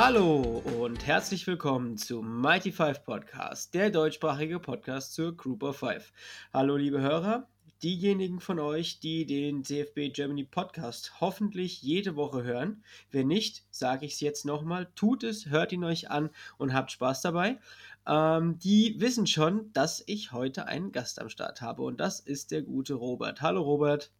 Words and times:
Hallo 0.00 0.62
und 0.78 1.08
herzlich 1.08 1.44
willkommen 1.48 1.96
zu 1.96 2.22
Mighty 2.22 2.70
Five 2.70 3.04
Podcast, 3.04 3.74
der 3.74 3.90
deutschsprachige 3.90 4.60
Podcast 4.60 5.12
zur 5.12 5.36
Group 5.36 5.64
of 5.64 5.78
Five. 5.78 6.12
Hallo 6.52 6.76
liebe 6.76 7.00
Hörer, 7.00 7.48
diejenigen 7.82 8.38
von 8.38 8.60
euch, 8.60 9.00
die 9.00 9.26
den 9.26 9.64
CFB 9.64 10.10
Germany 10.14 10.44
Podcast 10.44 11.20
hoffentlich 11.20 11.82
jede 11.82 12.14
Woche 12.14 12.44
hören. 12.44 12.84
Wenn 13.10 13.26
nicht, 13.26 13.64
sage 13.72 14.06
ich 14.06 14.12
es 14.12 14.20
jetzt 14.20 14.46
nochmal, 14.46 14.86
tut 14.94 15.24
es, 15.24 15.46
hört 15.46 15.72
ihn 15.72 15.82
euch 15.82 16.12
an 16.12 16.30
und 16.58 16.72
habt 16.72 16.92
Spaß 16.92 17.20
dabei. 17.22 17.58
Ähm, 18.06 18.56
die 18.60 19.00
wissen 19.00 19.26
schon, 19.26 19.72
dass 19.72 20.04
ich 20.06 20.30
heute 20.30 20.68
einen 20.68 20.92
Gast 20.92 21.20
am 21.20 21.28
Start 21.28 21.60
habe 21.60 21.82
und 21.82 21.98
das 21.98 22.20
ist 22.20 22.52
der 22.52 22.62
gute 22.62 22.94
Robert. 22.94 23.42
Hallo 23.42 23.62
Robert. 23.62 24.12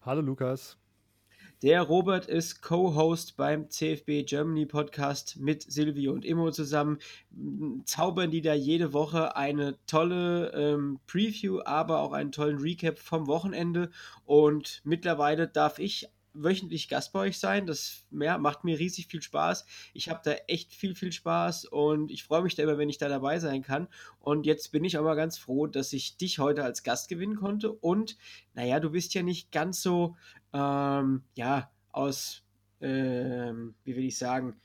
Hallo 0.00 0.22
Lukas. 0.22 0.78
Der 1.62 1.82
Robert 1.82 2.26
ist 2.26 2.62
Co-Host 2.62 3.36
beim 3.36 3.68
CFB 3.68 4.22
Germany 4.24 4.64
Podcast 4.64 5.38
mit 5.40 5.64
Silvio 5.64 6.12
und 6.12 6.24
Immo 6.24 6.52
zusammen. 6.52 6.98
Zaubern 7.84 8.30
die 8.30 8.42
da 8.42 8.54
jede 8.54 8.92
Woche 8.92 9.34
eine 9.34 9.76
tolle 9.86 10.52
ähm, 10.54 11.00
Preview, 11.08 11.58
aber 11.64 11.98
auch 11.98 12.12
einen 12.12 12.30
tollen 12.30 12.58
Recap 12.58 13.00
vom 13.00 13.26
Wochenende. 13.26 13.90
Und 14.24 14.82
mittlerweile 14.84 15.48
darf 15.48 15.80
ich 15.80 16.08
wöchentlich 16.42 16.88
Gast 16.88 17.12
bei 17.12 17.20
euch 17.20 17.38
sein. 17.38 17.66
Das 17.66 18.04
ja, 18.10 18.38
macht 18.38 18.64
mir 18.64 18.78
riesig 18.78 19.06
viel 19.06 19.22
Spaß. 19.22 19.66
Ich 19.94 20.08
habe 20.08 20.20
da 20.24 20.32
echt 20.46 20.74
viel, 20.74 20.94
viel 20.94 21.12
Spaß 21.12 21.66
und 21.66 22.10
ich 22.10 22.24
freue 22.24 22.42
mich 22.42 22.54
da 22.54 22.62
immer, 22.62 22.78
wenn 22.78 22.88
ich 22.88 22.98
da 22.98 23.08
dabei 23.08 23.38
sein 23.38 23.62
kann. 23.62 23.88
Und 24.20 24.46
jetzt 24.46 24.72
bin 24.72 24.84
ich 24.84 24.98
aber 24.98 25.16
ganz 25.16 25.38
froh, 25.38 25.66
dass 25.66 25.92
ich 25.92 26.16
dich 26.16 26.38
heute 26.38 26.64
als 26.64 26.82
Gast 26.82 27.08
gewinnen 27.08 27.36
konnte. 27.36 27.72
Und 27.72 28.16
naja, 28.54 28.80
du 28.80 28.90
bist 28.90 29.14
ja 29.14 29.22
nicht 29.22 29.52
ganz 29.52 29.82
so, 29.82 30.16
ähm, 30.52 31.22
ja, 31.34 31.70
aus, 31.92 32.42
ähm, 32.80 33.74
wie 33.84 33.96
will 33.96 34.04
ich 34.04 34.18
sagen, 34.18 34.60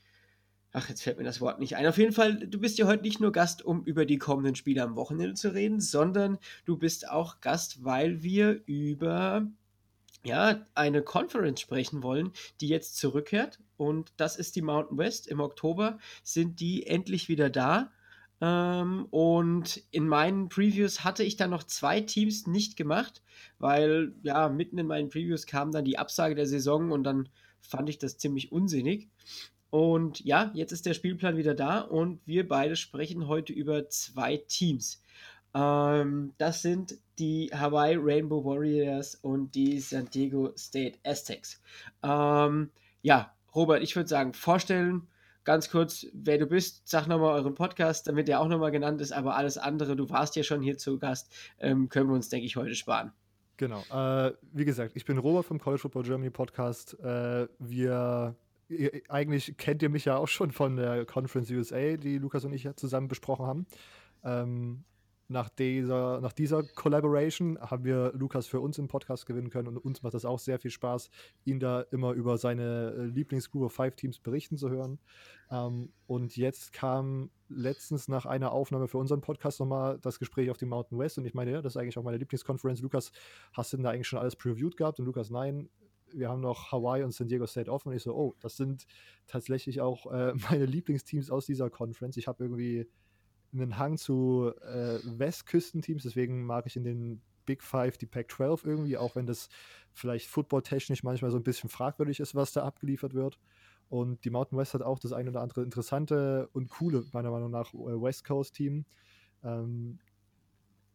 Ach, 0.76 0.88
jetzt 0.88 1.04
fällt 1.04 1.18
mir 1.18 1.24
das 1.24 1.40
Wort 1.40 1.60
nicht 1.60 1.76
ein. 1.76 1.86
Auf 1.86 1.98
jeden 1.98 2.12
Fall, 2.12 2.48
du 2.48 2.58
bist 2.58 2.78
ja 2.78 2.86
heute 2.88 3.04
nicht 3.04 3.20
nur 3.20 3.30
Gast, 3.30 3.64
um 3.64 3.84
über 3.84 4.04
die 4.04 4.18
kommenden 4.18 4.56
Spiele 4.56 4.82
am 4.82 4.96
Wochenende 4.96 5.34
zu 5.34 5.54
reden, 5.54 5.80
sondern 5.80 6.36
du 6.64 6.76
bist 6.76 7.08
auch 7.08 7.40
Gast, 7.40 7.84
weil 7.84 8.24
wir 8.24 8.60
über 8.66 9.46
ja, 10.24 10.66
eine 10.74 11.02
Conference 11.02 11.60
sprechen 11.60 12.02
wollen, 12.02 12.32
die 12.60 12.68
jetzt 12.68 12.96
zurückkehrt. 12.96 13.60
Und 13.76 14.12
das 14.16 14.36
ist 14.36 14.56
die 14.56 14.62
Mountain 14.62 14.98
West. 14.98 15.26
Im 15.26 15.40
Oktober 15.40 15.98
sind 16.22 16.60
die 16.60 16.86
endlich 16.86 17.28
wieder 17.28 17.50
da. 17.50 17.92
Ähm, 18.40 19.06
und 19.10 19.82
in 19.90 20.08
meinen 20.08 20.48
Previews 20.48 21.04
hatte 21.04 21.22
ich 21.22 21.36
dann 21.36 21.50
noch 21.50 21.64
zwei 21.64 22.00
Teams 22.00 22.46
nicht 22.46 22.76
gemacht, 22.76 23.22
weil 23.58 24.14
ja, 24.22 24.48
mitten 24.48 24.78
in 24.78 24.86
meinen 24.86 25.08
Previews 25.08 25.46
kam 25.46 25.72
dann 25.72 25.84
die 25.84 25.98
Absage 25.98 26.34
der 26.34 26.46
Saison 26.46 26.90
und 26.90 27.04
dann 27.04 27.28
fand 27.60 27.88
ich 27.88 27.98
das 27.98 28.18
ziemlich 28.18 28.50
unsinnig. 28.50 29.08
Und 29.70 30.24
ja, 30.24 30.52
jetzt 30.54 30.72
ist 30.72 30.86
der 30.86 30.94
Spielplan 30.94 31.36
wieder 31.36 31.54
da 31.54 31.80
und 31.80 32.20
wir 32.26 32.46
beide 32.46 32.76
sprechen 32.76 33.26
heute 33.26 33.52
über 33.52 33.88
zwei 33.88 34.36
Teams. 34.36 35.02
Ähm, 35.54 36.32
das 36.38 36.62
sind 36.62 36.98
die 37.18 37.50
Hawaii 37.52 37.96
Rainbow 37.96 38.44
Warriors 38.44 39.14
und 39.14 39.54
die 39.54 39.78
San 39.80 40.06
Diego 40.06 40.52
State 40.56 40.98
Aztecs. 41.04 41.60
Ähm, 42.02 42.70
ja, 43.02 43.32
Robert, 43.54 43.82
ich 43.82 43.94
würde 43.94 44.08
sagen, 44.08 44.32
vorstellen, 44.32 45.06
ganz 45.44 45.70
kurz, 45.70 46.06
wer 46.12 46.38
du 46.38 46.46
bist, 46.46 46.88
sag 46.88 47.06
nochmal 47.06 47.34
euren 47.34 47.54
Podcast, 47.54 48.08
damit 48.08 48.26
der 48.26 48.40
auch 48.40 48.48
nochmal 48.48 48.72
genannt 48.72 49.00
ist, 49.00 49.12
aber 49.12 49.36
alles 49.36 49.58
andere, 49.58 49.94
du 49.94 50.10
warst 50.10 50.34
ja 50.36 50.42
schon 50.42 50.60
hier 50.60 50.76
zu 50.76 50.98
Gast, 50.98 51.32
ähm, 51.60 51.88
können 51.88 52.08
wir 52.08 52.14
uns, 52.14 52.28
denke 52.28 52.46
ich, 52.46 52.56
heute 52.56 52.74
sparen. 52.74 53.12
Genau. 53.56 53.82
Äh, 53.92 54.32
wie 54.52 54.64
gesagt, 54.64 54.96
ich 54.96 55.04
bin 55.04 55.18
Robert 55.18 55.44
vom 55.44 55.60
College 55.60 55.82
Football 55.82 56.02
Germany 56.02 56.30
Podcast. 56.30 56.98
Äh, 57.00 57.46
wir 57.60 58.34
eigentlich 59.08 59.56
kennt 59.58 59.82
ihr 59.82 59.90
mich 59.90 60.06
ja 60.06 60.16
auch 60.16 60.26
schon 60.26 60.50
von 60.50 60.76
der 60.76 61.04
Conference 61.04 61.50
USA, 61.50 61.96
die 61.96 62.18
Lukas 62.18 62.44
und 62.44 62.52
ich 62.54 62.64
ja 62.64 62.74
zusammen 62.74 63.08
besprochen 63.08 63.46
haben. 63.46 63.66
Ähm, 64.24 64.84
nach 65.28 65.48
dieser, 65.48 66.20
nach 66.20 66.32
dieser 66.32 66.62
Collaboration 66.62 67.58
haben 67.58 67.84
wir 67.84 68.12
Lukas 68.14 68.46
für 68.46 68.60
uns 68.60 68.78
im 68.78 68.88
Podcast 68.88 69.26
gewinnen 69.26 69.50
können 69.50 69.68
und 69.68 69.78
uns 69.78 70.02
macht 70.02 70.14
das 70.14 70.24
auch 70.24 70.38
sehr 70.38 70.58
viel 70.58 70.70
Spaß, 70.70 71.10
ihn 71.44 71.60
da 71.60 71.80
immer 71.90 72.12
über 72.12 72.36
seine 72.36 72.94
äh, 72.96 73.04
Lieblingsgroup 73.06 73.64
of 73.64 73.72
Five 73.72 73.96
Teams 73.96 74.18
berichten 74.18 74.58
zu 74.58 74.68
hören. 74.68 74.98
Ähm, 75.50 75.92
und 76.06 76.36
jetzt 76.36 76.72
kam 76.72 77.30
letztens 77.48 78.08
nach 78.08 78.26
einer 78.26 78.52
Aufnahme 78.52 78.86
für 78.86 78.98
unseren 78.98 79.22
Podcast 79.22 79.60
nochmal 79.60 79.98
das 80.00 80.18
Gespräch 80.18 80.50
auf 80.50 80.58
die 80.58 80.66
Mountain 80.66 80.98
West 80.98 81.16
und 81.16 81.24
ich 81.24 81.34
meine, 81.34 81.52
ja, 81.52 81.62
das 81.62 81.74
ist 81.74 81.76
eigentlich 81.78 81.98
auch 81.98 82.04
meine 82.04 82.18
Lieblingskonferenz. 82.18 82.82
Lukas, 82.82 83.12
hast 83.52 83.72
du 83.72 83.78
denn 83.78 83.84
da 83.84 83.90
eigentlich 83.90 84.08
schon 84.08 84.18
alles 84.18 84.36
previewed 84.36 84.76
gehabt? 84.76 84.98
Und 84.98 85.06
Lukas, 85.06 85.30
nein, 85.30 85.70
wir 86.12 86.28
haben 86.28 86.40
noch 86.40 86.70
Hawaii 86.70 87.02
und 87.02 87.12
San 87.12 87.28
Diego 87.28 87.46
State 87.46 87.70
offen. 87.70 87.88
Und 87.88 87.96
ich 87.96 88.02
so, 88.02 88.14
oh, 88.14 88.34
das 88.40 88.56
sind 88.56 88.86
tatsächlich 89.26 89.80
auch 89.80 90.10
äh, 90.12 90.34
meine 90.50 90.66
Lieblingsteams 90.66 91.30
aus 91.30 91.46
dieser 91.46 91.70
Conference. 91.70 92.16
Ich 92.16 92.28
habe 92.28 92.44
irgendwie 92.44 92.86
einen 93.54 93.78
Hang 93.78 93.96
zu 93.96 94.52
äh, 94.62 94.98
Westküstenteams, 95.04 96.02
deswegen 96.02 96.44
mag 96.44 96.66
ich 96.66 96.76
in 96.76 96.84
den 96.84 97.22
Big 97.46 97.62
Five 97.62 97.98
die 97.98 98.06
Pac-12 98.06 98.64
irgendwie, 98.64 98.96
auch 98.96 99.16
wenn 99.16 99.26
das 99.26 99.48
vielleicht 99.92 100.28
footballtechnisch 100.28 101.02
manchmal 101.02 101.30
so 101.30 101.36
ein 101.36 101.42
bisschen 101.42 101.70
fragwürdig 101.70 102.20
ist, 102.20 102.34
was 102.34 102.52
da 102.52 102.64
abgeliefert 102.64 103.14
wird. 103.14 103.38
Und 103.88 104.24
die 104.24 104.30
Mountain 104.30 104.58
West 104.58 104.74
hat 104.74 104.82
auch 104.82 104.98
das 104.98 105.12
ein 105.12 105.28
oder 105.28 105.40
andere 105.40 105.62
interessante 105.62 106.48
und 106.52 106.68
coole, 106.70 107.04
meiner 107.12 107.30
Meinung 107.30 107.50
nach, 107.50 107.72
äh, 107.74 107.76
West 107.76 108.24
Coast-Team 108.24 108.84
ähm, 109.42 109.98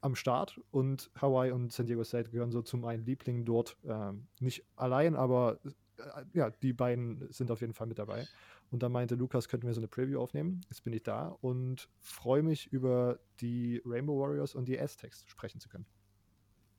am 0.01 0.15
Start. 0.15 0.59
Und 0.71 1.11
Hawaii 1.15 1.51
und 1.51 1.71
San 1.71 1.85
Diego 1.85 2.03
State 2.03 2.29
gehören 2.29 2.51
so 2.51 2.61
zu 2.61 2.77
meinen 2.77 3.05
Lieblingen 3.05 3.45
dort. 3.45 3.77
Ähm, 3.85 4.27
nicht 4.39 4.65
allein, 4.75 5.15
aber 5.15 5.59
äh, 5.63 6.23
ja, 6.33 6.49
die 6.49 6.73
beiden 6.73 7.31
sind 7.31 7.51
auf 7.51 7.61
jeden 7.61 7.73
Fall 7.73 7.87
mit 7.87 7.99
dabei. 7.99 8.25
Und 8.71 8.83
dann 8.83 8.91
meinte 8.91 9.15
Lukas, 9.15 9.49
könnten 9.49 9.67
wir 9.67 9.73
so 9.73 9.79
eine 9.79 9.87
Preview 9.87 10.19
aufnehmen. 10.19 10.61
Jetzt 10.69 10.83
bin 10.83 10.93
ich 10.93 11.03
da 11.03 11.35
und 11.41 11.89
freue 12.01 12.43
mich 12.43 12.67
über 12.71 13.19
die 13.39 13.81
Rainbow 13.85 14.19
Warriors 14.19 14.53
und 14.53 14.67
die 14.67 14.79
Aztecs 14.79 15.23
sprechen 15.27 15.59
zu 15.59 15.69
können. 15.69 15.85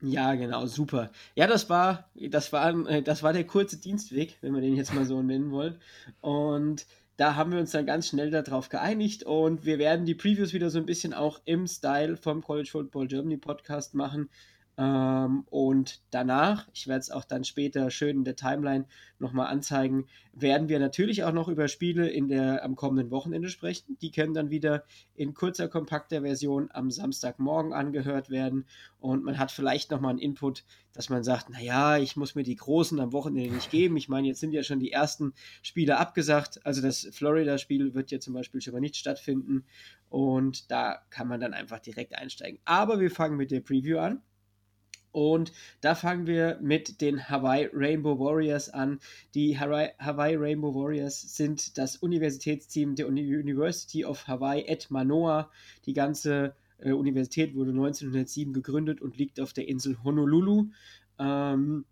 Ja, 0.02 0.34
genau, 0.34 0.64
super. 0.66 1.10
Ja, 1.34 1.46
das 1.46 1.68
war, 1.68 2.08
das 2.14 2.52
war, 2.52 2.88
äh, 2.88 3.02
das 3.02 3.22
war 3.22 3.32
der 3.32 3.46
kurze 3.46 3.78
Dienstweg, 3.78 4.38
wenn 4.40 4.54
wir 4.54 4.62
den 4.62 4.74
jetzt 4.74 4.94
mal 4.94 5.04
so 5.04 5.20
nennen 5.22 5.50
wollen. 5.50 5.78
Und 6.20 6.86
da 7.16 7.34
haben 7.34 7.52
wir 7.52 7.58
uns 7.58 7.72
dann 7.72 7.84
ganz 7.84 8.08
schnell 8.08 8.30
darauf 8.30 8.70
geeinigt 8.70 9.24
und 9.24 9.66
wir 9.66 9.78
werden 9.78 10.06
die 10.06 10.14
Previews 10.14 10.54
wieder 10.54 10.70
so 10.70 10.78
ein 10.78 10.86
bisschen 10.86 11.12
auch 11.12 11.38
im 11.44 11.66
Style 11.66 12.16
vom 12.16 12.40
College 12.40 12.70
Football 12.70 13.08
Germany 13.08 13.36
Podcast 13.36 13.94
machen. 13.94 14.30
Ähm, 14.80 15.44
und 15.50 16.00
danach, 16.10 16.66
ich 16.72 16.86
werde 16.86 17.00
es 17.00 17.10
auch 17.10 17.26
dann 17.26 17.44
später 17.44 17.90
schön 17.90 18.16
in 18.16 18.24
der 18.24 18.34
Timeline 18.36 18.86
nochmal 19.18 19.48
anzeigen, 19.48 20.06
werden 20.32 20.70
wir 20.70 20.78
natürlich 20.78 21.22
auch 21.22 21.32
noch 21.32 21.48
über 21.48 21.68
Spiele 21.68 22.08
in 22.08 22.28
der, 22.28 22.64
am 22.64 22.76
kommenden 22.76 23.10
Wochenende 23.10 23.50
sprechen. 23.50 23.98
Die 24.00 24.10
können 24.10 24.32
dann 24.32 24.48
wieder 24.48 24.84
in 25.14 25.34
kurzer, 25.34 25.68
kompakter 25.68 26.22
Version 26.22 26.70
am 26.72 26.90
Samstagmorgen 26.90 27.74
angehört 27.74 28.30
werden. 28.30 28.64
Und 29.00 29.22
man 29.22 29.38
hat 29.38 29.50
vielleicht 29.50 29.90
nochmal 29.90 30.12
einen 30.12 30.18
Input, 30.18 30.64
dass 30.94 31.10
man 31.10 31.24
sagt, 31.24 31.50
naja, 31.50 31.98
ich 31.98 32.16
muss 32.16 32.34
mir 32.34 32.42
die 32.42 32.56
Großen 32.56 32.98
am 33.00 33.12
Wochenende 33.12 33.54
nicht 33.54 33.70
geben. 33.70 33.98
Ich 33.98 34.08
meine, 34.08 34.28
jetzt 34.28 34.40
sind 34.40 34.52
ja 34.52 34.62
schon 34.62 34.80
die 34.80 34.92
ersten 34.92 35.34
Spiele 35.60 35.98
abgesagt. 35.98 36.64
Also 36.64 36.80
das 36.80 37.06
Florida-Spiel 37.12 37.92
wird 37.92 38.10
ja 38.12 38.18
zum 38.18 38.32
Beispiel 38.32 38.62
schon 38.62 38.72
mal 38.72 38.80
nicht 38.80 38.96
stattfinden. 38.96 39.66
Und 40.08 40.70
da 40.70 41.02
kann 41.10 41.28
man 41.28 41.38
dann 41.38 41.52
einfach 41.52 41.80
direkt 41.80 42.14
einsteigen. 42.14 42.60
Aber 42.64 42.98
wir 42.98 43.10
fangen 43.10 43.36
mit 43.36 43.50
der 43.50 43.60
Preview 43.60 43.98
an. 43.98 44.22
Und 45.12 45.52
da 45.80 45.94
fangen 45.94 46.26
wir 46.26 46.58
mit 46.60 47.00
den 47.00 47.28
Hawaii 47.28 47.68
Rainbow 47.72 48.18
Warriors 48.18 48.68
an. 48.68 49.00
Die 49.34 49.58
Hawaii 49.58 50.36
Rainbow 50.36 50.74
Warriors 50.74 51.36
sind 51.36 51.78
das 51.78 51.96
Universitätsteam 51.96 52.94
der 52.94 53.08
University 53.08 54.04
of 54.04 54.28
Hawaii 54.28 54.70
at 54.70 54.90
Manoa. 54.90 55.50
Die 55.86 55.94
ganze 55.94 56.54
äh, 56.78 56.92
Universität 56.92 57.54
wurde 57.54 57.70
1907 57.70 58.52
gegründet 58.52 59.00
und 59.00 59.16
liegt 59.16 59.40
auf 59.40 59.52
der 59.52 59.68
Insel 59.68 60.02
Honolulu. 60.04 60.70
Ähm, 61.18 61.84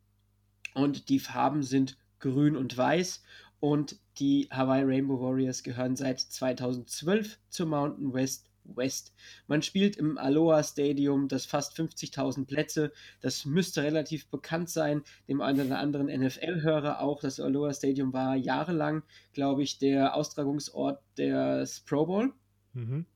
und 0.74 1.08
die 1.08 1.18
Farben 1.18 1.62
sind 1.62 1.98
grün 2.20 2.56
und 2.56 2.76
weiß. 2.76 3.22
Und 3.60 3.98
die 4.18 4.48
Hawaii 4.50 4.84
Rainbow 4.84 5.20
Warriors 5.20 5.64
gehören 5.64 5.96
seit 5.96 6.20
2012 6.20 7.38
zur 7.48 7.66
Mountain 7.66 8.12
West 8.12 8.47
West. 8.76 9.12
Man 9.46 9.62
spielt 9.62 9.96
im 9.96 10.18
Aloha 10.18 10.62
Stadium, 10.62 11.28
das 11.28 11.46
fast 11.46 11.76
50.000 11.78 12.46
Plätze. 12.46 12.92
Das 13.20 13.44
müsste 13.44 13.82
relativ 13.82 14.28
bekannt 14.28 14.70
sein, 14.70 15.02
dem 15.28 15.40
einen 15.40 15.66
oder 15.66 15.78
anderen 15.78 16.06
NFL-Hörer 16.06 17.00
auch. 17.00 17.20
Das 17.20 17.40
Aloha 17.40 17.72
Stadium 17.72 18.12
war 18.12 18.36
jahrelang, 18.36 19.02
glaube 19.32 19.62
ich, 19.62 19.78
der 19.78 20.14
Austragungsort 20.14 21.00
des 21.16 21.80
Pro 21.80 22.06
Bowl. 22.06 22.32
Mhm 22.74 23.06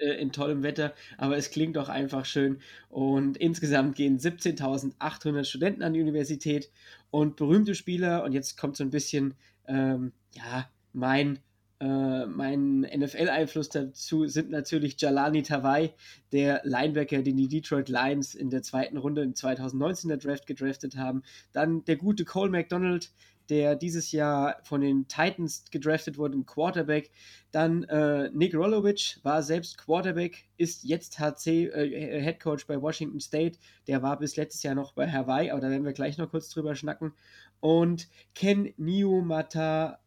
äh, 0.00 0.14
in 0.14 0.32
tollem 0.32 0.62
Wetter, 0.62 0.94
aber 1.18 1.36
es 1.36 1.50
klingt 1.50 1.76
doch 1.76 1.88
einfach 1.88 2.24
schön. 2.24 2.60
Und 2.88 3.36
insgesamt 3.36 3.96
gehen 3.96 4.18
17.800 4.18 5.44
Studenten 5.44 5.82
an 5.82 5.92
die 5.92 6.00
Universität 6.00 6.70
und 7.10 7.36
berühmte 7.36 7.74
Spieler. 7.74 8.24
Und 8.24 8.32
jetzt 8.32 8.56
kommt 8.56 8.76
so 8.76 8.84
ein 8.84 8.90
bisschen, 8.90 9.34
ähm, 9.66 10.12
ja, 10.32 10.68
mein 10.92 11.38
Äh, 11.80 12.26
mein 12.26 12.80
NFL-Einfluss 12.80 13.70
dazu 13.70 14.26
sind 14.26 14.50
natürlich 14.50 15.00
Jalani 15.00 15.42
Tawai, 15.42 15.94
der 16.30 16.60
Linebacker, 16.64 17.22
den 17.22 17.38
die 17.38 17.48
Detroit 17.48 17.88
Lions 17.88 18.34
in 18.34 18.50
der 18.50 18.62
zweiten 18.62 18.98
Runde 18.98 19.22
in 19.22 19.34
2019 19.34 20.08
der 20.08 20.18
Draft 20.18 20.46
gedraftet 20.46 20.96
haben. 20.96 21.22
Dann 21.52 21.82
der 21.86 21.96
gute 21.96 22.26
Cole 22.26 22.50
McDonald, 22.50 23.10
der 23.48 23.76
dieses 23.76 24.12
Jahr 24.12 24.58
von 24.62 24.82
den 24.82 25.08
Titans 25.08 25.64
gedraftet 25.70 26.18
wurde, 26.18 26.36
ein 26.36 26.44
Quarterback. 26.44 27.10
Dann 27.50 27.84
äh, 27.84 28.30
Nick 28.30 28.54
Rolovic 28.54 29.18
war 29.22 29.42
selbst 29.42 29.78
Quarterback, 29.78 30.50
ist 30.58 30.84
jetzt 30.84 31.18
HC 31.18 31.68
äh, 31.68 32.22
Head 32.22 32.40
Coach 32.40 32.66
bei 32.66 32.80
Washington 32.80 33.20
State. 33.20 33.58
Der 33.86 34.02
war 34.02 34.18
bis 34.18 34.36
letztes 34.36 34.62
Jahr 34.62 34.74
noch 34.74 34.92
bei 34.92 35.10
Hawaii, 35.10 35.50
aber 35.50 35.62
da 35.62 35.70
werden 35.70 35.86
wir 35.86 35.94
gleich 35.94 36.18
noch 36.18 36.30
kurz 36.30 36.50
drüber 36.50 36.74
schnacken. 36.74 37.14
Und 37.60 38.08
Ken 38.34 38.74
Niumata 38.76 39.98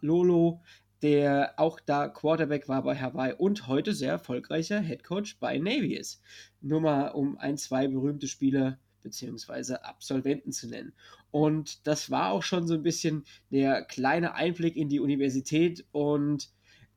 Lolo, 0.00 0.60
der 1.02 1.54
auch 1.56 1.80
da 1.80 2.08
Quarterback 2.08 2.68
war 2.68 2.82
bei 2.82 2.96
Hawaii 2.96 3.32
und 3.32 3.66
heute 3.66 3.94
sehr 3.94 4.12
erfolgreicher 4.12 4.80
Head 4.80 5.04
Coach 5.04 5.38
bei 5.38 5.58
Navy 5.58 5.94
ist. 5.94 6.22
Nur 6.60 6.80
mal 6.80 7.08
um 7.08 7.38
ein, 7.38 7.56
zwei 7.56 7.88
berühmte 7.88 8.28
Spieler 8.28 8.78
beziehungsweise 9.02 9.84
Absolventen 9.84 10.52
zu 10.52 10.68
nennen. 10.68 10.92
Und 11.30 11.86
das 11.86 12.10
war 12.10 12.30
auch 12.30 12.42
schon 12.42 12.66
so 12.66 12.74
ein 12.74 12.82
bisschen 12.82 13.24
der 13.50 13.82
kleine 13.82 14.34
Einblick 14.34 14.76
in 14.76 14.88
die 14.88 15.00
Universität. 15.00 15.86
Und 15.92 16.50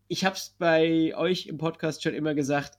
ich 0.08 0.26
habe 0.26 0.36
es 0.36 0.56
bei 0.58 1.16
euch 1.16 1.48
im 1.48 1.58
Podcast 1.58 2.04
schon 2.04 2.14
immer 2.14 2.34
gesagt, 2.34 2.78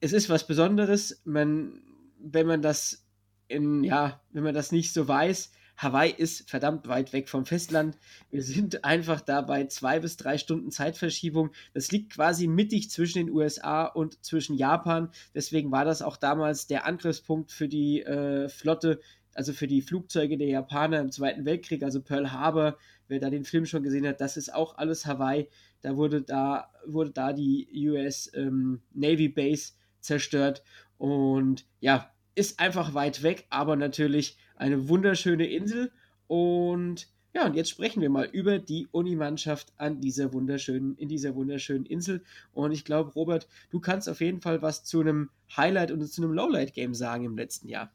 es 0.00 0.12
ist 0.12 0.28
was 0.28 0.46
Besonderes, 0.46 1.20
man, 1.24 1.82
wenn 2.18 2.46
man 2.46 2.62
das 2.62 3.04
in, 3.48 3.84
ja, 3.84 4.20
wenn 4.30 4.42
man 4.42 4.54
das 4.54 4.72
nicht 4.72 4.92
so 4.92 5.06
weiß, 5.06 5.52
Hawaii 5.76 6.10
ist 6.10 6.48
verdammt 6.48 6.88
weit 6.88 7.12
weg 7.12 7.28
vom 7.28 7.44
Festland. 7.44 7.98
Wir 8.30 8.42
sind 8.42 8.84
einfach 8.84 9.20
da 9.20 9.42
bei 9.42 9.66
zwei 9.66 10.00
bis 10.00 10.16
drei 10.16 10.38
Stunden 10.38 10.70
Zeitverschiebung. 10.70 11.50
Das 11.74 11.92
liegt 11.92 12.14
quasi 12.14 12.46
mittig 12.46 12.90
zwischen 12.90 13.18
den 13.18 13.30
USA 13.30 13.84
und 13.84 14.24
zwischen 14.24 14.56
Japan. 14.56 15.10
Deswegen 15.34 15.70
war 15.70 15.84
das 15.84 16.00
auch 16.00 16.16
damals 16.16 16.66
der 16.66 16.86
Angriffspunkt 16.86 17.52
für 17.52 17.68
die 17.68 18.02
äh, 18.02 18.48
Flotte, 18.48 19.00
also 19.34 19.52
für 19.52 19.66
die 19.66 19.82
Flugzeuge 19.82 20.38
der 20.38 20.48
Japaner 20.48 21.00
im 21.00 21.12
Zweiten 21.12 21.44
Weltkrieg, 21.44 21.82
also 21.82 22.00
Pearl 22.00 22.32
Harbor. 22.32 22.78
Wer 23.08 23.20
da 23.20 23.28
den 23.28 23.44
Film 23.44 23.66
schon 23.66 23.82
gesehen 23.82 24.06
hat, 24.06 24.20
das 24.20 24.36
ist 24.36 24.52
auch 24.52 24.78
alles 24.78 25.04
Hawaii. 25.04 25.48
Da 25.82 25.96
wurde 25.96 26.22
da, 26.22 26.72
wurde 26.86 27.10
da 27.10 27.32
die 27.34 27.68
US 27.88 28.30
ähm, 28.34 28.80
Navy 28.94 29.28
Base 29.28 29.74
zerstört. 30.00 30.62
Und 30.96 31.66
ja, 31.80 32.10
ist 32.34 32.60
einfach 32.60 32.94
weit 32.94 33.22
weg, 33.22 33.46
aber 33.50 33.76
natürlich 33.76 34.38
eine 34.56 34.88
wunderschöne 34.88 35.46
Insel. 35.46 35.92
Und 36.26 37.08
ja, 37.34 37.46
und 37.46 37.54
jetzt 37.54 37.68
sprechen 37.68 38.00
wir 38.00 38.08
mal 38.08 38.24
über 38.24 38.58
die 38.58 38.88
Unimannschaft 38.92 39.72
an 39.76 40.00
dieser 40.00 40.32
wunderschönen, 40.32 40.96
in 40.96 41.08
dieser 41.08 41.34
wunderschönen 41.34 41.84
Insel. 41.84 42.22
Und 42.52 42.72
ich 42.72 42.84
glaube, 42.84 43.12
Robert, 43.12 43.46
du 43.70 43.78
kannst 43.78 44.08
auf 44.08 44.20
jeden 44.20 44.40
Fall 44.40 44.62
was 44.62 44.84
zu 44.84 45.00
einem 45.00 45.28
Highlight 45.54 45.90
und 45.92 46.06
zu 46.06 46.22
einem 46.22 46.32
Lowlight-Game 46.32 46.94
sagen 46.94 47.24
im 47.24 47.36
letzten 47.36 47.68
Jahr. 47.68 47.92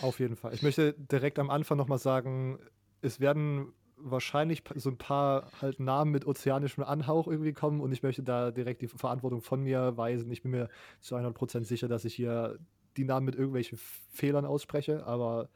Auf 0.00 0.20
jeden 0.20 0.36
Fall. 0.36 0.54
Ich 0.54 0.62
möchte 0.62 0.94
direkt 0.94 1.40
am 1.40 1.50
Anfang 1.50 1.76
nochmal 1.76 1.98
sagen, 1.98 2.60
es 3.02 3.18
werden 3.18 3.72
wahrscheinlich 3.96 4.62
so 4.76 4.88
ein 4.88 4.98
paar 4.98 5.50
halt 5.60 5.80
Namen 5.80 6.10
mit 6.10 6.26
ozeanischem 6.26 6.84
Anhauch 6.84 7.26
irgendwie 7.26 7.52
kommen 7.52 7.80
und 7.80 7.92
ich 7.92 8.02
möchte 8.02 8.22
da 8.22 8.50
direkt 8.50 8.82
die 8.82 8.88
Verantwortung 8.88 9.42
von 9.42 9.62
mir 9.62 9.96
weisen. 9.96 10.30
Ich 10.30 10.42
bin 10.42 10.52
mir 10.52 10.68
zu 11.00 11.16
100% 11.16 11.64
sicher, 11.64 11.88
dass 11.88 12.04
ich 12.04 12.14
hier 12.14 12.58
die 12.96 13.04
Namen 13.04 13.26
mit 13.26 13.34
irgendwelchen 13.34 13.78
Fehlern 14.12 14.44
ausspreche, 14.44 15.04
aber 15.06 15.48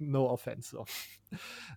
no 0.00 0.28
offense. 0.28 0.70
So. 0.70 0.84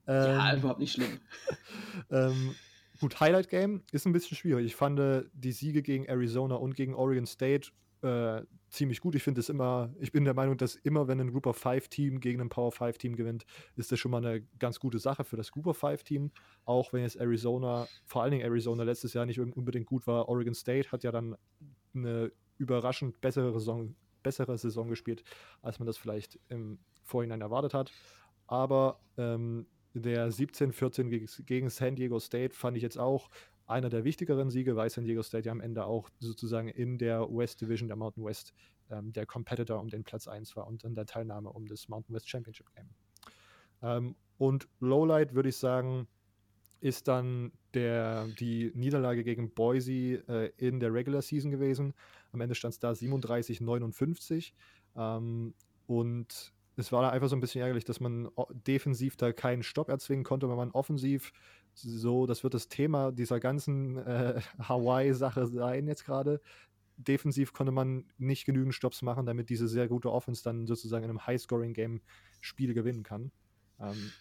ja, 0.07 0.53
ähm, 0.53 0.59
überhaupt 0.59 0.79
nicht 0.79 0.93
schlimm. 0.93 1.19
ähm, 2.11 2.55
gut, 2.99 3.19
Highlight 3.19 3.49
Game 3.49 3.83
ist 3.91 4.05
ein 4.05 4.13
bisschen 4.13 4.37
schwierig. 4.37 4.65
Ich 4.65 4.75
fand 4.75 4.99
äh, 4.99 5.23
die 5.33 5.51
Siege 5.51 5.81
gegen 5.81 6.05
Arizona 6.05 6.55
und 6.55 6.75
gegen 6.75 6.95
Oregon 6.95 7.25
State 7.25 7.71
äh, 8.03 8.41
ziemlich 8.69 8.99
gut. 8.99 9.15
Ich 9.15 9.23
finde 9.23 9.39
es 9.39 9.49
immer, 9.49 9.93
ich 9.99 10.11
bin 10.11 10.25
der 10.25 10.33
Meinung, 10.33 10.57
dass 10.57 10.75
immer, 10.75 11.07
wenn 11.07 11.21
ein 11.21 11.31
Group 11.31 11.47
of 11.47 11.57
Five 11.57 11.87
Team 11.87 12.19
gegen 12.19 12.41
ein 12.41 12.49
Power 12.49 12.71
Five 12.71 12.97
Team 12.97 13.15
gewinnt, 13.15 13.45
ist 13.75 13.91
das 13.91 13.99
schon 13.99 14.11
mal 14.11 14.25
eine 14.25 14.41
ganz 14.59 14.79
gute 14.79 14.99
Sache 14.99 15.23
für 15.23 15.37
das 15.37 15.51
Group 15.51 15.67
of 15.67 15.77
Five 15.77 16.03
Team. 16.03 16.31
Auch 16.65 16.91
wenn 16.91 17.03
jetzt 17.03 17.15
Arizona, 17.15 17.87
vor 18.05 18.23
allen 18.23 18.31
Dingen 18.31 18.43
Arizona 18.43 18.83
letztes 18.83 19.13
Jahr 19.13 19.25
nicht 19.25 19.39
unbedingt 19.39 19.85
gut 19.85 20.07
war. 20.07 20.27
Oregon 20.27 20.53
State 20.53 20.91
hat 20.91 21.03
ja 21.03 21.11
dann 21.11 21.35
eine 21.93 22.31
überraschend 22.57 23.21
bessere 23.21 23.53
Saison 23.53 23.95
bessere 24.23 24.57
Saison 24.57 24.87
gespielt, 24.87 25.23
als 25.61 25.79
man 25.79 25.85
das 25.85 25.97
vielleicht 25.97 26.39
im 26.47 26.79
Vorhinein 27.03 27.41
erwartet 27.41 27.73
hat. 27.73 27.91
Aber 28.47 28.99
ähm, 29.17 29.67
der 29.93 30.31
17-14 30.31 31.43
gegen, 31.43 31.69
San 31.69 31.95
Diego 31.95 32.19
State 32.19 32.55
fand 32.55 32.77
ich 32.77 32.83
jetzt 32.83 32.97
auch 32.97 33.29
einer 33.65 33.89
der 33.89 34.03
wichtigeren 34.03 34.49
Siege, 34.49 34.75
weil 34.75 34.89
San 34.89 35.05
Diego 35.05 35.23
State 35.23 35.45
ja 35.45 35.51
am 35.51 35.61
Ende 35.61 35.85
auch 35.85 36.09
sozusagen 36.19 36.67
in 36.67 36.97
der 36.97 37.21
West 37.29 37.61
Division 37.61 37.87
der 37.87 37.95
Mountain 37.95 38.25
West 38.25 38.53
ähm, 38.89 39.13
der 39.13 39.25
Competitor 39.25 39.79
um 39.79 39.89
den 39.89 40.03
Platz 40.03 40.27
1 40.27 40.55
war 40.55 40.67
und 40.67 40.83
in 40.83 40.95
der 40.95 41.05
Teilnahme 41.05 41.49
um 41.49 41.67
das 41.67 41.87
Mountain 41.87 42.15
West 42.15 42.29
Championship 42.29 42.73
Game. 42.75 42.89
Ähm, 43.81 44.15
und 44.37 44.67
Lowlight 44.79 45.33
würde 45.33 45.49
ich 45.49 45.57
sagen, 45.57 46.07
ist 46.81 47.07
dann 47.07 47.53
der, 47.73 48.27
die 48.39 48.71
Niederlage 48.75 49.23
gegen 49.23 49.53
Boise 49.53 50.27
äh, 50.27 50.51
in 50.57 50.79
der 50.79 50.93
Regular 50.93 51.21
Season 51.21 51.49
gewesen. 51.49 51.93
Am 52.33 52.41
Ende 52.41 52.55
stand 52.55 52.73
es 52.73 52.79
da 52.79 52.93
37, 52.93 53.61
59. 53.61 54.53
Ähm, 54.95 55.53
und 55.87 56.52
es 56.75 56.91
war 56.91 57.11
einfach 57.11 57.29
so 57.29 57.35
ein 57.35 57.39
bisschen 57.39 57.61
ärgerlich, 57.61 57.85
dass 57.85 57.99
man 57.99 58.29
defensiv 58.67 59.15
da 59.15 59.31
keinen 59.31 59.63
Stopp 59.63 59.89
erzwingen 59.89 60.23
konnte, 60.23 60.49
weil 60.49 60.55
man 60.55 60.71
offensiv 60.71 61.31
so, 61.73 62.25
das 62.25 62.43
wird 62.43 62.53
das 62.53 62.67
Thema 62.67 63.11
dieser 63.11 63.39
ganzen 63.39 63.97
äh, 63.97 64.41
Hawaii-Sache 64.59 65.47
sein 65.47 65.87
jetzt 65.87 66.05
gerade. 66.05 66.41
Defensiv 66.97 67.53
konnte 67.53 67.71
man 67.71 68.05
nicht 68.17 68.45
genügend 68.45 68.75
Stops 68.75 69.01
machen, 69.01 69.25
damit 69.25 69.49
diese 69.49 69.67
sehr 69.67 69.87
gute 69.87 70.11
Offense 70.11 70.43
dann 70.43 70.67
sozusagen 70.67 71.03
in 71.03 71.09
einem 71.09 71.25
High-Scoring-Game 71.25 72.01
Spiele 72.41 72.73
gewinnen 72.73 73.03
kann. 73.03 73.31
Ähm, 73.79 74.11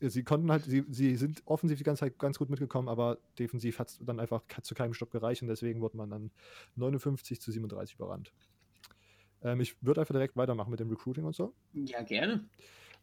sie 0.00 0.24
konnten 0.24 0.50
halt, 0.50 0.64
sie, 0.64 0.84
sie 0.88 1.16
sind 1.16 1.42
offensiv 1.44 1.78
die 1.78 1.84
ganze 1.84 2.00
Zeit 2.00 2.18
ganz 2.18 2.38
gut 2.38 2.50
mitgekommen, 2.50 2.88
aber 2.88 3.18
defensiv 3.38 3.78
hat 3.78 3.88
es 3.88 3.98
dann 4.00 4.20
einfach 4.20 4.42
zu 4.62 4.74
keinem 4.74 4.94
Stopp 4.94 5.10
gereicht 5.10 5.42
und 5.42 5.48
deswegen 5.48 5.80
wurde 5.80 5.96
man 5.96 6.10
dann 6.10 6.30
59 6.76 7.40
zu 7.40 7.52
37 7.52 7.94
überrannt. 7.96 8.32
Ähm, 9.44 9.60
ich 9.60 9.76
würde 9.82 10.00
einfach 10.00 10.14
direkt 10.14 10.36
weitermachen 10.36 10.70
mit 10.70 10.80
dem 10.80 10.90
Recruiting 10.90 11.24
und 11.24 11.34
so. 11.34 11.54
Ja, 11.72 12.02
gerne. 12.02 12.44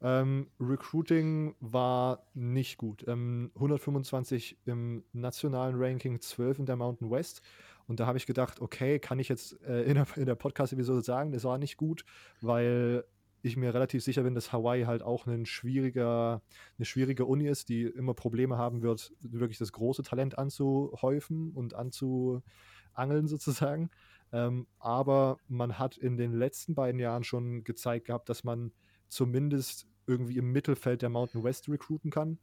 Ähm, 0.02 0.48
Recruiting 0.60 1.56
war 1.60 2.26
nicht 2.34 2.78
gut. 2.78 3.06
Ähm, 3.08 3.52
125 3.56 4.58
im 4.66 5.04
nationalen 5.14 5.76
Ranking, 5.78 6.20
12 6.20 6.60
in 6.60 6.66
der 6.66 6.76
Mountain 6.76 7.12
West. 7.12 7.42
Und 7.88 8.00
da 8.00 8.08
habe 8.08 8.18
ich 8.18 8.26
gedacht, 8.26 8.62
okay, 8.62 9.00
kann 9.00 9.20
ich 9.20 9.30
jetzt 9.30 9.62
äh, 9.64 9.84
in 9.84 9.96
der, 9.96 10.08
in 10.16 10.26
der 10.26 10.36
Podcast-Episode 10.36 11.02
sagen, 11.02 11.32
das 11.32 11.44
war 11.44 11.58
nicht 11.58 11.78
gut, 11.78 12.04
weil 12.42 13.04
ich 13.44 13.58
mir 13.58 13.74
relativ 13.74 14.04
sicher 14.04 14.24
bin, 14.24 14.36
dass 14.36 14.54
Hawaii 14.54 14.84
halt 14.84 15.02
auch 15.04 15.26
ein 15.26 15.46
schwieriger, 15.46 16.42
eine 16.78 16.86
schwierige 16.86 17.26
Uni 17.26 17.48
ist, 17.48 17.69
die 17.69 17.83
immer 17.83 18.14
Probleme 18.14 18.57
haben 18.57 18.81
wird, 18.81 19.14
wirklich 19.21 19.57
das 19.57 19.71
große 19.71 20.04
Talent 20.04 20.38
anzuhäufen 20.38 21.52
und 21.52 21.74
anzuangeln 21.74 23.28
sozusagen. 23.28 23.90
Ähm, 24.33 24.68
aber 24.80 25.38
man 25.47 25.78
hat 25.78 25.97
in 25.97 26.18
den 26.18 26.33
letzten 26.33 26.76
beiden 26.76 27.00
Jahren 27.00 27.23
schon 27.23 27.64
gezeigt 27.64 28.07
gehabt, 28.07 28.30
dass 28.30 28.44
man 28.44 28.71
zumindest 29.07 29.88
irgendwie 30.07 30.38
im 30.38 30.52
Mittelfeld 30.52 31.02
der 31.02 31.09
Mountain 31.09 31.44
West 31.44 31.69
recruiten 31.69 32.11
kann. 32.11 32.40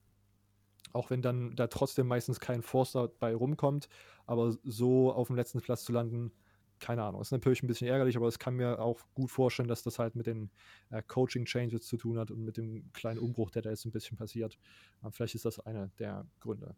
Auch 0.92 1.10
wenn 1.10 1.22
dann 1.22 1.54
da 1.56 1.66
trotzdem 1.66 2.06
meistens 2.06 2.40
kein 2.40 2.62
Forster 2.62 3.08
bei 3.08 3.34
rumkommt, 3.34 3.88
aber 4.26 4.56
so 4.62 5.12
auf 5.12 5.26
dem 5.28 5.36
letzten 5.36 5.60
Platz 5.60 5.84
zu 5.84 5.92
landen, 5.92 6.32
keine 6.78 7.02
Ahnung, 7.02 7.20
ist 7.20 7.32
natürlich 7.32 7.62
ein 7.62 7.66
bisschen 7.66 7.88
ärgerlich, 7.88 8.16
aber 8.16 8.28
es 8.28 8.38
kann 8.38 8.54
mir 8.54 8.78
auch 8.78 9.00
gut 9.14 9.30
vorstellen, 9.30 9.68
dass 9.68 9.82
das 9.82 9.98
halt 9.98 10.14
mit 10.14 10.26
den 10.26 10.50
äh, 10.90 11.02
Coaching-Changes 11.02 11.86
zu 11.86 11.96
tun 11.96 12.18
hat 12.18 12.30
und 12.30 12.44
mit 12.44 12.56
dem 12.56 12.90
kleinen 12.92 13.18
Umbruch, 13.18 13.50
der 13.50 13.62
da 13.62 13.70
jetzt 13.70 13.84
ein 13.84 13.90
bisschen 13.90 14.16
passiert. 14.16 14.58
Äh, 15.02 15.10
vielleicht 15.10 15.34
ist 15.34 15.44
das 15.44 15.58
einer 15.60 15.88
der 15.98 16.26
Gründe. 16.40 16.76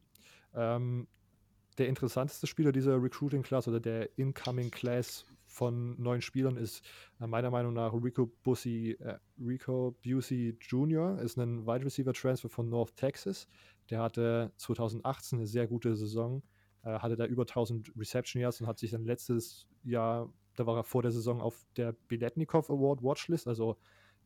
Ähm, 0.55 1.07
der 1.79 1.89
interessanteste 1.89 2.47
Spieler 2.47 2.73
dieser 2.73 3.03
Recruiting-Class 3.03 3.69
oder 3.69 3.81
der 3.81 4.19
Incoming-Class 4.19 5.27
von 5.47 6.01
neuen 6.01 6.23
Spielern 6.23 6.57
ist 6.57 6.85
äh, 7.21 7.27
meiner 7.27 7.51
Meinung 7.51 7.73
nach 7.73 7.93
Rico 7.93 8.27
Bussi, 8.43 8.97
äh, 9.01 9.19
Rico 9.39 9.97
Busey 10.03 10.57
Jr., 10.61 11.19
ist 11.21 11.37
ein 11.37 11.67
Wide 11.67 11.85
Receiver 11.85 12.13
Transfer 12.13 12.49
von 12.49 12.69
North 12.69 12.95
Texas. 12.97 13.49
Der 13.91 14.01
hatte 14.01 14.53
2018 14.57 15.39
eine 15.39 15.47
sehr 15.47 15.67
gute 15.67 15.97
Saison 15.97 16.43
äh, 16.83 16.99
hatte 16.99 17.17
da 17.17 17.27
über 17.27 17.43
1000 17.43 17.93
Reception 17.97 18.41
Yards 18.41 18.61
und 18.61 18.67
hat 18.67 18.79
sich 18.79 18.91
dann 18.91 19.05
letztes 19.05 19.67
Jahr, 19.85 20.33
da 20.57 20.67
war 20.67 20.77
er 20.77 20.85
vor 20.85 21.03
der 21.03 21.11
Saison 21.11 21.41
auf 21.41 21.67
der 21.77 21.93
Biletnikov 21.93 22.71
Award 22.71 23.03
Watchlist, 23.03 23.47
also 23.47 23.77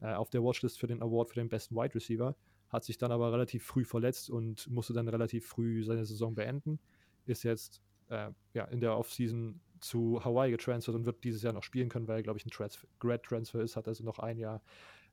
äh, 0.01 0.13
auf 0.13 0.31
der 0.31 0.43
Watchlist 0.43 0.79
für 0.79 0.87
den 0.87 1.03
Award 1.03 1.31
für 1.31 1.41
den 1.41 1.49
besten 1.49 1.75
Wide 1.75 1.95
Receiver, 1.95 2.37
hat 2.69 2.85
sich 2.85 2.99
dann 2.99 3.13
aber 3.13 3.33
relativ 3.33 3.65
früh 3.65 3.85
verletzt 3.85 4.31
und 4.31 4.69
musste 4.69 4.93
dann 4.93 5.09
relativ 5.09 5.47
früh 5.47 5.85
seine 5.85 6.05
Saison 6.05 6.35
beenden. 6.35 6.79
Ist 7.27 7.43
jetzt 7.43 7.83
äh, 8.09 8.31
ja, 8.53 8.65
in 8.65 8.81
der 8.81 8.97
Offseason 8.97 9.61
zu 9.81 10.25
Hawaii 10.25 10.51
getransfert 10.51 10.95
und 10.95 11.05
wird 11.05 11.25
dieses 11.25 11.43
Jahr 11.43 11.53
noch 11.53 11.63
spielen 11.63 11.89
können, 11.89 12.09
weil 12.09 12.19
er, 12.19 12.23
glaube 12.23 12.39
ich, 12.39 12.47
ein 12.47 12.51
Transfer 12.51 13.61
ist, 13.61 13.77
hat 13.77 13.87
also 13.87 14.03
noch 14.05 14.19
ein 14.19 14.39
Jahr 14.39 14.63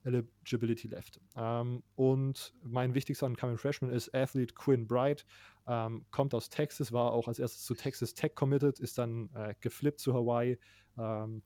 Eligibility 0.03 0.87
left. 0.87 1.19
Ähm, 1.35 1.83
und 1.95 2.53
mein 2.63 2.93
wichtigster 2.93 3.27
Incoming 3.27 3.57
Freshman 3.57 3.91
ist 3.91 4.13
Athlete 4.15 4.53
Quinn 4.53 4.87
Bright. 4.87 5.25
Ähm, 5.67 6.05
kommt 6.11 6.33
aus 6.33 6.49
Texas, 6.49 6.91
war 6.91 7.11
auch 7.11 7.27
als 7.27 7.39
erstes 7.39 7.65
zu 7.65 7.75
Texas 7.75 8.13
Tech 8.13 8.33
committed, 8.35 8.79
ist 8.79 8.97
dann 8.97 9.29
äh, 9.35 9.53
geflippt 9.59 9.99
zu 9.99 10.13
Hawaii. 10.13 10.57
Ähm, 10.97 11.43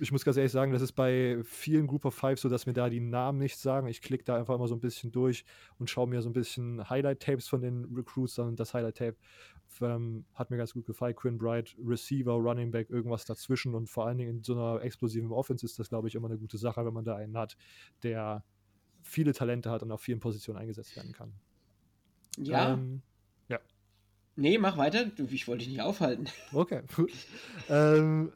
ich 0.00 0.12
muss 0.12 0.24
ganz 0.24 0.36
ehrlich 0.36 0.52
sagen, 0.52 0.72
das 0.72 0.82
ist 0.82 0.92
bei 0.92 1.38
vielen 1.44 1.86
Group 1.86 2.04
of 2.04 2.14
Five 2.14 2.38
so, 2.40 2.48
dass 2.48 2.66
mir 2.66 2.72
da 2.72 2.88
die 2.88 3.00
Namen 3.00 3.38
nicht 3.38 3.56
sagen. 3.56 3.86
Ich 3.86 4.02
klicke 4.02 4.24
da 4.24 4.36
einfach 4.36 4.54
immer 4.54 4.68
so 4.68 4.74
ein 4.74 4.80
bisschen 4.80 5.12
durch 5.12 5.44
und 5.78 5.88
schaue 5.88 6.08
mir 6.08 6.22
so 6.22 6.28
ein 6.28 6.32
bisschen 6.32 6.88
Highlight-Tapes 6.88 7.48
von 7.48 7.60
den 7.60 7.84
Recruits 7.94 8.38
an. 8.38 8.56
Das 8.56 8.74
Highlight-Tape 8.74 9.16
ähm, 9.80 10.24
hat 10.34 10.50
mir 10.50 10.56
ganz 10.56 10.72
gut 10.72 10.86
gefallen. 10.86 11.14
Quinn 11.14 11.38
Bright, 11.38 11.76
Receiver, 11.84 12.32
Running 12.32 12.70
Back, 12.70 12.90
irgendwas 12.90 13.24
dazwischen. 13.24 13.74
Und 13.74 13.88
vor 13.88 14.06
allen 14.06 14.18
Dingen 14.18 14.38
in 14.38 14.42
so 14.42 14.54
einer 14.54 14.82
explosiven 14.82 15.30
Offense 15.30 15.64
ist 15.64 15.78
das, 15.78 15.88
glaube 15.88 16.08
ich, 16.08 16.14
immer 16.14 16.28
eine 16.28 16.38
gute 16.38 16.58
Sache, 16.58 16.84
wenn 16.84 16.94
man 16.94 17.04
da 17.04 17.16
einen 17.16 17.36
hat, 17.36 17.56
der 18.02 18.44
viele 19.02 19.32
Talente 19.32 19.70
hat 19.70 19.82
und 19.82 19.90
auf 19.92 20.00
vielen 20.00 20.20
Positionen 20.20 20.58
eingesetzt 20.58 20.96
werden 20.96 21.12
kann. 21.12 21.32
Ja. 22.38 22.74
Ähm, 22.74 23.02
ja. 23.48 23.60
Nee, 24.36 24.58
mach 24.58 24.76
weiter. 24.76 25.10
Ich 25.30 25.48
wollte 25.48 25.64
dich 25.64 25.72
nicht 25.72 25.82
aufhalten. 25.82 26.26
Okay, 26.52 26.82
ähm, 27.68 28.32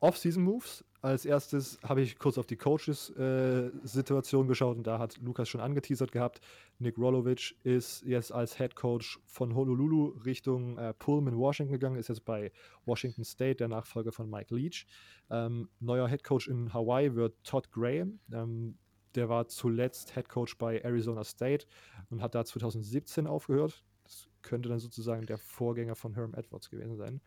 Off-Season-Moves. 0.00 0.84
Als 1.00 1.24
erstes 1.24 1.78
habe 1.84 2.02
ich 2.02 2.18
kurz 2.18 2.38
auf 2.38 2.46
die 2.46 2.56
Coaches-Situation 2.56 4.46
äh, 4.46 4.48
geschaut 4.48 4.76
und 4.76 4.86
da 4.86 4.98
hat 4.98 5.16
Lukas 5.18 5.48
schon 5.48 5.60
angeteasert 5.60 6.10
gehabt. 6.10 6.40
Nick 6.80 6.98
Rolovic 6.98 7.54
ist 7.62 8.02
jetzt 8.02 8.32
als 8.32 8.56
Head 8.58 8.74
Coach 8.74 9.20
von 9.26 9.54
Honolulu 9.54 10.08
Richtung 10.24 10.76
äh, 10.76 10.92
Pullman, 10.94 11.38
Washington 11.38 11.72
gegangen, 11.72 11.96
ist 11.96 12.08
jetzt 12.08 12.24
bei 12.24 12.50
Washington 12.84 13.24
State, 13.24 13.56
der 13.56 13.68
Nachfolger 13.68 14.10
von 14.10 14.28
Mike 14.28 14.52
Leach. 14.52 14.86
Ähm, 15.30 15.68
neuer 15.78 16.08
Head 16.08 16.24
Coach 16.24 16.48
in 16.48 16.74
Hawaii 16.74 17.14
wird 17.14 17.36
Todd 17.44 17.70
Graham. 17.70 18.18
Ähm, 18.32 18.76
der 19.14 19.28
war 19.28 19.46
zuletzt 19.46 20.14
Head 20.14 20.28
Coach 20.28 20.58
bei 20.58 20.80
Arizona 20.80 21.22
State 21.22 21.66
und 22.10 22.22
hat 22.22 22.34
da 22.34 22.44
2017 22.44 23.28
aufgehört. 23.28 23.84
Das 24.02 24.28
könnte 24.42 24.68
dann 24.68 24.80
sozusagen 24.80 25.26
der 25.26 25.38
Vorgänger 25.38 25.94
von 25.94 26.14
Herm 26.14 26.34
Edwards 26.34 26.70
gewesen 26.70 26.96
sein. 26.96 27.20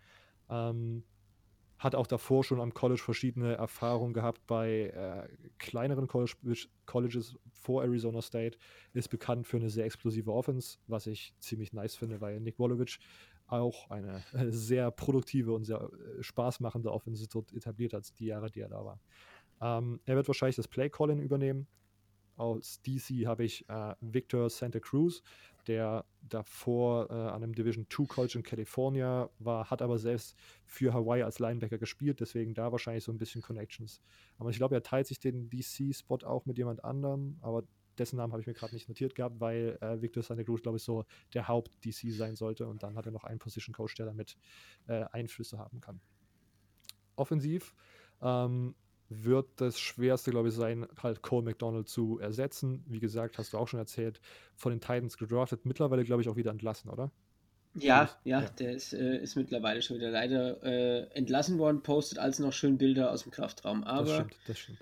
Ähm, 0.49 1.03
hat 1.81 1.95
auch 1.95 2.05
davor 2.05 2.43
schon 2.43 2.61
am 2.61 2.75
College 2.75 3.01
verschiedene 3.01 3.55
Erfahrungen 3.55 4.13
gehabt 4.13 4.45
bei 4.45 4.91
äh, 4.93 5.27
kleineren 5.57 6.07
College 6.07 6.35
Colleges 6.85 7.35
vor 7.49 7.83
Arizona 7.83 8.21
State, 8.21 8.59
ist 8.93 9.09
bekannt 9.09 9.47
für 9.47 9.57
eine 9.57 9.71
sehr 9.71 9.85
explosive 9.85 10.31
Offense, 10.31 10.77
was 10.85 11.07
ich 11.07 11.33
ziemlich 11.39 11.73
nice 11.73 11.95
finde, 11.95 12.21
weil 12.21 12.39
Nick 12.39 12.59
Wolovic 12.59 12.99
auch 13.47 13.89
eine 13.89 14.23
äh, 14.33 14.51
sehr 14.51 14.91
produktive 14.91 15.53
und 15.53 15.65
sehr 15.65 15.81
äh, 15.81 16.21
spaßmachende 16.21 16.91
Offense 16.91 17.27
dort 17.27 17.51
etabliert 17.51 17.93
hat, 17.93 18.07
die 18.19 18.27
Jahre, 18.27 18.51
die 18.51 18.59
er 18.59 18.69
da 18.69 18.85
war. 18.85 18.99
Ähm, 19.59 19.99
er 20.05 20.15
wird 20.15 20.27
wahrscheinlich 20.27 20.57
das 20.57 20.67
Play-Calling 20.67 21.19
übernehmen. 21.19 21.65
Aus 22.35 22.79
DC 22.83 23.25
habe 23.25 23.43
ich 23.43 23.67
äh, 23.69 23.95
Victor 24.01 24.51
Santa 24.51 24.79
Cruz, 24.79 25.23
der 25.65 26.05
davor 26.21 27.09
äh, 27.09 27.13
an 27.13 27.43
einem 27.43 27.55
Division 27.55 27.87
2 27.89 28.05
College 28.05 28.33
in 28.37 28.43
California 28.43 29.29
war, 29.39 29.69
hat 29.69 29.81
aber 29.81 29.97
selbst 29.97 30.35
für 30.65 30.93
Hawaii 30.93 31.23
als 31.23 31.39
Linebacker 31.39 31.77
gespielt, 31.77 32.19
deswegen 32.19 32.53
da 32.53 32.71
wahrscheinlich 32.71 33.03
so 33.03 33.11
ein 33.11 33.17
bisschen 33.17 33.41
Connections. 33.41 34.01
Aber 34.37 34.49
ich 34.49 34.57
glaube, 34.57 34.75
er 34.75 34.83
teilt 34.83 35.07
sich 35.07 35.19
den 35.19 35.49
DC-Spot 35.49 36.19
auch 36.23 36.45
mit 36.45 36.57
jemand 36.57 36.83
anderem, 36.83 37.37
aber 37.41 37.63
dessen 37.97 38.17
Namen 38.17 38.31
habe 38.33 38.41
ich 38.41 38.47
mir 38.47 38.53
gerade 38.53 38.73
nicht 38.73 38.87
notiert 38.87 39.15
gehabt, 39.15 39.39
weil 39.39 39.77
äh, 39.81 40.01
Victor 40.01 40.23
Santa 40.23 40.43
Cruz, 40.43 40.61
glaube 40.61 40.77
ich, 40.77 40.83
so 40.83 41.05
der 41.33 41.47
Haupt-DC 41.47 42.11
sein 42.11 42.35
sollte 42.35 42.67
und 42.67 42.83
dann 42.83 42.95
hat 42.95 43.05
er 43.05 43.11
noch 43.11 43.23
einen 43.23 43.39
Position-Coach, 43.39 43.95
der 43.95 44.05
damit 44.05 44.37
äh, 44.87 45.05
Einflüsse 45.11 45.57
haben 45.57 45.81
kann. 45.81 45.99
Offensiv 47.15 47.75
ähm, 48.21 48.75
wird 49.11 49.47
das 49.57 49.79
Schwerste, 49.79 50.31
glaube 50.31 50.49
ich, 50.49 50.55
sein, 50.55 50.87
halt 51.01 51.21
Cole 51.21 51.43
McDonald 51.43 51.89
zu 51.89 52.19
ersetzen. 52.19 52.83
Wie 52.87 52.99
gesagt, 52.99 53.37
hast 53.37 53.53
du 53.53 53.57
auch 53.57 53.67
schon 53.67 53.79
erzählt, 53.79 54.21
von 54.55 54.71
den 54.71 54.79
Titans 54.79 55.17
gedraftet, 55.17 55.65
mittlerweile, 55.65 56.03
glaube 56.03 56.21
ich, 56.21 56.29
auch 56.29 56.37
wieder 56.37 56.51
entlassen, 56.51 56.89
oder? 56.89 57.11
Ja, 57.73 58.09
ja, 58.23 58.41
ja, 58.41 58.49
der 58.49 58.73
ist, 58.73 58.93
äh, 58.93 59.17
ist 59.17 59.35
mittlerweile 59.35 59.81
schon 59.81 59.97
wieder 59.97 60.11
leider 60.11 60.61
äh, 60.63 61.07
entlassen 61.13 61.57
worden, 61.57 61.83
postet 61.83 62.19
also 62.19 62.43
noch 62.43 62.53
schön 62.53 62.77
Bilder 62.77 63.11
aus 63.11 63.23
dem 63.23 63.31
Kraftraum. 63.31 63.83
Aber 63.83 64.05
das 64.05 64.15
stimmt, 64.15 64.37
das 64.47 64.59
stimmt. 64.59 64.79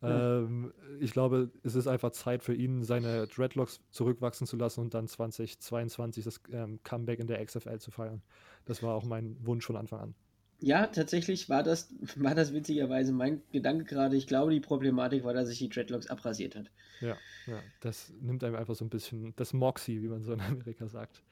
Ja. 0.00 0.38
Ähm, 0.38 0.72
ich 1.00 1.12
glaube, 1.12 1.50
es 1.64 1.74
ist 1.74 1.88
einfach 1.88 2.12
Zeit 2.12 2.44
für 2.44 2.54
ihn, 2.54 2.84
seine 2.84 3.26
Dreadlocks 3.26 3.80
zurückwachsen 3.90 4.46
zu 4.46 4.56
lassen 4.56 4.80
und 4.80 4.94
dann 4.94 5.08
2022 5.08 6.22
das 6.22 6.40
ähm, 6.52 6.78
Comeback 6.84 7.18
in 7.18 7.26
der 7.26 7.44
XFL 7.44 7.78
zu 7.78 7.90
feiern. 7.90 8.22
Das 8.64 8.82
war 8.82 8.94
auch 8.94 9.04
mein 9.04 9.36
Wunsch 9.44 9.66
von 9.66 9.76
Anfang 9.76 10.00
an. 10.00 10.14
Ja, 10.60 10.86
tatsächlich 10.88 11.48
war 11.48 11.62
das, 11.62 11.88
war 12.16 12.34
das 12.34 12.52
witzigerweise 12.52 13.12
mein 13.12 13.42
Gedanke 13.52 13.84
gerade. 13.84 14.16
Ich 14.16 14.26
glaube, 14.26 14.52
die 14.52 14.60
Problematik 14.60 15.24
war, 15.24 15.34
dass 15.34 15.48
sich 15.48 15.58
die 15.58 15.68
Dreadlocks 15.68 16.08
abrasiert 16.08 16.56
hat. 16.56 16.70
Ja, 17.00 17.16
ja, 17.46 17.62
das 17.80 18.12
nimmt 18.20 18.42
einem 18.42 18.56
einfach 18.56 18.74
so 18.74 18.84
ein 18.84 18.90
bisschen 18.90 19.34
das 19.36 19.52
Moxie, 19.52 20.02
wie 20.02 20.08
man 20.08 20.24
so 20.24 20.32
in 20.32 20.40
Amerika 20.40 20.88
sagt. 20.88 21.22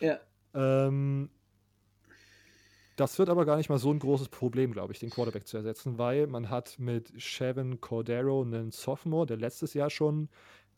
Ja. 0.00 0.18
Ähm, 0.54 1.30
das 2.96 3.18
wird 3.18 3.28
aber 3.28 3.44
gar 3.44 3.56
nicht 3.56 3.68
mal 3.68 3.78
so 3.78 3.92
ein 3.92 3.98
großes 3.98 4.28
Problem, 4.28 4.72
glaube 4.72 4.92
ich, 4.92 4.98
den 4.98 5.10
Quarterback 5.10 5.46
zu 5.46 5.56
ersetzen, 5.56 5.98
weil 5.98 6.26
man 6.26 6.50
hat 6.50 6.78
mit 6.78 7.12
Chevin 7.20 7.80
Cordero 7.80 8.42
einen 8.42 8.72
Sophomore, 8.72 9.26
der 9.26 9.36
letztes 9.36 9.74
Jahr 9.74 9.90
schon 9.90 10.28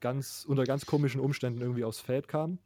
ganz 0.01 0.45
unter 0.47 0.65
ganz 0.65 0.85
komischen 0.85 1.21
Umständen 1.21 1.61
irgendwie 1.63 1.85
aufs 1.85 2.01
Feld 2.01 2.29
kam 2.29 2.59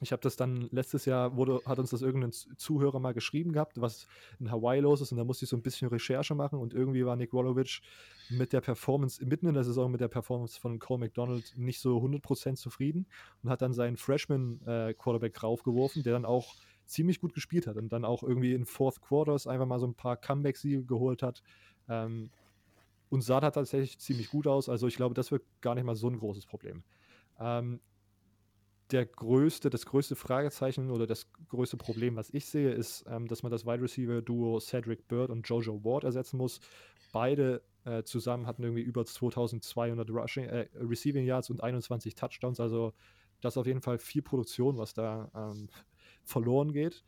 ich 0.00 0.12
habe 0.12 0.22
das 0.22 0.36
dann 0.36 0.68
letztes 0.70 1.04
Jahr 1.04 1.36
wurde, 1.36 1.60
hat 1.64 1.78
uns 1.78 1.90
das 1.90 2.02
irgendein 2.02 2.32
Zuhörer 2.32 2.98
mal 2.98 3.14
geschrieben 3.14 3.52
gehabt, 3.52 3.80
was 3.80 4.06
in 4.38 4.50
Hawaii 4.50 4.80
los 4.80 5.00
ist, 5.00 5.12
und 5.12 5.18
da 5.18 5.24
musste 5.24 5.44
ich 5.44 5.50
so 5.50 5.56
ein 5.56 5.62
bisschen 5.62 5.88
Recherche 5.88 6.34
machen 6.34 6.58
und 6.58 6.74
irgendwie 6.74 7.04
war 7.06 7.16
Nick 7.16 7.32
Rolovic 7.32 7.80
mit 8.28 8.52
der 8.52 8.60
Performance, 8.60 9.24
mitten 9.24 9.46
in 9.46 9.54
der 9.54 9.64
Saison 9.64 9.90
mit 9.90 10.00
der 10.00 10.08
Performance 10.08 10.60
von 10.60 10.78
Cole 10.78 11.00
McDonald 11.00 11.54
nicht 11.56 11.80
so 11.80 11.98
100% 11.98 12.56
zufrieden 12.56 13.06
und 13.42 13.50
hat 13.50 13.62
dann 13.62 13.72
seinen 13.72 13.96
Freshman-Quarterback 13.96 15.36
äh, 15.36 15.40
raufgeworfen, 15.40 16.02
der 16.02 16.12
dann 16.12 16.24
auch 16.24 16.54
ziemlich 16.86 17.20
gut 17.20 17.34
gespielt 17.34 17.66
hat 17.66 17.76
und 17.76 17.92
dann 17.92 18.04
auch 18.04 18.22
irgendwie 18.22 18.52
in 18.54 18.64
Fourth 18.64 19.00
Quarters 19.00 19.46
einfach 19.46 19.66
mal 19.66 19.78
so 19.78 19.86
ein 19.86 19.94
paar 19.94 20.16
Comeback-Siege 20.16 20.84
geholt 20.84 21.22
hat. 21.22 21.42
Ähm, 21.88 22.30
und 23.08 23.22
sah 23.22 23.40
da 23.40 23.50
tatsächlich 23.50 23.98
ziemlich 23.98 24.30
gut 24.30 24.46
aus. 24.46 24.68
Also 24.68 24.88
ich 24.88 24.96
glaube, 24.96 25.14
das 25.14 25.30
wird 25.30 25.44
gar 25.60 25.74
nicht 25.74 25.84
mal 25.84 25.94
so 25.94 26.08
ein 26.08 26.18
großes 26.18 26.46
Problem. 26.46 26.82
Ähm, 27.38 27.80
der 28.90 29.06
größte, 29.06 29.70
das 29.70 29.86
größte 29.86 30.16
Fragezeichen 30.16 30.90
oder 30.90 31.06
das 31.06 31.26
größte 31.48 31.76
Problem, 31.76 32.16
was 32.16 32.30
ich 32.30 32.46
sehe, 32.46 32.72
ist, 32.72 33.04
ähm, 33.08 33.26
dass 33.26 33.42
man 33.42 33.50
das 33.50 33.66
Wide 33.66 33.82
Receiver 33.82 34.22
Duo 34.22 34.60
Cedric 34.60 35.08
Bird 35.08 35.30
und 35.30 35.48
Jojo 35.48 35.82
Ward 35.84 36.04
ersetzen 36.04 36.36
muss. 36.36 36.60
Beide 37.12 37.62
äh, 37.84 38.02
zusammen 38.04 38.46
hatten 38.46 38.62
irgendwie 38.62 38.82
über 38.82 39.04
2200 39.04 40.10
Rushing, 40.10 40.44
äh, 40.44 40.68
Receiving 40.74 41.24
Yards 41.24 41.50
und 41.50 41.62
21 41.62 42.14
Touchdowns. 42.14 42.60
Also 42.60 42.92
das 43.40 43.54
ist 43.54 43.58
auf 43.58 43.66
jeden 43.66 43.82
Fall 43.82 43.98
viel 43.98 44.22
Produktion, 44.22 44.78
was 44.78 44.94
da 44.94 45.30
ähm, 45.34 45.68
verloren 46.24 46.72
geht. 46.72 47.04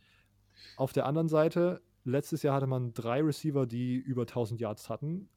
Auf 0.75 0.91
der 0.91 1.05
anderen 1.05 1.29
Seite, 1.29 1.81
letztes 2.03 2.43
Jahr 2.43 2.55
hatte 2.55 2.67
man 2.67 2.93
drei 2.93 3.21
Receiver, 3.21 3.65
die 3.65 3.95
über 3.95 4.23
1000 4.23 4.59
Yards 4.59 4.89
hatten. 4.89 5.29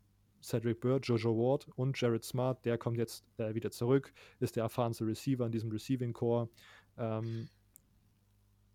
Cedric 0.42 0.80
Bird, 0.80 1.06
Jojo 1.06 1.36
Ward 1.36 1.68
und 1.76 2.00
Jared 2.00 2.24
Smart, 2.24 2.64
der 2.64 2.78
kommt 2.78 2.98
jetzt 2.98 3.24
äh, 3.38 3.54
wieder 3.54 3.70
zurück, 3.70 4.12
ist 4.40 4.56
der 4.56 4.64
erfahrenste 4.64 5.06
Receiver 5.06 5.46
in 5.46 5.52
diesem 5.52 5.70
Receiving 5.70 6.12
Core. 6.12 6.48
Ähm, 6.98 7.48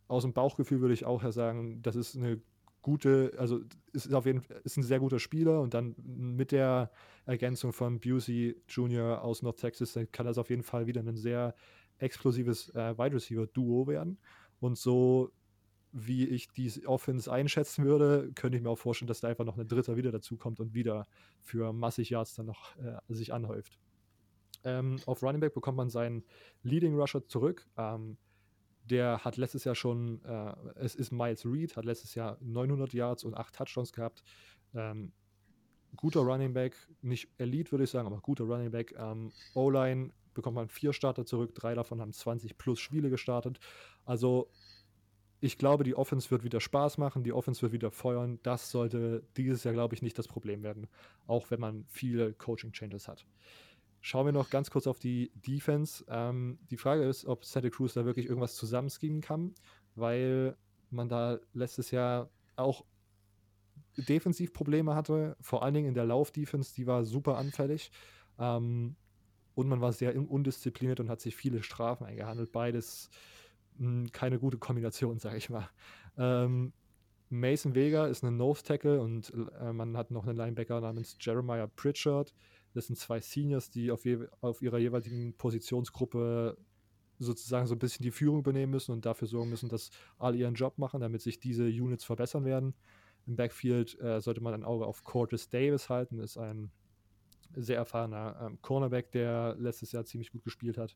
aus 0.08 0.24
dem 0.24 0.34
Bauchgefühl 0.34 0.82
würde 0.82 0.94
ich 0.94 1.06
auch 1.06 1.30
sagen, 1.32 1.82
das 1.82 1.96
ist 1.96 2.16
eine 2.16 2.40
gute, 2.82 3.34
also 3.38 3.60
ist 3.92 4.14
auf 4.14 4.26
jeden 4.26 4.42
Fall 4.42 4.62
ist 4.64 4.78
ein 4.78 4.84
sehr 4.84 5.00
guter 5.00 5.20
Spieler 5.20 5.60
und 5.60 5.74
dann 5.74 5.96
mit 6.06 6.54
der 6.54 6.90
Ergänzung 7.26 7.74
von 7.74 8.00
Busey 8.00 8.56
Jr. 8.70 9.22
aus 9.22 9.42
North 9.42 9.58
Texas 9.58 10.00
kann 10.14 10.26
das 10.26 10.38
auf 10.38 10.50
jeden 10.50 10.64
Fall 10.64 10.88
wieder 10.88 11.02
ein 11.02 11.18
sehr 11.18 11.54
explosives 12.00 12.70
äh, 12.76 12.98
Wide 12.98 13.16
Receiver 13.16 13.48
Duo 13.48 13.88
werden 13.88 14.18
und 14.62 14.78
so 14.78 15.32
wie 15.92 16.28
ich 16.28 16.50
die 16.50 16.86
Offense 16.86 17.32
einschätzen 17.32 17.86
würde, 17.86 18.32
könnte 18.36 18.58
ich 18.58 18.64
mir 18.64 18.70
auch 18.70 18.78
vorstellen, 18.78 19.08
dass 19.08 19.22
da 19.22 19.30
einfach 19.30 19.46
noch 19.46 19.58
ein 19.58 19.68
Dritter 19.68 19.96
wieder 19.98 20.12
dazukommt 20.12 20.60
und 20.60 20.74
wieder 20.74 21.08
für 21.42 21.74
massig 21.74 22.10
Yards 22.10 22.36
dann 22.36 22.46
noch 22.46 22.76
äh, 22.78 22.98
sich 23.08 23.34
anhäuft. 23.34 23.80
Ähm, 24.64 25.00
auf 25.06 25.24
Running 25.24 25.40
Back 25.40 25.54
bekommt 25.54 25.78
man 25.78 25.90
seinen 25.90 26.24
Leading 26.64 26.96
Rusher 26.96 27.26
zurück. 27.28 27.68
Ähm, 27.78 28.18
der 28.84 29.24
hat 29.24 29.38
letztes 29.38 29.64
Jahr 29.64 29.76
schon, 29.76 30.24
äh, 30.24 30.54
es 30.76 30.96
ist 30.96 31.12
Miles 31.12 31.46
Reed, 31.46 31.76
hat 31.76 31.86
letztes 31.86 32.16
Jahr 32.16 32.38
900 32.42 32.94
Yards 32.94 33.24
und 33.24 33.36
8 33.36 33.56
Touchdowns 33.56 33.94
gehabt. 33.94 34.24
Ähm, 34.74 35.12
guter 35.96 36.22
Running 36.22 36.54
Back, 36.54 36.76
nicht 37.02 37.30
Elite 37.38 37.72
würde 37.72 37.84
ich 37.86 37.90
sagen, 37.90 38.08
aber 38.08 38.20
guter 38.20 38.46
Running 38.46 38.72
Back. 38.72 38.94
Ähm, 38.98 39.32
O-Line 39.54 40.12
bekommt 40.34 40.56
man 40.56 40.70
vier 40.70 40.94
Starter 40.94 41.26
zurück, 41.26 41.56
drei 41.56 41.74
davon 41.74 42.00
haben 42.00 42.14
20 42.14 42.58
plus 42.58 42.80
Spiele 42.80 43.10
gestartet. 43.10 43.60
Also 44.06 44.50
ich 45.40 45.58
glaube, 45.58 45.84
die 45.84 45.96
Offense 45.96 46.32
wird 46.32 46.44
wieder 46.44 46.60
Spaß 46.60 46.98
machen, 46.98 47.24
die 47.24 47.34
Offense 47.34 47.62
wird 47.62 47.72
wieder 47.72 47.92
feuern. 47.92 48.40
Das 48.44 48.72
sollte 48.72 49.24
dieses 49.38 49.64
Jahr, 49.64 49.74
glaube 49.74 49.94
ich, 49.94 50.02
nicht 50.02 50.18
das 50.18 50.28
Problem 50.28 50.64
werden, 50.64 50.88
auch 51.28 51.52
wenn 51.52 51.60
man 51.60 51.86
viele 51.88 52.34
Coaching-Changes 52.34 53.08
hat. 53.08 53.26
Schauen 54.02 54.26
wir 54.26 54.34
noch 54.34 54.50
ganz 54.50 54.72
kurz 54.72 54.88
auf 54.88 55.00
die 55.00 55.32
Defense. 55.36 56.04
Ähm, 56.08 56.60
die 56.72 56.78
Frage 56.78 57.04
ist, 57.04 57.26
ob 57.26 57.46
Santa 57.46 57.70
Cruz 57.70 57.94
da 57.94 58.06
wirklich 58.06 58.28
irgendwas 58.28 58.56
zusammenschemen 58.56 59.22
kann, 59.22 59.54
weil 59.96 60.56
man 60.90 61.10
da 61.10 61.40
letztes 61.54 61.92
Jahr 61.92 62.30
auch 62.56 62.86
defensiv 63.98 64.54
Probleme 64.54 64.96
hatte, 64.96 65.36
vor 65.42 65.64
allen 65.64 65.74
Dingen 65.74 65.88
in 65.90 65.94
der 65.94 66.06
Lauf-Defense, 66.06 66.74
die 66.76 66.88
war 66.88 67.04
super 67.04 67.38
anfällig. 67.38 67.92
Ähm, 68.40 68.96
und 69.56 69.68
man 69.68 69.82
war 69.82 69.92
sehr 69.92 70.16
undiszipliniert 70.16 71.00
und 71.00 71.10
hat 71.10 71.20
sich 71.20 71.36
viele 71.36 71.64
Strafen 71.64 72.06
eingehandelt. 72.06 72.52
Beides 72.52 73.10
hm, 73.78 74.12
keine 74.12 74.40
gute 74.40 74.58
Kombination, 74.58 75.20
sage 75.20 75.38
ich 75.38 75.50
mal. 75.50 75.70
Ähm, 76.18 76.74
Mason 77.30 77.76
Vega 77.76 78.08
ist 78.08 78.24
ein 78.24 78.38
Nose 78.38 78.64
Tackle 78.64 79.02
und 79.02 79.34
äh, 79.60 79.74
man 79.74 79.98
hat 79.98 80.12
noch 80.12 80.26
einen 80.26 80.38
Linebacker 80.38 80.80
namens 80.80 81.18
Jeremiah 81.20 81.68
Pritchard. 81.68 82.34
Das 82.74 82.88
sind 82.88 82.96
zwei 82.98 83.20
Seniors, 83.20 83.70
die 83.70 83.92
auf, 83.92 84.06
je, 84.06 84.20
auf 84.42 84.62
ihrer 84.62 84.78
jeweiligen 84.78 85.34
Positionsgruppe 85.34 86.58
sozusagen 87.20 87.68
so 87.68 87.76
ein 87.76 87.80
bisschen 87.80 88.04
die 88.04 88.12
Führung 88.12 88.40
übernehmen 88.40 88.72
müssen 88.72 88.92
und 88.92 89.06
dafür 89.06 89.28
sorgen 89.28 89.50
müssen, 89.50 89.70
dass 89.70 89.90
alle 90.18 90.38
ihren 90.38 90.54
Job 90.54 90.78
machen, 90.78 91.02
damit 91.02 91.22
sich 91.22 91.40
diese 91.40 91.66
Units 91.66 92.04
verbessern 92.04 92.46
werden. 92.46 92.76
Im 93.26 93.36
Backfield 93.36 94.00
äh, 94.00 94.22
sollte 94.22 94.42
man 94.42 94.54
ein 94.54 94.64
Auge 94.64 94.86
auf 94.86 95.04
Cortis 95.04 95.50
Davis 95.50 95.90
halten, 95.90 96.20
ist 96.20 96.38
ein 96.38 96.72
sehr 97.56 97.78
erfahrener 97.78 98.38
ähm, 98.42 98.62
Cornerback, 98.62 99.12
der 99.12 99.56
letztes 99.58 99.92
Jahr 99.92 100.06
ziemlich 100.06 100.32
gut 100.32 100.44
gespielt 100.44 100.78
hat. 100.78 100.96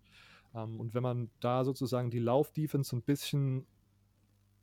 Ähm, 0.55 0.79
und 0.79 0.93
wenn 0.93 1.03
man 1.03 1.29
da 1.39 1.63
sozusagen 1.63 2.09
die 2.09 2.19
Lauf-Defense 2.19 2.95
ein 2.95 3.01
bisschen 3.01 3.65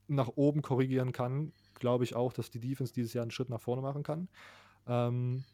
nach 0.07 0.29
oben 0.37 0.63
korrigieren 0.63 1.13
kann, 1.13 1.53
glaube 1.75 2.05
ich 2.05 2.15
auch, 2.15 2.33
dass 2.33 2.51
die 2.51 2.61
Defense 2.61 2.93
dieses 2.93 3.13
Jahr 3.13 3.23
einen 3.23 3.31
Schritt 3.31 3.51
nach 3.51 3.61
vorne 3.61 3.83
machen 3.83 4.03
kann. 4.03 4.29
Ähm, 4.87 5.45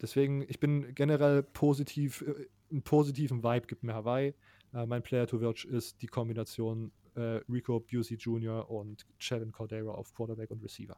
deswegen, 0.00 0.44
ich 0.48 0.60
bin 0.60 0.94
generell 0.94 1.42
positiv, 1.42 2.22
äh, 2.22 2.46
einen 2.70 2.82
positiven 2.82 3.42
Vibe 3.42 3.66
gibt 3.66 3.82
mir 3.82 3.94
Hawaii. 3.94 4.34
Äh, 4.72 4.86
mein 4.86 5.02
Player 5.02 5.26
to 5.26 5.40
Watch 5.40 5.64
ist 5.64 6.02
die 6.02 6.06
Kombination 6.06 6.92
äh, 7.16 7.40
Rico 7.50 7.80
Busey 7.80 8.16
Jr. 8.16 8.70
und 8.70 9.06
Chevin 9.18 9.50
Cordero 9.50 9.92
auf 9.92 10.14
Quarterback 10.14 10.50
und 10.50 10.62
Receiver. 10.62 10.96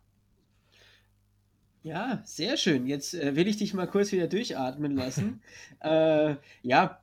Ja, 1.83 2.23
sehr 2.25 2.57
schön. 2.57 2.87
Jetzt 2.87 3.15
äh, 3.15 3.35
will 3.35 3.49
ich 3.49 3.57
dich 3.57 3.75
mal 3.75 3.87
kurz 3.87 4.13
wieder 4.13 4.29
durchatmen 4.29 4.95
lassen. 4.95 5.43
äh, 5.81 6.37
ja, 6.63 7.03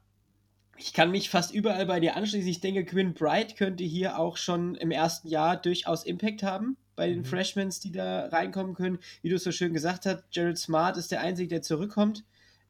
ich 0.80 0.94
kann 0.94 1.12
mich 1.12 1.30
fast 1.30 1.54
überall 1.54 1.86
bei 1.86 2.00
dir 2.00 2.16
anschließen. 2.16 2.50
Ich 2.50 2.62
denke, 2.62 2.86
Quinn 2.86 3.14
Bright 3.14 3.56
könnte 3.58 3.84
hier 3.84 4.18
auch 4.18 4.38
schon 4.38 4.76
im 4.76 4.92
ersten 4.92 5.28
Jahr 5.28 5.58
durchaus 5.58 6.06
Impact 6.06 6.44
haben 6.44 6.78
bei 6.96 7.08
den 7.08 7.20
mhm. 7.20 7.26
Freshmans, 7.26 7.80
die 7.80 7.92
da 7.92 8.28
reinkommen 8.28 8.74
können. 8.74 9.00
Wie 9.22 9.30
du 9.30 9.36
es 9.36 9.44
so 9.44 9.52
schön 9.52 9.74
gesagt 9.74 10.06
hast, 10.06 10.24
Gerald 10.32 10.58
Smart 10.58 10.98
ist 10.98 11.12
der 11.12 11.22
Einzige, 11.22 11.50
der 11.50 11.62
zurückkommt, 11.62 12.24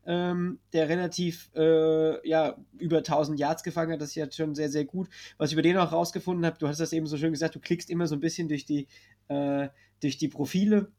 ähm, 0.05 0.59
der 0.73 0.89
relativ 0.89 1.51
äh, 1.55 2.27
ja, 2.27 2.57
über 2.77 2.97
1000 2.97 3.39
Yards 3.39 3.63
gefangen 3.63 3.93
hat. 3.93 4.01
Das 4.01 4.09
ist 4.09 4.15
ja 4.15 4.31
schon 4.31 4.55
sehr, 4.55 4.69
sehr 4.69 4.85
gut. 4.85 5.07
Was 5.37 5.49
ich 5.49 5.53
über 5.53 5.61
den 5.61 5.77
auch 5.77 5.91
rausgefunden 5.91 6.45
habe, 6.45 6.57
du 6.57 6.67
hast 6.67 6.79
das 6.79 6.93
eben 6.93 7.07
so 7.07 7.17
schön 7.17 7.31
gesagt, 7.31 7.55
du 7.55 7.59
klickst 7.59 7.89
immer 7.89 8.07
so 8.07 8.15
ein 8.15 8.21
bisschen 8.21 8.47
durch 8.47 8.65
die, 8.65 8.87
äh, 9.27 9.69
durch 10.01 10.17
die 10.17 10.27
Profile 10.27 10.91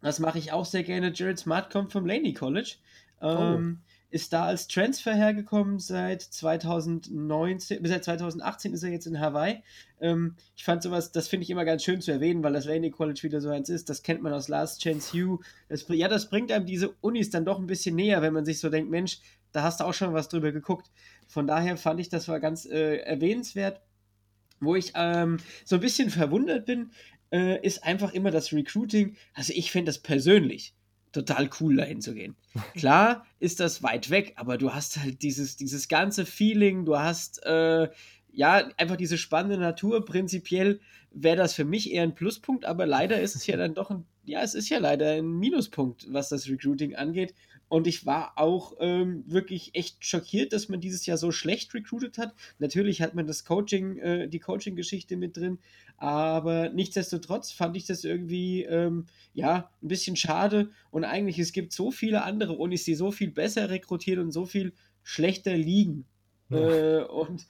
das 0.00 0.20
mache 0.20 0.38
ich 0.38 0.52
auch 0.52 0.64
sehr 0.64 0.82
gerne. 0.84 1.12
Jared 1.12 1.38
Smart 1.38 1.70
kommt 1.70 1.92
vom 1.92 2.06
Laney 2.06 2.32
College. 2.32 2.76
Ähm, 3.20 3.80
oh. 3.80 3.87
Ist 4.10 4.32
da 4.32 4.46
als 4.46 4.68
Transfer 4.68 5.14
hergekommen 5.14 5.78
seit 5.78 6.22
2019, 6.22 7.84
seit 7.84 8.04
2018 8.04 8.72
ist 8.72 8.82
er 8.82 8.90
jetzt 8.90 9.06
in 9.06 9.20
Hawaii. 9.20 9.62
Ähm, 10.00 10.34
ich 10.56 10.64
fand 10.64 10.82
sowas, 10.82 11.12
das 11.12 11.28
finde 11.28 11.44
ich 11.44 11.50
immer 11.50 11.66
ganz 11.66 11.84
schön 11.84 12.00
zu 12.00 12.10
erwähnen, 12.10 12.42
weil 12.42 12.54
das 12.54 12.64
Laney 12.64 12.90
College 12.90 13.20
wieder 13.24 13.42
so 13.42 13.50
eins 13.50 13.68
ist. 13.68 13.90
Das 13.90 14.02
kennt 14.02 14.22
man 14.22 14.32
aus 14.32 14.48
Last 14.48 14.80
Chance 14.80 15.12
Hugh. 15.12 15.44
Das, 15.68 15.84
ja, 15.88 16.08
das 16.08 16.30
bringt 16.30 16.50
einem 16.50 16.64
diese 16.64 16.94
Unis 17.02 17.28
dann 17.28 17.44
doch 17.44 17.58
ein 17.58 17.66
bisschen 17.66 17.96
näher, 17.96 18.22
wenn 18.22 18.32
man 18.32 18.46
sich 18.46 18.60
so 18.60 18.70
denkt, 18.70 18.90
Mensch, 18.90 19.20
da 19.52 19.62
hast 19.62 19.80
du 19.80 19.84
auch 19.84 19.94
schon 19.94 20.14
was 20.14 20.28
drüber 20.28 20.52
geguckt. 20.52 20.90
Von 21.26 21.46
daher 21.46 21.76
fand 21.76 22.00
ich, 22.00 22.08
das 22.08 22.28
war 22.28 22.40
ganz 22.40 22.64
äh, 22.64 22.96
erwähnenswert. 22.98 23.82
Wo 24.60 24.74
ich 24.74 24.92
ähm, 24.96 25.36
so 25.64 25.76
ein 25.76 25.80
bisschen 25.80 26.10
verwundert 26.10 26.64
bin, 26.64 26.90
äh, 27.30 27.64
ist 27.64 27.84
einfach 27.84 28.14
immer 28.14 28.30
das 28.30 28.52
Recruiting. 28.52 29.16
Also 29.34 29.52
ich 29.54 29.70
finde 29.70 29.90
das 29.90 29.98
persönlich 29.98 30.74
total 31.18 31.50
cool, 31.60 31.76
dahin 31.76 32.00
zu 32.00 32.14
gehen. 32.14 32.36
Klar 32.74 33.26
ist 33.40 33.60
das 33.60 33.82
weit 33.82 34.10
weg, 34.10 34.34
aber 34.36 34.58
du 34.58 34.74
hast 34.74 34.98
halt 34.98 35.22
dieses, 35.22 35.56
dieses 35.56 35.88
ganze 35.88 36.26
Feeling, 36.26 36.84
du 36.84 36.98
hast 36.98 37.44
äh, 37.44 37.88
ja 38.32 38.68
einfach 38.76 38.96
diese 38.96 39.18
spannende 39.18 39.58
Natur. 39.58 40.04
Prinzipiell 40.04 40.80
wäre 41.10 41.36
das 41.36 41.54
für 41.54 41.64
mich 41.64 41.92
eher 41.92 42.02
ein 42.02 42.14
Pluspunkt, 42.14 42.64
aber 42.64 42.86
leider 42.86 43.20
ist 43.20 43.34
es 43.34 43.46
ja 43.46 43.56
dann 43.58 43.74
doch 43.74 43.90
ein, 43.90 44.04
ja, 44.24 44.42
es 44.42 44.54
ist 44.54 44.68
ja 44.68 44.78
leider 44.78 45.12
ein 45.12 45.38
Minuspunkt, 45.38 46.06
was 46.10 46.28
das 46.28 46.48
Recruiting 46.48 46.94
angeht. 46.94 47.34
Und 47.68 47.86
ich 47.86 48.06
war 48.06 48.32
auch 48.36 48.74
ähm, 48.80 49.24
wirklich 49.26 49.74
echt 49.74 50.04
schockiert, 50.04 50.52
dass 50.52 50.68
man 50.68 50.80
dieses 50.80 51.04
Jahr 51.06 51.18
so 51.18 51.30
schlecht 51.32 51.74
recruited 51.74 52.16
hat. 52.16 52.34
Natürlich 52.58 53.02
hat 53.02 53.14
man 53.14 53.26
das 53.26 53.44
Coaching, 53.44 53.98
äh, 53.98 54.28
die 54.28 54.38
Coaching-Geschichte 54.38 55.16
mit 55.16 55.36
drin, 55.36 55.58
aber 55.98 56.70
nichtsdestotrotz 56.70 57.50
fand 57.50 57.76
ich 57.76 57.84
das 57.84 58.04
irgendwie, 58.04 58.62
ähm, 58.62 59.06
ja, 59.34 59.70
ein 59.82 59.88
bisschen 59.88 60.16
schade. 60.16 60.70
Und 60.90 61.04
eigentlich, 61.04 61.38
es 61.38 61.52
gibt 61.52 61.72
so 61.72 61.90
viele 61.90 62.22
andere 62.22 62.54
Unis, 62.54 62.84
die 62.84 62.94
so 62.94 63.10
viel 63.10 63.30
besser 63.30 63.68
rekrutieren 63.68 64.24
und 64.24 64.32
so 64.32 64.46
viel 64.46 64.72
schlechter 65.02 65.56
liegen. 65.56 66.06
Ja. 66.50 67.00
Äh, 67.00 67.04
und 67.04 67.46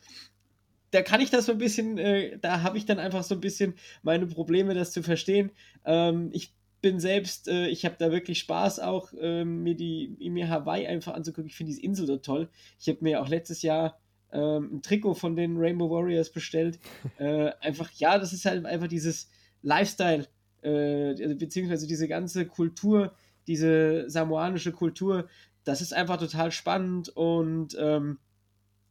da 0.91 1.03
kann 1.03 1.21
ich 1.21 1.31
das 1.31 1.47
so 1.47 1.53
ein 1.53 1.59
bisschen, 1.59 1.99
äh, 1.99 2.39
da 2.39 2.63
habe 2.63 2.79
ich 2.79 2.87
dann 2.87 2.99
einfach 2.99 3.23
so 3.23 3.35
ein 3.35 3.41
bisschen 3.41 3.75
meine 4.03 4.27
Probleme, 4.27 4.75
das 4.75 4.93
zu 4.93 5.03
verstehen. 5.03 5.51
Ähm, 5.85 6.31
ich 6.33 6.55
bin 6.81 7.01
selbst, 7.01 7.49
äh, 7.49 7.67
ich 7.69 7.85
habe 7.85 7.97
da 7.99 8.13
wirklich 8.13 8.39
Spaß 8.39 8.81
auch, 8.81 9.13
äh, 9.15 9.45
mir 9.45 9.75
die 9.75 10.17
mir 10.21 10.49
Hawaii 10.49 10.87
einfach 10.87 11.15
anzugucken. 11.15 11.49
Ich 11.49 11.57
finde 11.57 11.71
diese 11.71 11.83
Insel 11.83 12.07
so 12.07 12.17
toll. 12.17 12.49
Ich 12.79 12.89
habe 12.89 12.99
mir 13.03 13.21
auch 13.21 13.29
letztes 13.29 13.63
Jahr 13.63 13.99
ähm, 14.33 14.75
ein 14.75 14.83
Trikot 14.83 15.15
von 15.15 15.37
den 15.37 15.57
Rainbow 15.57 15.91
Warriors 15.91 16.31
bestellt. 16.31 16.79
äh, 17.19 17.53
einfach, 17.61 17.91
ja, 17.93 18.19
das 18.19 18.33
ist 18.33 18.45
halt 18.45 18.65
einfach 18.65 18.89
dieses 18.89 19.29
Lifestyle, 19.63 20.27
äh, 20.63 21.23
also 21.23 21.37
beziehungsweise 21.37 21.87
diese 21.87 22.09
ganze 22.09 22.47
Kultur, 22.47 23.13
diese 23.47 24.09
samoanische 24.09 24.73
Kultur. 24.73 25.29
Das 25.65 25.81
ist 25.81 25.93
einfach 25.93 26.19
total 26.19 26.53
spannend 26.53 27.09
und 27.11 27.77
ähm, 27.79 28.19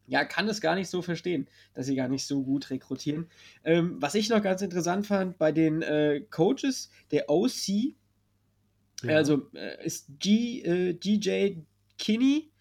ja, 0.08 0.24
kann 0.26 0.48
es 0.48 0.62
gar 0.62 0.76
nicht 0.76 0.90
so 0.90 1.02
verstehen, 1.02 1.48
dass 1.74 1.86
sie 1.86 1.96
gar 1.96 2.08
nicht 2.08 2.26
so 2.26 2.44
gut 2.44 2.70
rekrutieren. 2.70 3.28
Ähm, 3.64 3.98
was 4.00 4.16
ich 4.16 4.30
noch 4.30 4.42
ganz 4.42 4.62
interessant 4.62 5.06
fand 5.06 5.38
bei 5.38 5.52
den 5.52 5.82
äh, 5.82 6.22
Coaches, 6.30 6.90
der 7.12 7.30
OC, 7.30 7.94
ja. 9.04 9.16
also 9.16 9.50
äh, 9.54 9.86
ist 9.86 10.08
G, 10.20 10.62
äh, 10.62 10.94
GJ 10.94 11.58
Kinney 11.98 12.52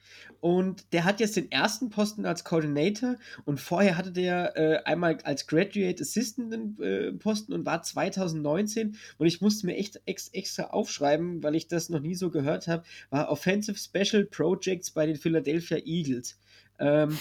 und 0.41 0.93
der 0.93 1.05
hat 1.05 1.21
jetzt 1.21 1.37
den 1.37 1.51
ersten 1.51 1.91
Posten 1.91 2.27
als 2.27 2.45
Coordinator 2.45 3.17
und 3.45 3.61
vorher 3.61 3.97
hatte 3.97 4.13
der 4.13 4.57
äh, 4.57 4.83
einmal 4.85 5.19
als 5.25 5.47
Graduate 5.47 6.03
Assistant 6.03 6.53
den 6.53 6.81
äh, 6.81 7.13
Posten 7.13 7.53
und 7.53 7.65
war 7.65 7.83
2019 7.83 8.97
und 9.19 9.27
ich 9.27 9.41
musste 9.41 9.67
mir 9.67 9.77
echt 9.77 10.01
ex 10.07 10.29
extra 10.29 10.65
aufschreiben, 10.65 11.43
weil 11.43 11.55
ich 11.55 11.69
das 11.69 11.89
noch 11.89 12.01
nie 12.01 12.15
so 12.15 12.31
gehört 12.31 12.67
habe, 12.67 12.85
war 13.11 13.29
Offensive 13.29 13.79
Special 13.79 14.25
Projects 14.25 14.91
bei 14.91 15.07
den 15.07 15.17
Philadelphia 15.17 15.79
Eagles. 15.85 16.39
Ähm, 16.79 17.19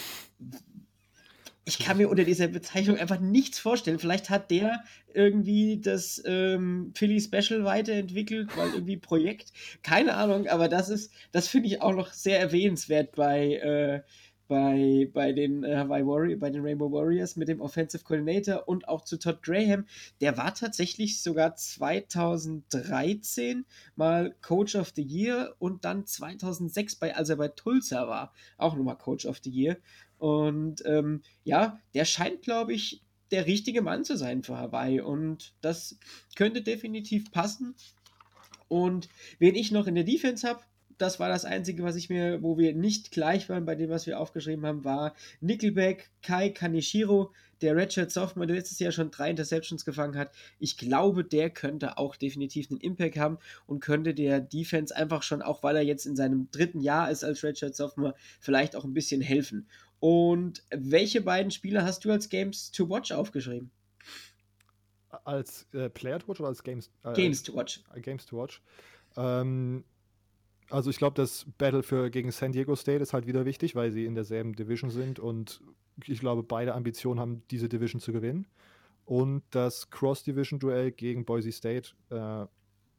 ich 1.65 1.79
kann 1.79 1.97
mir 1.97 2.09
unter 2.09 2.23
dieser 2.23 2.47
Bezeichnung 2.47 2.97
einfach 2.97 3.19
nichts 3.19 3.57
vorstellen. 3.57 3.97
Vielleicht 3.97 4.29
hat 4.29 4.51
der 4.51 4.83
irgendwie 5.13 5.81
das 5.81 6.21
ähm, 6.25 6.91
Philly 6.95 7.19
Special 7.19 7.65
weiterentwickelt, 7.65 8.55
weil 8.55 8.73
irgendwie 8.73 8.97
Projekt, 8.97 9.51
keine 9.81 10.15
Ahnung, 10.15 10.47
aber 10.47 10.67
das 10.69 10.89
ist, 10.89 11.11
das 11.31 11.47
finde 11.47 11.67
ich 11.67 11.81
auch 11.81 11.93
noch 11.93 12.13
sehr 12.13 12.39
erwähnenswert 12.39 13.15
bei, 13.15 13.55
äh, 13.55 14.01
bei, 14.47 15.09
bei 15.13 15.33
den 15.33 15.63
äh, 15.63 15.85
bei 15.87 16.49
den 16.49 16.61
Rainbow 16.61 16.91
Warriors 16.91 17.35
mit 17.35 17.47
dem 17.47 17.61
Offensive 17.61 18.03
Coordinator 18.03 18.67
und 18.67 18.87
auch 18.87 19.03
zu 19.03 19.17
Todd 19.17 19.41
Graham. 19.41 19.85
Der 20.21 20.37
war 20.37 20.53
tatsächlich 20.53 21.21
sogar 21.21 21.55
2013 21.55 23.65
mal 23.95 24.35
Coach 24.41 24.75
of 24.75 24.91
the 24.95 25.03
Year 25.03 25.55
und 25.59 25.85
dann 25.85 26.05
2006 26.05 26.95
bei, 26.95 27.15
als 27.15 27.29
er 27.29 27.37
bei 27.37 27.47
Tulsa 27.47 28.07
war, 28.07 28.33
auch 28.57 28.75
nochmal 28.75 28.97
Coach 28.97 29.25
of 29.25 29.39
the 29.43 29.49
Year. 29.49 29.77
Und 30.17 30.83
ähm, 30.85 31.21
ja, 31.43 31.79
der 31.93 32.05
scheint, 32.05 32.41
glaube 32.41 32.73
ich, 32.73 33.01
der 33.31 33.47
richtige 33.47 33.81
Mann 33.81 34.03
zu 34.03 34.17
sein 34.17 34.43
für 34.43 34.57
Hawaii. 34.57 35.01
Und 35.01 35.53
das 35.61 35.97
könnte 36.35 36.61
definitiv 36.61 37.31
passen. 37.31 37.75
Und 38.67 39.09
wen 39.39 39.55
ich 39.55 39.71
noch 39.71 39.87
in 39.87 39.95
der 39.95 40.03
Defense 40.03 40.47
habe, 40.47 40.61
das 40.97 41.19
war 41.19 41.29
das 41.29 41.45
Einzige, 41.45 41.83
was 41.83 41.95
ich 41.95 42.09
mir, 42.09 42.41
wo 42.41 42.57
wir 42.57 42.73
nicht 42.73 43.11
gleich 43.11 43.49
waren 43.49 43.65
bei 43.65 43.75
dem, 43.75 43.89
was 43.89 44.05
wir 44.05 44.19
aufgeschrieben 44.19 44.65
haben, 44.65 44.83
war 44.85 45.13
Nickelback, 45.41 46.09
Kai 46.21 46.49
Kanishiro, 46.49 47.31
der 47.61 47.75
Redshirt 47.75 48.11
Sophomore, 48.11 48.47
der 48.47 48.57
letztes 48.57 48.79
Jahr 48.79 48.91
schon 48.91 49.11
drei 49.11 49.29
Interceptions 49.29 49.85
gefangen 49.85 50.17
hat. 50.17 50.31
Ich 50.59 50.77
glaube, 50.77 51.23
der 51.23 51.49
könnte 51.49 51.97
auch 51.97 52.15
definitiv 52.15 52.69
einen 52.69 52.79
Impact 52.79 53.17
haben 53.17 53.37
und 53.65 53.79
könnte 53.79 54.13
der 54.13 54.39
Defense 54.39 54.95
einfach 54.95 55.23
schon, 55.23 55.41
auch 55.41 55.63
weil 55.63 55.75
er 55.75 55.83
jetzt 55.83 56.05
in 56.05 56.15
seinem 56.15 56.49
dritten 56.51 56.81
Jahr 56.81 57.09
ist 57.09 57.23
als 57.23 57.43
Redshirt 57.43 57.75
Sophomore, 57.75 58.15
vielleicht 58.39 58.75
auch 58.75 58.83
ein 58.83 58.93
bisschen 58.93 59.21
helfen. 59.21 59.67
Und 59.99 60.63
welche 60.69 61.21
beiden 61.21 61.51
Spieler 61.51 61.83
hast 61.83 62.05
du 62.05 62.11
als 62.11 62.29
Games 62.29 62.71
to 62.71 62.89
Watch 62.89 63.11
aufgeschrieben? 63.11 63.71
Als 65.23 65.65
äh, 65.73 65.89
Player 65.89 66.19
to 66.19 66.27
Watch 66.27 66.39
oder 66.39 66.49
als 66.49 66.63
Games? 66.63 66.91
Äh, 67.03 67.13
Games 67.13 67.41
to 67.43 67.55
Watch. 67.55 67.83
Games 68.01 68.25
to 68.25 68.37
Watch. 68.37 68.61
Ähm, 69.17 69.85
also 70.69 70.89
ich 70.89 70.97
glaube, 70.97 71.15
das 71.15 71.45
Battle 71.57 71.83
für 71.83 72.09
gegen 72.09 72.31
San 72.31 72.51
Diego 72.51 72.75
State 72.75 73.01
ist 73.01 73.13
halt 73.13 73.27
wieder 73.27 73.45
wichtig, 73.45 73.75
weil 73.75 73.91
sie 73.91 74.05
in 74.05 74.15
derselben 74.15 74.53
Division 74.53 74.89
sind 74.89 75.19
und 75.19 75.61
ich 76.05 76.19
glaube, 76.19 76.43
beide 76.43 76.73
Ambitionen 76.73 77.19
haben, 77.19 77.43
diese 77.51 77.69
Division 77.69 78.01
zu 78.01 78.11
gewinnen. 78.11 78.47
Und 79.05 79.43
das 79.51 79.89
Cross-Division-Duell 79.91 80.91
gegen 80.91 81.25
Boise 81.25 81.51
State 81.51 81.91
äh, 82.09 82.45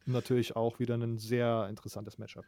natürlich 0.07 0.55
auch 0.55 0.79
wieder 0.79 0.95
ein 0.95 1.19
sehr 1.19 1.67
interessantes 1.69 2.17
Matchup. 2.17 2.45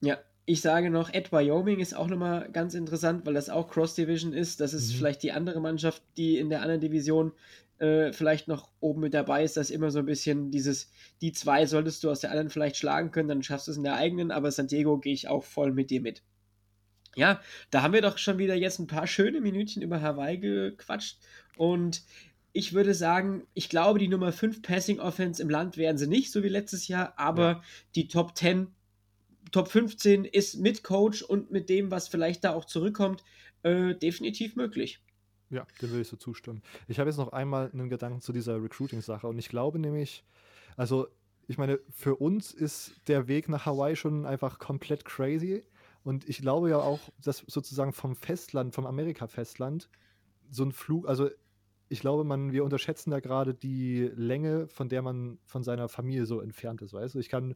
Ja, 0.00 0.18
ich 0.44 0.60
sage 0.60 0.90
noch, 0.90 1.12
Ed 1.12 1.32
Wyoming 1.32 1.80
ist 1.80 1.96
auch 1.96 2.06
nochmal 2.06 2.48
ganz 2.52 2.74
interessant, 2.74 3.26
weil 3.26 3.34
das 3.34 3.50
auch 3.50 3.68
Cross-Division 3.68 4.32
ist. 4.32 4.60
Das 4.60 4.72
ist 4.72 4.92
mhm. 4.92 4.98
vielleicht 4.98 5.22
die 5.22 5.32
andere 5.32 5.60
Mannschaft, 5.60 6.02
die 6.16 6.38
in 6.38 6.50
der 6.50 6.62
anderen 6.62 6.80
Division 6.80 7.32
äh, 7.78 8.12
vielleicht 8.12 8.48
noch 8.48 8.70
oben 8.80 9.00
mit 9.00 9.14
dabei 9.14 9.42
ist. 9.42 9.56
Das 9.56 9.70
ist 9.70 9.74
immer 9.74 9.90
so 9.90 9.98
ein 9.98 10.06
bisschen 10.06 10.50
dieses, 10.50 10.90
die 11.20 11.32
zwei 11.32 11.66
solltest 11.66 12.04
du 12.04 12.10
aus 12.10 12.20
der 12.20 12.30
anderen 12.30 12.50
vielleicht 12.50 12.76
schlagen 12.76 13.10
können, 13.10 13.28
dann 13.28 13.42
schaffst 13.42 13.66
du 13.66 13.72
es 13.72 13.76
in 13.76 13.84
der 13.84 13.96
eigenen, 13.96 14.30
aber 14.30 14.50
San 14.50 14.68
Diego 14.68 14.98
gehe 14.98 15.12
ich 15.12 15.28
auch 15.28 15.44
voll 15.44 15.72
mit 15.72 15.90
dir 15.90 16.00
mit. 16.00 16.22
Ja, 17.16 17.40
da 17.70 17.82
haben 17.82 17.94
wir 17.94 18.02
doch 18.02 18.18
schon 18.18 18.38
wieder 18.38 18.54
jetzt 18.54 18.78
ein 18.78 18.86
paar 18.86 19.06
schöne 19.06 19.40
Minütchen 19.40 19.82
über 19.82 20.02
Hawaii 20.02 20.38
gequatscht 20.38 21.18
und 21.56 22.02
ich 22.52 22.72
würde 22.72 22.94
sagen, 22.94 23.46
ich 23.52 23.68
glaube, 23.68 23.98
die 23.98 24.08
Nummer 24.08 24.32
5 24.32 24.62
Passing 24.62 24.98
Offense 24.98 25.42
im 25.42 25.50
Land 25.50 25.76
werden 25.76 25.98
sie 25.98 26.06
nicht, 26.06 26.32
so 26.32 26.42
wie 26.42 26.48
letztes 26.48 26.88
Jahr, 26.88 27.12
aber 27.18 27.46
ja. 27.46 27.62
die 27.94 28.08
Top 28.08 28.36
10, 28.36 28.68
Top 29.52 29.68
15 29.68 30.24
ist 30.24 30.56
mit 30.58 30.82
Coach 30.82 31.22
und 31.22 31.50
mit 31.50 31.68
dem, 31.68 31.90
was 31.90 32.08
vielleicht 32.08 32.44
da 32.44 32.54
auch 32.54 32.64
zurückkommt, 32.64 33.22
äh, 33.62 33.94
definitiv 33.94 34.56
möglich. 34.56 35.00
Ja, 35.50 35.66
dem 35.80 35.90
würde 35.90 36.02
ich 36.02 36.08
so 36.08 36.16
zustimmen. 36.16 36.62
Ich 36.88 36.98
habe 36.98 37.08
jetzt 37.08 37.18
noch 37.18 37.32
einmal 37.32 37.70
einen 37.72 37.88
Gedanken 37.88 38.20
zu 38.20 38.32
dieser 38.32 38.62
Recruiting-Sache 38.62 39.26
und 39.26 39.38
ich 39.38 39.48
glaube 39.48 39.78
nämlich, 39.78 40.24
also 40.76 41.06
ich 41.48 41.58
meine, 41.58 41.78
für 41.90 42.16
uns 42.16 42.52
ist 42.52 42.94
der 43.06 43.28
Weg 43.28 43.48
nach 43.48 43.66
Hawaii 43.66 43.94
schon 43.94 44.26
einfach 44.26 44.58
komplett 44.58 45.04
crazy 45.04 45.62
und 46.02 46.28
ich 46.28 46.38
glaube 46.38 46.70
ja 46.70 46.78
auch, 46.78 47.00
dass 47.22 47.44
sozusagen 47.46 47.92
vom 47.92 48.16
Festland, 48.16 48.74
vom 48.74 48.86
Amerika-Festland, 48.86 49.88
so 50.50 50.64
ein 50.64 50.72
Flug, 50.72 51.08
also 51.08 51.28
ich 51.88 52.00
glaube, 52.00 52.24
man, 52.24 52.52
wir 52.52 52.64
unterschätzen 52.64 53.10
da 53.10 53.20
gerade 53.20 53.54
die 53.54 54.10
Länge, 54.16 54.66
von 54.68 54.88
der 54.88 55.02
man 55.02 55.38
von 55.44 55.62
seiner 55.62 55.88
Familie 55.88 56.26
so 56.26 56.40
entfernt 56.40 56.82
ist, 56.82 56.92
weißt 56.92 57.14
du? 57.14 57.20
Ich 57.20 57.28
kann, 57.28 57.54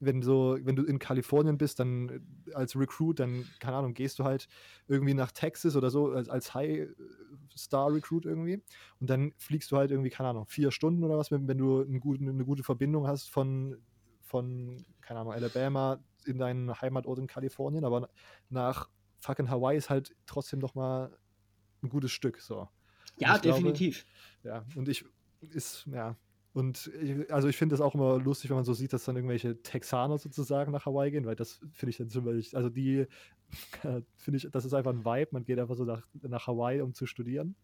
wenn 0.00 0.22
so, 0.22 0.58
wenn 0.62 0.76
du 0.76 0.84
in 0.84 0.98
Kalifornien 0.98 1.58
bist, 1.58 1.80
dann 1.80 2.08
äh, 2.08 2.54
als 2.54 2.76
Recruit, 2.76 3.18
dann, 3.18 3.46
keine 3.60 3.76
Ahnung, 3.76 3.94
gehst 3.94 4.18
du 4.18 4.24
halt 4.24 4.48
irgendwie 4.88 5.14
nach 5.14 5.32
Texas 5.32 5.76
oder 5.76 5.90
so, 5.90 6.10
als, 6.10 6.28
als 6.28 6.54
High-Star-Recruit 6.54 8.26
irgendwie. 8.26 8.62
Und 9.00 9.10
dann 9.10 9.32
fliegst 9.38 9.70
du 9.70 9.76
halt 9.76 9.90
irgendwie, 9.90 10.10
keine 10.10 10.28
Ahnung, 10.30 10.46
vier 10.46 10.70
Stunden 10.70 11.04
oder 11.04 11.16
was, 11.16 11.30
wenn, 11.30 11.48
wenn 11.48 11.58
du 11.58 11.82
eine 11.82 12.00
gute, 12.00 12.22
eine 12.22 12.44
gute 12.44 12.62
Verbindung 12.62 13.06
hast 13.06 13.30
von, 13.30 13.76
von, 14.22 14.84
keine 15.00 15.20
Ahnung, 15.20 15.32
Alabama 15.32 15.98
in 16.26 16.38
deinen 16.38 16.80
Heimatort 16.80 17.18
in 17.18 17.26
Kalifornien. 17.26 17.84
Aber 17.84 18.08
nach 18.50 18.88
fucking 19.20 19.48
Hawaii 19.48 19.78
ist 19.78 19.90
halt 19.90 20.14
trotzdem 20.26 20.58
noch 20.58 20.74
mal 20.74 21.16
ein 21.82 21.88
gutes 21.88 22.12
Stück, 22.12 22.40
so. 22.40 22.68
Ja, 23.18 23.38
definitiv. 23.38 24.04
Glaube, 24.42 24.66
ja, 24.66 24.78
und 24.78 24.88
ich 24.88 25.04
ist, 25.40 25.86
ja, 25.86 26.16
und 26.56 26.90
ich, 27.02 27.30
also 27.30 27.48
ich 27.48 27.56
finde 27.58 27.74
das 27.74 27.82
auch 27.82 27.94
immer 27.94 28.18
lustig, 28.18 28.48
wenn 28.48 28.56
man 28.56 28.64
so 28.64 28.72
sieht, 28.72 28.94
dass 28.94 29.04
dann 29.04 29.14
irgendwelche 29.14 29.60
Texaner 29.60 30.16
sozusagen 30.16 30.72
nach 30.72 30.86
Hawaii 30.86 31.10
gehen, 31.10 31.26
weil 31.26 31.36
das 31.36 31.60
finde 31.74 31.90
ich 31.90 31.98
dann 31.98 32.08
ziemlich, 32.08 32.56
also 32.56 32.70
die, 32.70 33.06
finde 34.16 34.38
ich, 34.38 34.48
das 34.50 34.64
ist 34.64 34.72
einfach 34.72 34.92
ein 34.92 35.04
Vibe, 35.04 35.28
man 35.32 35.44
geht 35.44 35.58
einfach 35.58 35.74
so 35.74 35.84
nach, 35.84 36.06
nach 36.22 36.46
Hawaii, 36.46 36.80
um 36.80 36.94
zu 36.94 37.04
studieren. 37.04 37.56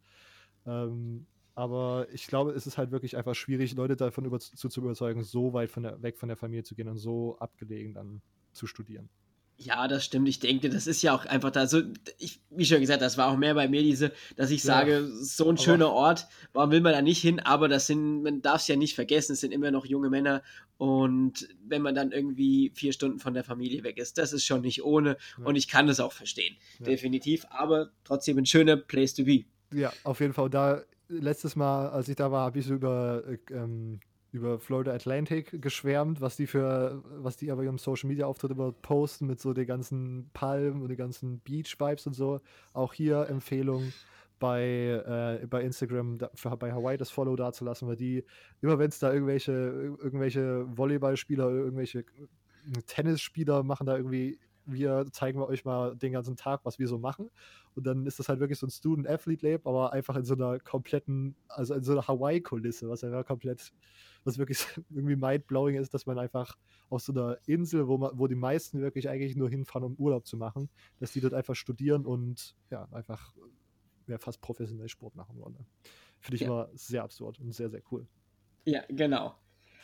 Ähm, 0.66 1.24
aber 1.54 2.06
ich 2.12 2.26
glaube, 2.26 2.50
es 2.52 2.66
ist 2.66 2.76
halt 2.76 2.90
wirklich 2.90 3.16
einfach 3.16 3.34
schwierig, 3.34 3.74
Leute 3.76 3.96
davon 3.96 4.26
über, 4.26 4.38
zu, 4.38 4.68
zu 4.68 4.80
überzeugen, 4.82 5.22
so 5.22 5.54
weit 5.54 5.70
von 5.70 5.84
der, 5.84 6.02
weg 6.02 6.18
von 6.18 6.28
der 6.28 6.36
Familie 6.36 6.64
zu 6.64 6.74
gehen 6.74 6.88
und 6.88 6.98
so 6.98 7.38
abgelegen 7.38 7.94
dann 7.94 8.20
zu 8.52 8.66
studieren. 8.66 9.08
Ja, 9.56 9.86
das 9.86 10.04
stimmt. 10.04 10.28
Ich 10.28 10.40
denke, 10.40 10.68
das 10.70 10.86
ist 10.86 11.02
ja 11.02 11.14
auch 11.14 11.24
einfach 11.24 11.50
da 11.50 11.66
so, 11.66 11.82
ich, 12.18 12.40
wie 12.50 12.64
schon 12.64 12.80
gesagt, 12.80 13.00
das 13.00 13.16
war 13.16 13.28
auch 13.28 13.36
mehr 13.36 13.54
bei 13.54 13.68
mir 13.68 13.82
diese, 13.82 14.12
dass 14.34 14.50
ich 14.50 14.64
ja, 14.64 14.74
sage, 14.74 15.06
so 15.06 15.48
ein 15.48 15.56
schöner 15.56 15.90
Ort, 15.90 16.26
warum 16.52 16.72
will 16.72 16.80
man 16.80 16.92
da 16.92 17.02
nicht 17.02 17.20
hin? 17.20 17.38
Aber 17.38 17.68
das 17.68 17.86
sind, 17.86 18.22
man 18.22 18.42
darf 18.42 18.62
es 18.62 18.68
ja 18.68 18.76
nicht 18.76 18.94
vergessen, 18.94 19.34
es 19.34 19.40
sind 19.40 19.52
immer 19.52 19.70
noch 19.70 19.86
junge 19.86 20.10
Männer 20.10 20.42
und 20.78 21.48
wenn 21.64 21.80
man 21.80 21.94
dann 21.94 22.10
irgendwie 22.10 22.72
vier 22.74 22.92
Stunden 22.92 23.20
von 23.20 23.34
der 23.34 23.44
Familie 23.44 23.84
weg 23.84 23.98
ist, 23.98 24.18
das 24.18 24.32
ist 24.32 24.44
schon 24.44 24.62
nicht 24.62 24.82
ohne 24.82 25.16
ja. 25.38 25.44
und 25.44 25.54
ich 25.54 25.68
kann 25.68 25.86
das 25.86 26.00
auch 26.00 26.12
verstehen, 26.12 26.56
ja. 26.80 26.86
definitiv. 26.86 27.46
Aber 27.50 27.90
trotzdem 28.02 28.38
ein 28.38 28.46
schöner 28.46 28.76
Place 28.76 29.14
to 29.14 29.24
be. 29.24 29.44
Ja, 29.72 29.92
auf 30.02 30.20
jeden 30.20 30.32
Fall. 30.32 30.50
Da 30.50 30.82
letztes 31.08 31.54
Mal, 31.54 31.88
als 31.90 32.08
ich 32.08 32.16
da 32.16 32.32
war, 32.32 32.46
habe 32.46 32.58
ich 32.58 32.66
so 32.66 32.74
über 32.74 33.22
äh, 33.28 33.54
ähm, 33.54 34.00
über 34.32 34.58
Florida 34.58 34.92
Atlantic 34.92 35.60
geschwärmt, 35.60 36.20
was 36.20 36.36
die 36.36 36.46
für, 36.46 37.02
was 37.18 37.36
die 37.36 37.50
aber 37.50 37.62
ihrem 37.62 37.78
Social 37.78 38.08
Media 38.08 38.26
Auftritt 38.26 38.50
immer 38.50 38.72
posten 38.72 39.26
mit 39.26 39.40
so 39.40 39.52
den 39.52 39.66
ganzen 39.66 40.30
Palmen 40.32 40.82
und 40.82 40.88
den 40.88 40.96
ganzen 40.96 41.38
Beach 41.40 41.76
Vibes 41.78 42.06
und 42.06 42.14
so. 42.14 42.40
Auch 42.72 42.94
hier 42.94 43.28
Empfehlung 43.28 43.92
bei, 44.38 45.40
äh, 45.42 45.46
bei 45.46 45.62
Instagram 45.62 46.18
für, 46.34 46.56
bei 46.56 46.72
Hawaii 46.72 46.96
das 46.96 47.10
Follow 47.10 47.36
da 47.36 47.52
zu 47.52 47.64
lassen, 47.64 47.86
weil 47.86 47.96
die, 47.96 48.24
immer 48.62 48.78
wenn 48.78 48.88
es 48.88 48.98
da 48.98 49.12
irgendwelche, 49.12 49.52
irgendwelche 49.52 50.66
Volleyballspieler, 50.76 51.48
irgendwelche 51.48 52.04
Tennisspieler 52.86 53.62
machen 53.62 53.86
da 53.86 53.96
irgendwie 53.96 54.38
wir 54.66 55.06
zeigen 55.12 55.38
wir 55.38 55.48
euch 55.48 55.64
mal 55.64 55.96
den 55.96 56.12
ganzen 56.12 56.36
Tag, 56.36 56.60
was 56.64 56.78
wir 56.78 56.88
so 56.88 56.98
machen. 56.98 57.30
Und 57.74 57.86
dann 57.86 58.06
ist 58.06 58.18
das 58.18 58.28
halt 58.28 58.40
wirklich 58.40 58.58
so 58.58 58.66
ein 58.66 58.70
Student-Athlete-Lab, 58.70 59.66
aber 59.66 59.92
einfach 59.92 60.16
in 60.16 60.24
so 60.24 60.34
einer 60.34 60.58
kompletten, 60.58 61.34
also 61.48 61.74
in 61.74 61.82
so 61.82 61.92
einer 61.92 62.06
Hawaii-Kulisse, 62.06 62.88
was 62.88 63.02
ja 63.02 63.22
komplett, 63.22 63.72
was 64.24 64.38
wirklich 64.38 64.58
irgendwie 64.90 65.16
mind-blowing 65.16 65.76
ist, 65.76 65.94
dass 65.94 66.06
man 66.06 66.18
einfach 66.18 66.56
auf 66.90 67.02
so 67.02 67.12
einer 67.12 67.38
Insel, 67.46 67.88
wo, 67.88 67.98
man, 67.98 68.18
wo 68.18 68.26
die 68.26 68.34
meisten 68.34 68.80
wirklich 68.80 69.08
eigentlich 69.08 69.36
nur 69.36 69.48
hinfahren, 69.48 69.84
um 69.84 69.94
Urlaub 69.96 70.26
zu 70.26 70.36
machen, 70.36 70.68
dass 71.00 71.12
die 71.12 71.20
dort 71.20 71.34
einfach 71.34 71.54
studieren 71.54 72.06
und 72.06 72.54
ja, 72.70 72.88
einfach 72.92 73.34
ja, 74.06 74.18
fast 74.18 74.40
professionell 74.40 74.88
Sport 74.88 75.16
machen 75.16 75.38
wollen. 75.38 75.56
Finde 76.20 76.36
ich 76.36 76.42
ja. 76.42 76.48
immer 76.48 76.68
sehr 76.74 77.02
absurd 77.02 77.40
und 77.40 77.52
sehr, 77.52 77.70
sehr 77.70 77.82
cool. 77.90 78.06
Ja, 78.64 78.82
genau. 78.88 79.34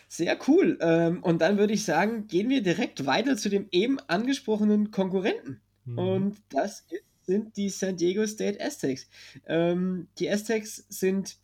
Sehr 0.09 0.39
cool. 0.49 0.79
Ähm, 0.81 1.23
und 1.23 1.43
dann 1.43 1.59
würde 1.59 1.75
ich 1.75 1.85
sagen, 1.85 2.27
gehen 2.27 2.49
wir 2.49 2.63
direkt 2.63 3.05
weiter 3.05 3.37
zu 3.37 3.51
dem 3.51 3.69
eben 3.71 3.99
angesprochenen 4.01 4.91
Konkurrenten. 4.91 5.61
Mhm. 5.85 5.99
Und 5.99 6.37
das 6.49 6.87
sind 7.23 7.57
die 7.59 7.69
San 7.69 7.97
Diego 7.97 8.27
State 8.27 8.59
Aztecs. 8.65 9.07
Ähm, 9.47 10.09
die 10.19 10.31
Aztecs 10.31 10.87
sind 10.89 11.37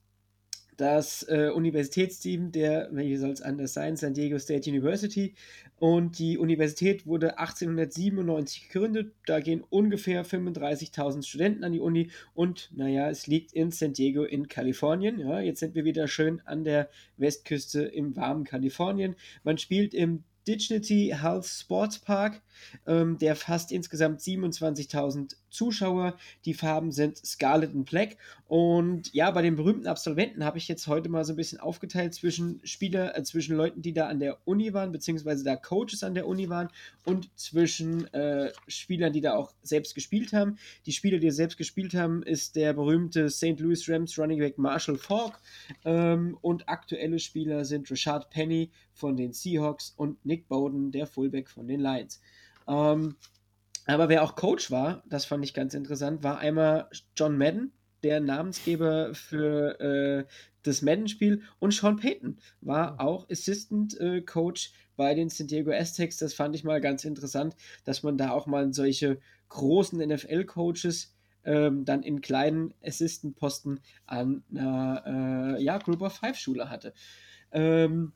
das 0.76 1.22
äh, 1.28 1.50
Universitätsteam 1.54 2.52
der, 2.52 2.88
wie 2.92 3.16
soll 3.16 3.30
es 3.30 3.42
anders 3.42 3.74
sein, 3.74 3.96
San 3.96 4.14
Diego 4.14 4.38
State 4.38 4.68
University. 4.70 5.34
Und 5.78 6.18
die 6.18 6.38
Universität 6.38 7.06
wurde 7.06 7.38
1897 7.38 8.68
gegründet. 8.68 9.12
Da 9.26 9.40
gehen 9.40 9.62
ungefähr 9.68 10.24
35.000 10.24 11.26
Studenten 11.26 11.64
an 11.64 11.72
die 11.72 11.80
Uni. 11.80 12.10
Und 12.32 12.70
naja, 12.74 13.10
es 13.10 13.26
liegt 13.26 13.52
in 13.52 13.70
San 13.70 13.92
Diego 13.92 14.24
in 14.24 14.48
Kalifornien. 14.48 15.18
Ja, 15.18 15.40
jetzt 15.40 15.60
sind 15.60 15.74
wir 15.74 15.84
wieder 15.84 16.08
schön 16.08 16.40
an 16.44 16.64
der 16.64 16.88
Westküste 17.16 17.82
im 17.82 18.16
warmen 18.16 18.44
Kalifornien. 18.44 19.16
Man 19.42 19.58
spielt 19.58 19.94
im 19.94 20.24
Dignity 20.46 21.14
Health 21.20 21.46
Sports 21.46 21.98
Park. 21.98 22.42
Ähm, 22.86 23.18
der 23.18 23.36
fasst 23.36 23.72
insgesamt 23.72 24.20
27.000 24.20 25.36
Zuschauer. 25.50 26.16
Die 26.44 26.54
Farben 26.54 26.92
sind 26.92 27.16
Scarlet 27.16 27.74
und 27.74 27.84
Black. 27.84 28.16
Und 28.46 29.14
ja, 29.14 29.30
bei 29.30 29.42
den 29.42 29.56
berühmten 29.56 29.86
Absolventen 29.86 30.44
habe 30.44 30.58
ich 30.58 30.68
jetzt 30.68 30.86
heute 30.86 31.08
mal 31.08 31.24
so 31.24 31.32
ein 31.32 31.36
bisschen 31.36 31.60
aufgeteilt 31.60 32.14
zwischen 32.14 32.60
Spieler, 32.64 33.16
äh, 33.16 33.22
zwischen 33.22 33.56
Leuten, 33.56 33.80
die 33.80 33.92
da 33.92 34.08
an 34.08 34.18
der 34.18 34.38
Uni 34.46 34.74
waren, 34.74 34.92
beziehungsweise 34.92 35.44
da 35.44 35.56
Coaches 35.56 36.02
an 36.02 36.14
der 36.14 36.26
Uni 36.26 36.48
waren 36.48 36.68
und 37.04 37.30
zwischen 37.38 38.12
äh, 38.12 38.52
Spielern, 38.68 39.12
die 39.12 39.20
da 39.20 39.34
auch 39.34 39.54
selbst 39.62 39.94
gespielt 39.94 40.32
haben. 40.32 40.56
Die 40.86 40.92
Spieler, 40.92 41.18
die 41.18 41.30
selbst 41.30 41.56
gespielt 41.56 41.94
haben, 41.94 42.22
ist 42.22 42.56
der 42.56 42.74
berühmte 42.74 43.30
St. 43.30 43.58
Louis 43.58 43.88
Rams 43.88 44.18
Running 44.18 44.38
Back 44.40 44.58
Marshall 44.58 44.98
Falk. 44.98 45.40
Ähm, 45.84 46.36
und 46.42 46.68
aktuelle 46.68 47.18
Spieler 47.18 47.64
sind 47.64 47.90
Richard 47.90 48.30
Penny 48.30 48.70
von 48.92 49.16
den 49.16 49.32
Seahawks 49.32 49.94
und 49.96 50.24
Nick 50.24 50.48
Bowden, 50.48 50.92
der 50.92 51.06
Fullback 51.06 51.48
von 51.48 51.66
den 51.66 51.80
Lions. 51.80 52.20
Ähm, 52.68 53.16
aber 53.86 54.08
wer 54.08 54.22
auch 54.22 54.34
Coach 54.34 54.70
war, 54.70 55.02
das 55.06 55.24
fand 55.24 55.44
ich 55.44 55.54
ganz 55.54 55.74
interessant, 55.74 56.22
war 56.22 56.38
einmal 56.38 56.88
John 57.16 57.36
Madden, 57.36 57.72
der 58.02 58.20
Namensgeber 58.20 59.14
für 59.14 59.80
äh, 59.80 60.24
das 60.62 60.82
Madden-Spiel, 60.82 61.42
und 61.58 61.74
Sean 61.74 61.96
Payton 61.96 62.38
war 62.60 63.00
auch 63.00 63.28
Assistant 63.30 63.98
äh, 64.00 64.22
Coach 64.22 64.72
bei 64.96 65.14
den 65.14 65.28
San 65.28 65.46
Diego 65.46 65.70
Aztecs. 65.70 66.18
Das 66.18 66.34
fand 66.34 66.54
ich 66.54 66.64
mal 66.64 66.80
ganz 66.80 67.04
interessant, 67.04 67.56
dass 67.84 68.02
man 68.02 68.16
da 68.16 68.30
auch 68.30 68.46
mal 68.46 68.72
solche 68.72 69.18
großen 69.48 69.98
NFL-Coaches 69.98 71.14
ähm, 71.44 71.84
dann 71.84 72.02
in 72.02 72.20
kleinen 72.20 72.74
Assistant-Posten 72.82 73.80
an 74.06 74.42
einer 74.50 75.56
äh, 75.58 75.62
ja, 75.62 75.78
Group 75.78 76.02
of 76.02 76.14
Five 76.14 76.36
Schule 76.36 76.70
hatte. 76.70 76.94
Ähm, 77.52 78.12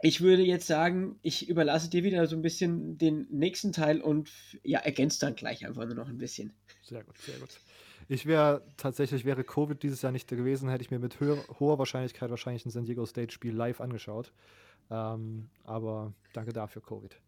ich 0.00 0.20
würde 0.20 0.42
jetzt 0.42 0.66
sagen, 0.66 1.18
ich 1.22 1.48
überlasse 1.48 1.90
dir 1.90 2.04
wieder 2.04 2.26
so 2.26 2.36
ein 2.36 2.42
bisschen 2.42 2.98
den 2.98 3.26
nächsten 3.30 3.72
Teil 3.72 4.00
und 4.00 4.30
ja, 4.62 4.78
ergänzt 4.80 5.22
dann 5.22 5.34
gleich 5.34 5.66
einfach 5.66 5.84
nur 5.86 5.94
noch 5.94 6.08
ein 6.08 6.18
bisschen. 6.18 6.52
Sehr 6.82 7.02
gut, 7.02 7.18
sehr 7.18 7.38
gut. 7.38 7.60
Ich 8.08 8.24
wäre 8.24 8.62
tatsächlich, 8.76 9.24
wäre 9.24 9.44
Covid 9.44 9.82
dieses 9.82 10.00
Jahr 10.00 10.12
nicht 10.12 10.28
gewesen, 10.28 10.70
hätte 10.70 10.82
ich 10.82 10.90
mir 10.90 10.98
mit 10.98 11.20
höher, 11.20 11.38
hoher 11.60 11.78
Wahrscheinlichkeit 11.78 12.30
wahrscheinlich 12.30 12.64
ein 12.64 12.70
San 12.70 12.84
Diego 12.84 13.04
State 13.04 13.32
Spiel 13.32 13.54
live 13.54 13.80
angeschaut. 13.80 14.32
Ähm, 14.90 15.50
aber 15.64 16.14
danke 16.32 16.52
dafür, 16.52 16.80
Covid. 16.80 17.20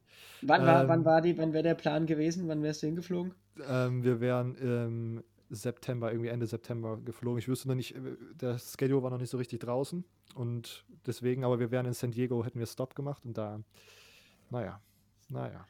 Wann 0.42 0.64
war, 0.64 0.82
ähm, 0.82 0.88
wann 0.88 1.04
war 1.04 1.20
die, 1.20 1.36
wann 1.36 1.52
wäre 1.52 1.62
der 1.62 1.74
Plan 1.74 2.06
gewesen? 2.06 2.48
Wann 2.48 2.62
wärst 2.62 2.82
du 2.82 2.86
hingeflogen? 2.86 3.34
Ähm, 3.68 4.04
wir 4.04 4.20
wären 4.20 4.54
im 4.54 5.24
September, 5.50 6.10
irgendwie 6.10 6.30
Ende 6.30 6.46
September 6.46 6.96
geflogen. 6.98 7.38
Ich 7.38 7.48
wüsste 7.48 7.68
noch 7.68 7.74
nicht, 7.74 7.94
äh, 7.94 8.16
der 8.34 8.58
Schedule 8.58 9.02
war 9.02 9.10
noch 9.10 9.18
nicht 9.18 9.30
so 9.30 9.38
richtig 9.38 9.60
draußen 9.60 10.04
und 10.34 10.84
deswegen, 11.06 11.44
aber 11.44 11.58
wir 11.58 11.70
wären 11.70 11.86
in 11.86 11.92
San 11.92 12.12
Diego, 12.12 12.44
hätten 12.44 12.58
wir 12.58 12.66
Stop 12.66 12.94
gemacht 12.94 13.24
und 13.24 13.36
da, 13.36 13.60
naja. 14.50 14.80
naja. 15.28 15.66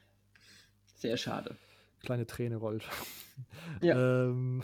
Sehr 0.95 1.17
schade. 1.17 1.55
Kleine 2.01 2.25
Träne 2.25 2.57
rollt. 2.57 2.87
Ja. 3.81 4.25
ähm, 4.25 4.61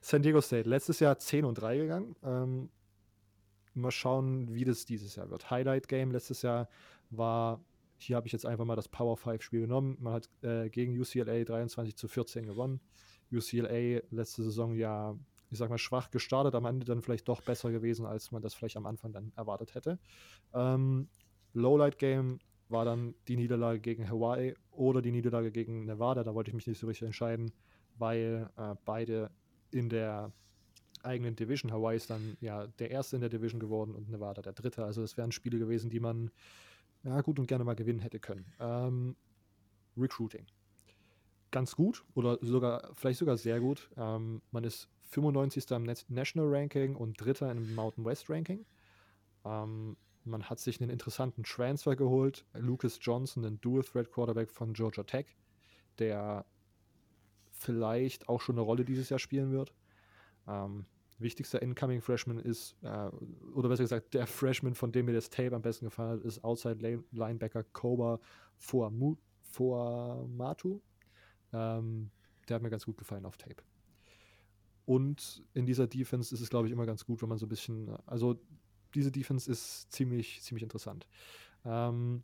San 0.00 0.22
Diego 0.22 0.40
State, 0.40 0.68
letztes 0.68 0.98
Jahr 0.98 1.16
10 1.16 1.44
und 1.44 1.54
3 1.54 1.78
gegangen. 1.78 2.16
Ähm, 2.24 2.70
mal 3.74 3.90
schauen, 3.90 4.52
wie 4.52 4.64
das 4.64 4.84
dieses 4.84 5.14
Jahr 5.16 5.30
wird. 5.30 5.50
Highlight 5.50 5.86
Game 5.88 6.10
letztes 6.10 6.42
Jahr 6.42 6.68
war, 7.10 7.60
hier 7.98 8.16
habe 8.16 8.26
ich 8.26 8.32
jetzt 8.32 8.46
einfach 8.46 8.64
mal 8.64 8.76
das 8.76 8.88
Power 8.88 9.16
5 9.16 9.42
Spiel 9.42 9.60
genommen. 9.60 9.96
Man 10.00 10.14
hat 10.14 10.28
äh, 10.42 10.68
gegen 10.70 10.98
UCLA 10.98 11.44
23 11.44 11.96
zu 11.96 12.08
14 12.08 12.46
gewonnen. 12.46 12.80
UCLA 13.32 14.00
letzte 14.10 14.42
Saison 14.42 14.74
ja, 14.74 15.16
ich 15.50 15.58
sag 15.58 15.70
mal, 15.70 15.78
schwach 15.78 16.10
gestartet, 16.10 16.54
am 16.54 16.64
Ende 16.64 16.84
dann 16.84 17.02
vielleicht 17.02 17.28
doch 17.28 17.42
besser 17.42 17.70
gewesen, 17.70 18.06
als 18.06 18.32
man 18.32 18.42
das 18.42 18.54
vielleicht 18.54 18.76
am 18.76 18.86
Anfang 18.86 19.12
dann 19.12 19.32
erwartet 19.36 19.74
hätte. 19.74 19.98
Ähm, 20.52 21.08
Lowlight 21.52 21.98
Game 21.98 22.38
war 22.68 22.84
dann 22.84 23.14
die 23.28 23.36
Niederlage 23.36 23.80
gegen 23.80 24.08
Hawaii 24.08 24.54
oder 24.70 25.02
die 25.02 25.12
Niederlage 25.12 25.52
gegen 25.52 25.84
Nevada. 25.84 26.24
Da 26.24 26.34
wollte 26.34 26.50
ich 26.50 26.54
mich 26.54 26.66
nicht 26.66 26.78
so 26.78 26.86
richtig 26.86 27.06
entscheiden, 27.06 27.52
weil 27.98 28.50
äh, 28.56 28.74
beide 28.84 29.30
in 29.70 29.88
der 29.88 30.32
eigenen 31.02 31.36
Division. 31.36 31.72
Hawaii 31.72 31.96
ist 31.96 32.10
dann 32.10 32.36
ja 32.40 32.66
der 32.66 32.90
erste 32.90 33.16
in 33.16 33.20
der 33.20 33.30
Division 33.30 33.60
geworden 33.60 33.94
und 33.94 34.08
Nevada 34.08 34.42
der 34.42 34.52
dritte. 34.52 34.84
Also 34.84 35.02
es 35.02 35.16
wären 35.16 35.32
Spiele 35.32 35.58
gewesen, 35.58 35.90
die 35.90 36.00
man 36.00 36.30
ja 37.02 37.20
gut 37.20 37.38
und 37.38 37.46
gerne 37.46 37.64
mal 37.64 37.74
gewinnen 37.74 38.00
hätte 38.00 38.18
können. 38.18 38.46
Ähm, 38.58 39.16
Recruiting. 39.96 40.46
Ganz 41.54 41.76
gut 41.76 42.04
oder 42.14 42.36
sogar, 42.40 42.90
vielleicht 42.94 43.20
sogar 43.20 43.36
sehr 43.36 43.60
gut. 43.60 43.88
Ähm, 43.96 44.42
man 44.50 44.64
ist 44.64 44.88
95. 45.10 45.70
im 45.70 45.84
National 46.08 46.52
Ranking 46.52 46.96
und 46.96 47.20
Dritter 47.20 47.48
im 47.52 47.76
Mountain 47.76 48.04
West 48.04 48.28
Ranking. 48.28 48.66
Ähm, 49.44 49.96
man 50.24 50.42
hat 50.50 50.58
sich 50.58 50.80
einen 50.80 50.90
interessanten 50.90 51.44
Transfer 51.44 51.94
geholt. 51.94 52.44
Lucas 52.54 52.98
Johnson, 53.00 53.44
ein 53.44 53.60
Dual 53.60 53.84
Threat 53.84 54.10
Quarterback 54.10 54.50
von 54.50 54.72
Georgia 54.72 55.04
Tech, 55.04 55.26
der 56.00 56.44
vielleicht 57.52 58.28
auch 58.28 58.40
schon 58.40 58.56
eine 58.56 58.62
Rolle 58.62 58.84
dieses 58.84 59.08
Jahr 59.08 59.20
spielen 59.20 59.52
wird. 59.52 59.72
Ähm, 60.48 60.86
wichtigster 61.20 61.62
Incoming 61.62 62.00
Freshman 62.00 62.40
ist, 62.40 62.74
äh, 62.82 63.10
oder 63.54 63.68
besser 63.68 63.84
gesagt, 63.84 64.14
der 64.14 64.26
Freshman, 64.26 64.74
von 64.74 64.90
dem 64.90 65.06
mir 65.06 65.12
das 65.12 65.30
Tape 65.30 65.54
am 65.54 65.62
besten 65.62 65.84
gefallen 65.84 66.18
hat, 66.18 66.24
ist 66.24 66.42
Outside 66.42 67.04
Linebacker 67.12 67.62
Koba 67.62 68.18
Fuamatu. 68.56 69.20
Ähm, 71.54 72.10
der 72.48 72.56
hat 72.56 72.62
mir 72.62 72.70
ganz 72.70 72.84
gut 72.84 72.98
gefallen 72.98 73.24
auf 73.24 73.36
Tape. 73.36 73.62
Und 74.86 75.42
in 75.54 75.64
dieser 75.64 75.86
Defense 75.86 76.34
ist 76.34 76.40
es, 76.40 76.50
glaube 76.50 76.66
ich, 76.66 76.72
immer 76.72 76.84
ganz 76.84 77.06
gut, 77.06 77.22
wenn 77.22 77.28
man 77.28 77.38
so 77.38 77.46
ein 77.46 77.48
bisschen, 77.48 77.96
also 78.06 78.38
diese 78.94 79.10
Defense 79.10 79.50
ist 79.50 79.90
ziemlich, 79.90 80.42
ziemlich 80.42 80.62
interessant. 80.62 81.06
Ähm, 81.64 82.22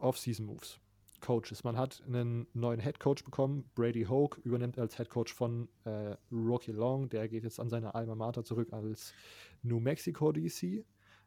Off-Season-Moves. 0.00 0.80
Coaches. 1.20 1.64
Man 1.64 1.78
hat 1.78 2.02
einen 2.06 2.46
neuen 2.52 2.80
Head 2.80 2.98
Coach 2.98 3.24
bekommen. 3.24 3.70
Brady 3.74 4.04
Hoke 4.04 4.40
übernimmt 4.42 4.78
als 4.78 4.96
Head 4.96 5.08
Coach 5.08 5.32
von 5.32 5.68
äh, 5.84 6.16
Rocky 6.32 6.72
Long. 6.72 7.08
Der 7.08 7.28
geht 7.28 7.44
jetzt 7.44 7.60
an 7.60 7.70
seine 7.70 7.94
Alma 7.94 8.14
Mater 8.14 8.44
zurück 8.44 8.72
als 8.72 9.14
New 9.62 9.78
Mexico 9.80 10.32
DC. 10.32 10.84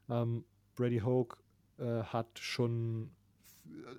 Ähm, 0.10 0.44
Brady 0.76 1.00
Hoke 1.00 1.38
äh, 1.78 2.04
hat 2.04 2.38
schon 2.38 3.10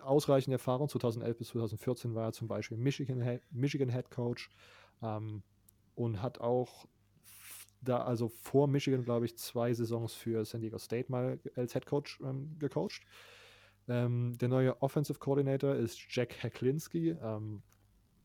ausreichend 0.03 0.53
Erfahrung. 0.53 0.89
2011 0.89 1.39
bis 1.39 1.49
2014 1.49 2.15
war 2.15 2.27
er 2.27 2.33
zum 2.33 2.49
Beispiel 2.49 2.77
Michigan, 2.77 3.41
Michigan 3.51 3.91
Head 3.91 4.11
Coach 4.11 4.51
ähm, 5.03 5.43
und 5.95 6.23
hat 6.23 6.41
auch 6.41 6.87
da 7.83 8.03
also 8.03 8.29
vor 8.29 8.69
Michigan, 8.69 9.05
glaube 9.05 9.27
ich, 9.27 9.37
zwei 9.37 9.73
Saisons 9.73 10.13
für 10.15 10.45
San 10.45 10.61
Diego 10.61 10.79
State 10.79 11.11
mal 11.11 11.39
als 11.55 11.73
Head 11.73 11.87
Coach 11.87 12.21
ähm, 12.23 12.59
gecoacht. 12.59 13.03
Ähm, 13.89 14.37
der 14.39 14.49
neue 14.49 14.83
Offensive 14.83 15.19
Coordinator 15.19 15.75
ist 15.75 16.01
Jack 16.11 16.43
Heklinski, 16.43 17.11
ähm, 17.11 17.63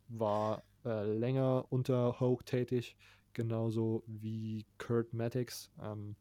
war 0.07 0.63
äh, 0.83 1.05
länger 1.05 1.65
unter 1.69 2.19
Hoke 2.19 2.43
tätig, 2.43 2.97
genauso 3.33 4.03
wie 4.07 4.65
Kurt 4.79 5.13
Maddox. 5.13 5.71
Ähm, 5.81 6.15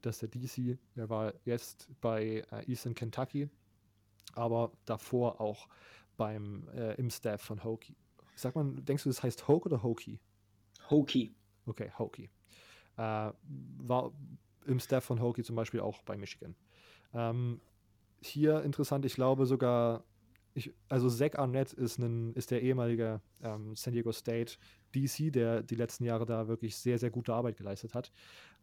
das 0.00 0.20
ist 0.20 0.34
der 0.34 0.40
DC, 0.40 0.78
der 0.96 1.08
war 1.08 1.32
jetzt 1.44 1.88
bei 2.00 2.44
äh, 2.50 2.68
Eastern 2.68 2.94
Kentucky, 2.94 3.48
aber 4.32 4.72
davor 4.84 5.40
auch 5.40 5.68
beim 6.16 6.68
äh, 6.74 6.94
im 6.94 7.10
Staff 7.10 7.42
von 7.42 7.62
Hokie. 7.64 7.96
Sag 8.34 8.54
mal, 8.54 8.64
denkst 8.64 9.04
du, 9.04 9.08
das 9.10 9.22
heißt 9.22 9.48
Hoke 9.48 9.68
oder 9.68 9.82
Hokie? 9.82 10.18
Hokie. 10.90 11.34
Okay, 11.66 11.90
Hokie. 11.98 12.30
Äh, 12.96 13.32
war 13.78 14.12
im 14.66 14.80
Staff 14.80 15.04
von 15.04 15.20
Hokie 15.20 15.42
zum 15.42 15.56
Beispiel 15.56 15.80
auch 15.80 16.02
bei 16.02 16.16
Michigan. 16.16 16.54
Ähm, 17.14 17.60
hier 18.20 18.62
interessant, 18.62 19.04
ich 19.04 19.14
glaube 19.14 19.46
sogar, 19.46 20.04
ich, 20.54 20.72
also 20.88 21.08
Zach 21.08 21.34
Arnett 21.34 21.72
ist, 21.72 21.98
ein, 21.98 22.34
ist 22.34 22.50
der 22.50 22.62
ehemalige 22.62 23.20
ähm, 23.42 23.74
San 23.74 23.92
Diego 23.92 24.12
State 24.12 24.54
DC, 24.94 25.32
der 25.32 25.62
die 25.62 25.74
letzten 25.74 26.04
Jahre 26.04 26.26
da 26.26 26.46
wirklich 26.46 26.76
sehr, 26.76 26.98
sehr 26.98 27.10
gute 27.10 27.34
Arbeit 27.34 27.56
geleistet 27.56 27.94
hat. 27.94 28.12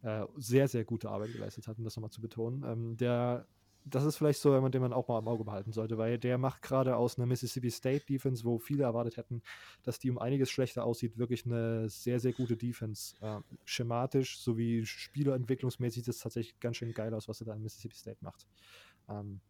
Äh, 0.02 0.24
sehr, 0.36 0.68
sehr 0.68 0.84
gute 0.84 1.10
Arbeit 1.10 1.32
geleistet 1.32 1.66
hat, 1.66 1.78
um 1.78 1.84
das 1.84 1.96
nochmal 1.96 2.10
zu 2.10 2.20
betonen. 2.20 2.64
Ähm, 2.64 2.96
der 2.96 3.46
das 3.84 4.04
ist 4.04 4.16
vielleicht 4.16 4.40
so 4.40 4.54
jemand, 4.54 4.74
den 4.74 4.82
man 4.82 4.92
auch 4.92 5.08
mal 5.08 5.18
im 5.18 5.28
Auge 5.28 5.44
behalten 5.44 5.72
sollte, 5.72 5.98
weil 5.98 6.18
der 6.18 6.38
macht 6.38 6.62
gerade 6.62 6.96
aus 6.96 7.18
einer 7.18 7.26
Mississippi 7.26 7.70
State 7.70 8.04
Defense, 8.06 8.44
wo 8.44 8.58
viele 8.58 8.84
erwartet 8.84 9.16
hätten, 9.16 9.42
dass 9.82 9.98
die 9.98 10.10
um 10.10 10.18
einiges 10.18 10.50
schlechter 10.50 10.84
aussieht, 10.84 11.18
wirklich 11.18 11.46
eine 11.46 11.88
sehr, 11.88 12.20
sehr 12.20 12.32
gute 12.32 12.56
Defense. 12.56 13.16
Äh, 13.20 13.40
schematisch 13.64 14.38
sowie 14.40 14.84
spielerentwicklungsmäßig 14.84 16.04
sieht 16.04 16.14
es 16.14 16.20
tatsächlich 16.20 16.60
ganz 16.60 16.76
schön 16.76 16.92
geil 16.92 17.14
aus, 17.14 17.28
was 17.28 17.40
er 17.40 17.46
da 17.46 17.54
in 17.54 17.62
Mississippi 17.62 17.96
State 17.96 18.18
macht. 18.20 18.46
Ähm, 19.08 19.40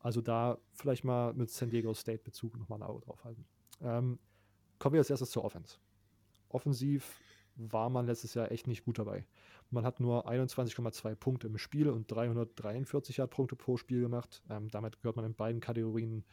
also 0.00 0.20
da 0.20 0.58
vielleicht 0.74 1.04
mal 1.04 1.32
mit 1.32 1.50
San 1.50 1.70
Diego 1.70 1.94
State 1.94 2.22
Bezug 2.24 2.58
nochmal 2.58 2.80
ein 2.80 2.82
Auge 2.82 3.00
drauf 3.04 3.24
halten. 3.24 3.44
Ähm, 3.80 4.18
kommen 4.78 4.94
wir 4.94 5.00
als 5.00 5.10
erstes 5.10 5.30
zur 5.30 5.44
Offense. 5.44 5.78
Offensiv 6.48 7.20
war 7.56 7.88
man 7.88 8.06
letztes 8.06 8.34
Jahr 8.34 8.50
echt 8.50 8.66
nicht 8.66 8.84
gut 8.84 8.98
dabei. 8.98 9.26
Man 9.72 9.86
hat 9.86 10.00
nur 10.00 10.28
21,2 10.28 11.14
Punkte 11.14 11.46
im 11.46 11.56
Spiel 11.56 11.88
und 11.88 12.10
343 12.10 13.22
Punkte 13.30 13.56
pro 13.56 13.78
Spiel 13.78 14.02
gemacht. 14.02 14.42
Ähm, 14.50 14.68
damit 14.68 15.00
gehört 15.00 15.16
man 15.16 15.24
in 15.24 15.34
beiden 15.34 15.60
Kategorien 15.60 16.24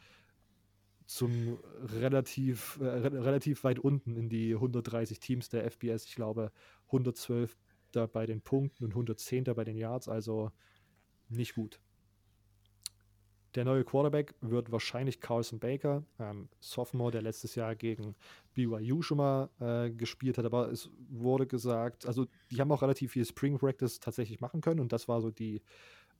zum 1.06 1.58
relativ, 2.00 2.78
äh, 2.82 2.84
re 2.84 3.24
relativ 3.24 3.64
weit 3.64 3.78
unten 3.78 4.14
in 4.14 4.28
die 4.28 4.54
130 4.54 5.20
Teams 5.20 5.48
der 5.48 5.64
FBS. 5.64 6.04
Ich 6.04 6.16
glaube 6.16 6.52
112 6.86 7.56
da 7.92 8.06
bei 8.06 8.26
den 8.26 8.42
Punkten 8.42 8.84
und 8.84 8.90
110 8.90 9.44
da 9.44 9.54
bei 9.54 9.64
den 9.64 9.76
Yards, 9.76 10.08
also 10.08 10.52
nicht 11.28 11.54
gut. 11.54 11.80
Der 13.56 13.64
neue 13.64 13.84
Quarterback 13.84 14.34
wird 14.40 14.70
wahrscheinlich 14.70 15.20
Carlson 15.20 15.58
Baker, 15.58 16.04
ähm, 16.20 16.48
Sophomore, 16.60 17.10
der 17.10 17.22
letztes 17.22 17.56
Jahr 17.56 17.74
gegen 17.74 18.14
BYU 18.54 19.02
schon 19.02 19.18
mal 19.18 19.50
äh, 19.58 19.90
gespielt 19.90 20.38
hat. 20.38 20.44
Aber 20.44 20.70
es 20.70 20.88
wurde 21.08 21.46
gesagt, 21.46 22.06
also 22.06 22.26
die 22.50 22.60
haben 22.60 22.70
auch 22.70 22.82
relativ 22.82 23.12
viel 23.12 23.24
Spring 23.24 23.58
Practice 23.58 23.98
tatsächlich 23.98 24.40
machen 24.40 24.60
können 24.60 24.78
und 24.78 24.92
das 24.92 25.08
war 25.08 25.20
so 25.20 25.30
die 25.30 25.62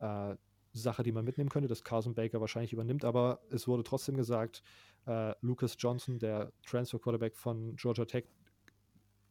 äh, 0.01 0.35
Sache, 0.73 1.03
die 1.03 1.12
man 1.12 1.25
mitnehmen 1.25 1.51
könnte, 1.51 1.69
dass 1.69 1.85
Carlson 1.85 2.14
Baker 2.14 2.40
wahrscheinlich 2.40 2.73
übernimmt. 2.73 3.05
Aber 3.05 3.40
es 3.51 3.69
wurde 3.69 3.85
trotzdem 3.85 4.16
gesagt, 4.16 4.62
äh, 5.07 5.35
Lucas 5.40 5.77
Johnson, 5.79 6.19
der 6.19 6.53
Transfer 6.66 6.99
Quarterback 6.99 7.37
von 7.37 7.77
Georgia 7.77 8.05
Tech, 8.05 8.25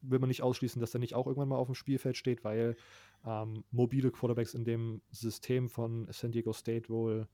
will 0.01 0.19
man 0.19 0.29
nicht 0.29 0.41
ausschließen, 0.41 0.79
dass 0.79 0.93
er 0.93 0.99
nicht 0.99 1.15
auch 1.15 1.27
irgendwann 1.27 1.49
mal 1.49 1.57
auf 1.57 1.67
dem 1.67 1.75
Spielfeld 1.75 2.15
steht, 2.15 2.43
weil 2.43 2.77
ähm, 3.25 3.65
mobile 3.71 4.11
Quarterbacks 4.11 4.53
in 4.53 4.63
dem 4.63 5.01
System 5.11 5.67
von 5.67 6.07
San 6.11 6.31
Diego 6.31 6.53
State 6.53 6.89
wohl 6.89 7.27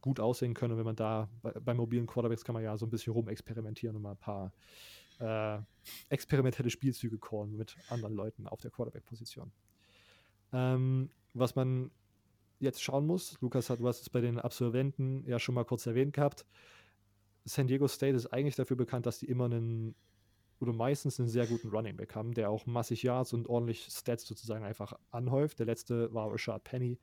gut 0.00 0.20
aussehen 0.20 0.54
können. 0.54 0.76
Wenn 0.76 0.84
man 0.84 0.96
da 0.96 1.28
bei, 1.42 1.52
bei, 1.52 1.74
mobilen 1.74 2.06
Quarterbacks 2.06 2.44
kann 2.44 2.54
man 2.54 2.62
ja 2.62 2.76
so 2.76 2.86
ein 2.86 2.90
bisschen 2.90 3.12
rumexperimentieren 3.12 3.96
und 3.96 4.02
mal 4.02 4.12
ein 4.12 4.16
paar 4.16 4.52
äh, 5.18 5.58
experimentelle 6.08 6.70
Spielzüge 6.70 7.18
callen 7.18 7.56
mit 7.56 7.76
anderen 7.88 8.14
Leuten 8.14 8.46
auf 8.46 8.60
der 8.60 8.70
Quarterback-Position. 8.70 9.52
Ähm, 10.52 11.10
was 11.34 11.54
man 11.54 11.90
jetzt 12.58 12.82
schauen 12.82 13.06
muss, 13.06 13.40
Lukas 13.40 13.70
hat, 13.70 13.80
du 13.80 13.88
hast 13.88 14.02
es 14.02 14.10
bei 14.10 14.20
den 14.20 14.38
Absolventen 14.38 15.24
ja 15.26 15.38
schon 15.38 15.54
mal 15.54 15.64
kurz 15.64 15.86
erwähnt 15.86 16.12
gehabt. 16.12 16.46
San 17.44 17.66
Diego 17.66 17.88
State 17.88 18.16
ist 18.16 18.26
eigentlich 18.26 18.56
dafür 18.56 18.76
bekannt, 18.76 19.06
dass 19.06 19.18
die 19.18 19.26
immer 19.26 19.46
einen 19.46 19.94
oder 20.60 20.74
meistens 20.74 21.18
einen 21.18 21.28
sehr 21.28 21.46
guten 21.46 21.68
Running 21.68 21.96
Back 21.96 22.14
haben, 22.14 22.34
der 22.34 22.50
auch 22.50 22.66
massig 22.66 23.02
Yards 23.02 23.32
und 23.32 23.48
ordentlich 23.48 23.86
Stats 23.90 24.26
sozusagen 24.26 24.62
einfach 24.62 24.92
anhäuft. 25.10 25.58
Der 25.58 25.66
letzte 25.66 26.12
war 26.12 26.30
Rashad 26.30 26.64
Penny, 26.64 26.98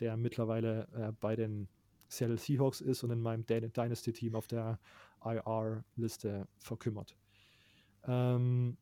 der 0.00 0.16
mittlerweile 0.16 0.88
äh, 0.94 1.12
bei 1.20 1.36
den 1.36 1.68
Seattle 2.12 2.38
Seahawks 2.38 2.80
ist 2.80 3.02
und 3.02 3.10
in 3.10 3.20
meinem 3.20 3.44
Dynasty-Team 3.46 4.34
auf 4.34 4.46
der 4.46 4.78
IR-Liste 5.24 6.46
verkümmert. 6.58 7.16
Ähm, 8.06 8.76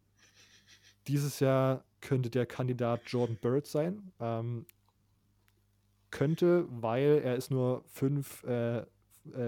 dieses 1.07 1.41
Jahr 1.41 1.85
könnte 2.01 2.31
der 2.31 2.47
Kandidat 2.47 3.03
Jordan 3.07 3.37
Bird 3.37 3.67
sein. 3.67 4.13
Ähm, 4.21 4.67
könnte, 6.11 6.67
weil 6.71 7.21
er 7.23 7.37
ist 7.37 7.51
nur 7.51 7.85
5, 7.89 8.45
äh, 8.45 8.87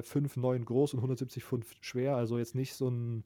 5, 0.03 0.37
9 0.37 0.65
groß 0.65 0.95
und 0.95 0.99
170 1.01 1.43
Pfund 1.43 1.67
schwer, 1.81 2.15
also 2.17 2.39
jetzt 2.39 2.55
nicht 2.55 2.75
so 2.75 2.89
ein 2.89 3.25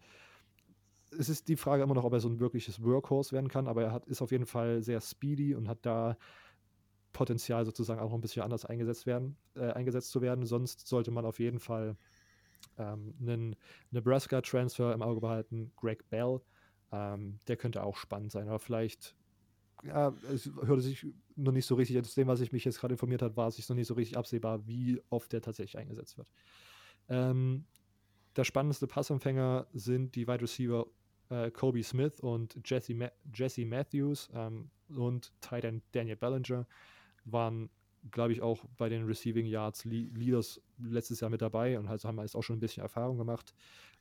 es 1.19 1.29
ist 1.29 1.49
die 1.49 1.57
Frage 1.57 1.83
immer 1.83 1.95
noch, 1.95 2.05
ob 2.05 2.13
er 2.13 2.21
so 2.21 2.29
ein 2.29 2.41
wirkliches 2.41 2.83
Workhorse 2.83 3.33
werden 3.33 3.49
kann, 3.49 3.69
aber 3.69 3.85
er 3.85 3.93
hat, 3.93 4.07
ist 4.07 4.23
auf 4.23 4.33
jeden 4.33 4.47
Fall 4.47 4.83
sehr 4.83 5.01
speedy 5.01 5.55
und 5.55 5.69
hat 5.69 5.79
da 5.83 6.17
Potenzial 7.17 7.65
sozusagen 7.65 7.99
auch 7.99 8.11
noch 8.11 8.19
ein 8.19 8.21
bisschen 8.21 8.43
anders 8.43 8.67
eingesetzt 8.67 9.07
werden, 9.07 9.39
äh, 9.55 9.73
eingesetzt 9.73 10.11
zu 10.11 10.21
werden. 10.21 10.45
Sonst 10.45 10.87
sollte 10.87 11.11
man 11.11 11.25
auf 11.25 11.39
jeden 11.39 11.61
Fall 11.61 11.97
ähm, 12.77 13.15
einen 13.19 13.57
Nebraska-Transfer 13.91 14.93
im 14.93 15.01
Auge 15.01 15.23
behalten, 15.23 15.73
Greg 15.77 16.11
Bell. 16.11 16.43
Ähm, 16.93 17.41
der 17.49 17.57
könnte 17.57 17.83
auch 17.83 17.97
spannend 17.97 18.33
sein, 18.33 18.49
aber 18.49 18.59
vielleicht, 18.59 19.17
ja, 19.83 20.13
es 20.31 20.51
hörte 20.63 20.83
sich 20.83 21.07
noch 21.37 21.53
nicht 21.53 21.65
so 21.65 21.75
richtig, 21.75 21.99
aus 21.99 22.15
dem, 22.15 22.29
was 22.29 22.43
ich 22.43 22.53
mich 22.53 22.67
jetzt 22.67 22.81
gerade 22.81 22.93
informiert 22.93 23.23
habe, 23.23 23.35
war 23.35 23.49
es 23.49 23.57
sich 23.57 23.67
noch 23.67 23.77
nicht 23.77 23.89
so 23.89 23.95
richtig 23.95 24.19
absehbar, 24.19 24.67
wie 24.67 25.01
oft 25.09 25.33
der 25.33 25.41
tatsächlich 25.41 25.79
eingesetzt 25.79 26.19
wird. 26.19 26.29
Ähm, 27.09 27.65
der 28.37 28.45
spannendste 28.45 28.87
Passempfänger 28.87 29.69
sind 29.73 30.15
die 30.17 30.29
Wide 30.29 30.43
Receiver 30.43 30.87
äh, 31.31 31.51
Kobe 31.51 31.83
Smith 31.83 32.21
und 32.21 32.59
Jesse, 32.63 32.95
Ma 32.95 33.11
Jesse 33.35 33.65
Matthews 33.65 34.29
ähm, 34.35 34.71
und 34.95 35.33
Tight 35.41 35.65
End 35.65 35.83
Daniel 35.93 36.17
Bellinger 36.17 36.67
waren 37.27 37.71
glaube 38.11 38.33
ich, 38.33 38.43
auch 38.43 38.65
bei 38.77 38.89
den 38.89 39.05
Receiving 39.05 39.47
Yards 39.47 39.85
Leaders 39.85 40.61
letztes 40.79 41.21
Jahr 41.21 41.31
mit 41.31 41.43
dabei 41.43 41.79
und 41.79 41.89
also 41.89 42.09
haben 42.09 42.19
jetzt 42.21 42.37
auch 42.37 42.43
schon 42.43 42.57
ein 42.57 42.61
bisschen 42.61 42.83
Erfahrung 42.83 43.19
gemacht. 43.19 43.55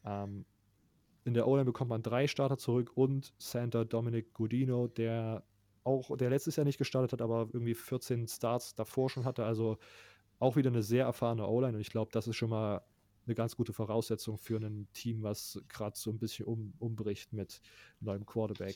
Ähm, 0.04 0.46
in 1.24 1.34
der 1.34 1.48
O-Line 1.48 1.66
bekommt 1.66 1.90
man 1.90 2.04
drei 2.04 2.28
Starter 2.28 2.58
zurück 2.58 2.92
und 2.96 3.34
Santa 3.38 3.84
Dominic 3.84 4.34
Godino, 4.34 4.88
der 4.88 5.44
auch, 5.84 6.16
der 6.18 6.30
letztes 6.30 6.56
Jahr 6.56 6.66
nicht 6.66 6.78
gestartet 6.78 7.14
hat, 7.14 7.22
aber 7.22 7.50
irgendwie 7.52 7.76
14 7.76 8.28
Starts 8.28 8.76
davor 8.76 9.10
schon 9.10 9.26
hatte. 9.26 9.46
Also 9.46 9.78
auch 10.40 10.56
wieder 10.56 10.70
eine 10.70 10.84
sehr 10.84 11.06
erfahrene 11.06 11.48
O-Line 11.48 11.76
und 11.76 11.82
ich 11.82 11.90
glaube, 11.90 12.12
das 12.12 12.28
ist 12.28 12.36
schon 12.36 12.50
mal 12.50 12.82
eine 13.26 13.36
ganz 13.36 13.56
gute 13.56 13.74
Voraussetzung 13.74 14.38
für 14.38 14.58
ein 14.58 14.88
Team, 14.94 15.24
was 15.24 15.60
gerade 15.68 15.98
so 15.98 16.12
ein 16.12 16.20
bisschen 16.20 16.46
um, 16.46 16.74
umbricht 16.78 17.34
mit 17.34 17.60
neuem 18.00 18.26
Quarterback 18.26 18.76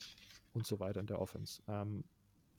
und 0.53 0.65
so 0.65 0.79
weiter 0.79 0.99
in 0.99 1.05
der 1.05 1.21
Offense. 1.21 1.61
Ähm, 1.67 2.03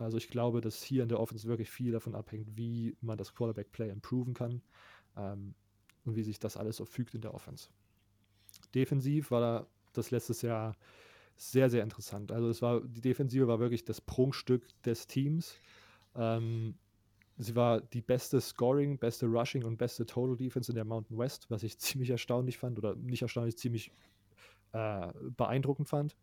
also 0.01 0.17
ich 0.17 0.29
glaube, 0.29 0.61
dass 0.61 0.83
hier 0.83 1.03
in 1.03 1.09
der 1.09 1.21
Offense 1.21 1.47
wirklich 1.47 1.71
viel 1.71 1.93
davon 1.93 2.15
abhängt, 2.15 2.57
wie 2.57 2.97
man 3.01 3.19
das 3.19 3.35
Quarterback-Play 3.35 3.91
improven 3.91 4.35
kann 4.35 4.63
ähm, 5.17 5.55
und 6.05 6.17
wie 6.17 6.23
sich 6.23 6.39
das 6.39 6.57
alles 6.57 6.77
so 6.77 6.85
fügt 6.85 7.15
in 7.15 7.21
der 7.21 7.35
Offense. 7.35 7.69
Defensiv 8.75 9.31
war 9.31 9.41
da 9.41 9.67
das 9.93 10.11
letztes 10.11 10.43
Jahr 10.43 10.77
sehr, 11.37 11.71
sehr 11.71 11.83
interessant. 11.83 12.33
Also 12.33 12.49
es 12.49 12.63
war, 12.63 12.81
die 12.81 13.01
Defensive 13.01 13.49
war 13.49 13.61
wirklich 13.61 13.85
das 13.85 14.01
Prunkstück 14.01 14.67
des 14.83 15.07
Teams. 15.07 15.55
Ähm, 16.15 16.75
sie 17.39 17.57
war 17.57 17.81
die 17.81 18.03
beste 18.03 18.41
Scoring, 18.41 18.99
beste 18.99 19.27
Rushing 19.27 19.65
und 19.65 19.79
beste 19.79 20.07
Total 20.07 20.37
Defense 20.37 20.71
in 20.71 20.77
der 20.77 20.85
Mountain 20.85 21.19
West, 21.19 21.51
was 21.51 21.63
ich 21.63 21.79
ziemlich 21.79 22.11
erstaunlich 22.11 22.59
fand 22.59 22.79
oder 22.79 22.95
nicht 22.95 23.23
erstaunlich, 23.23 23.57
ziemlich 23.57 23.91
äh, 24.73 25.09
beeindruckend 25.37 25.89
fand. 25.89 26.17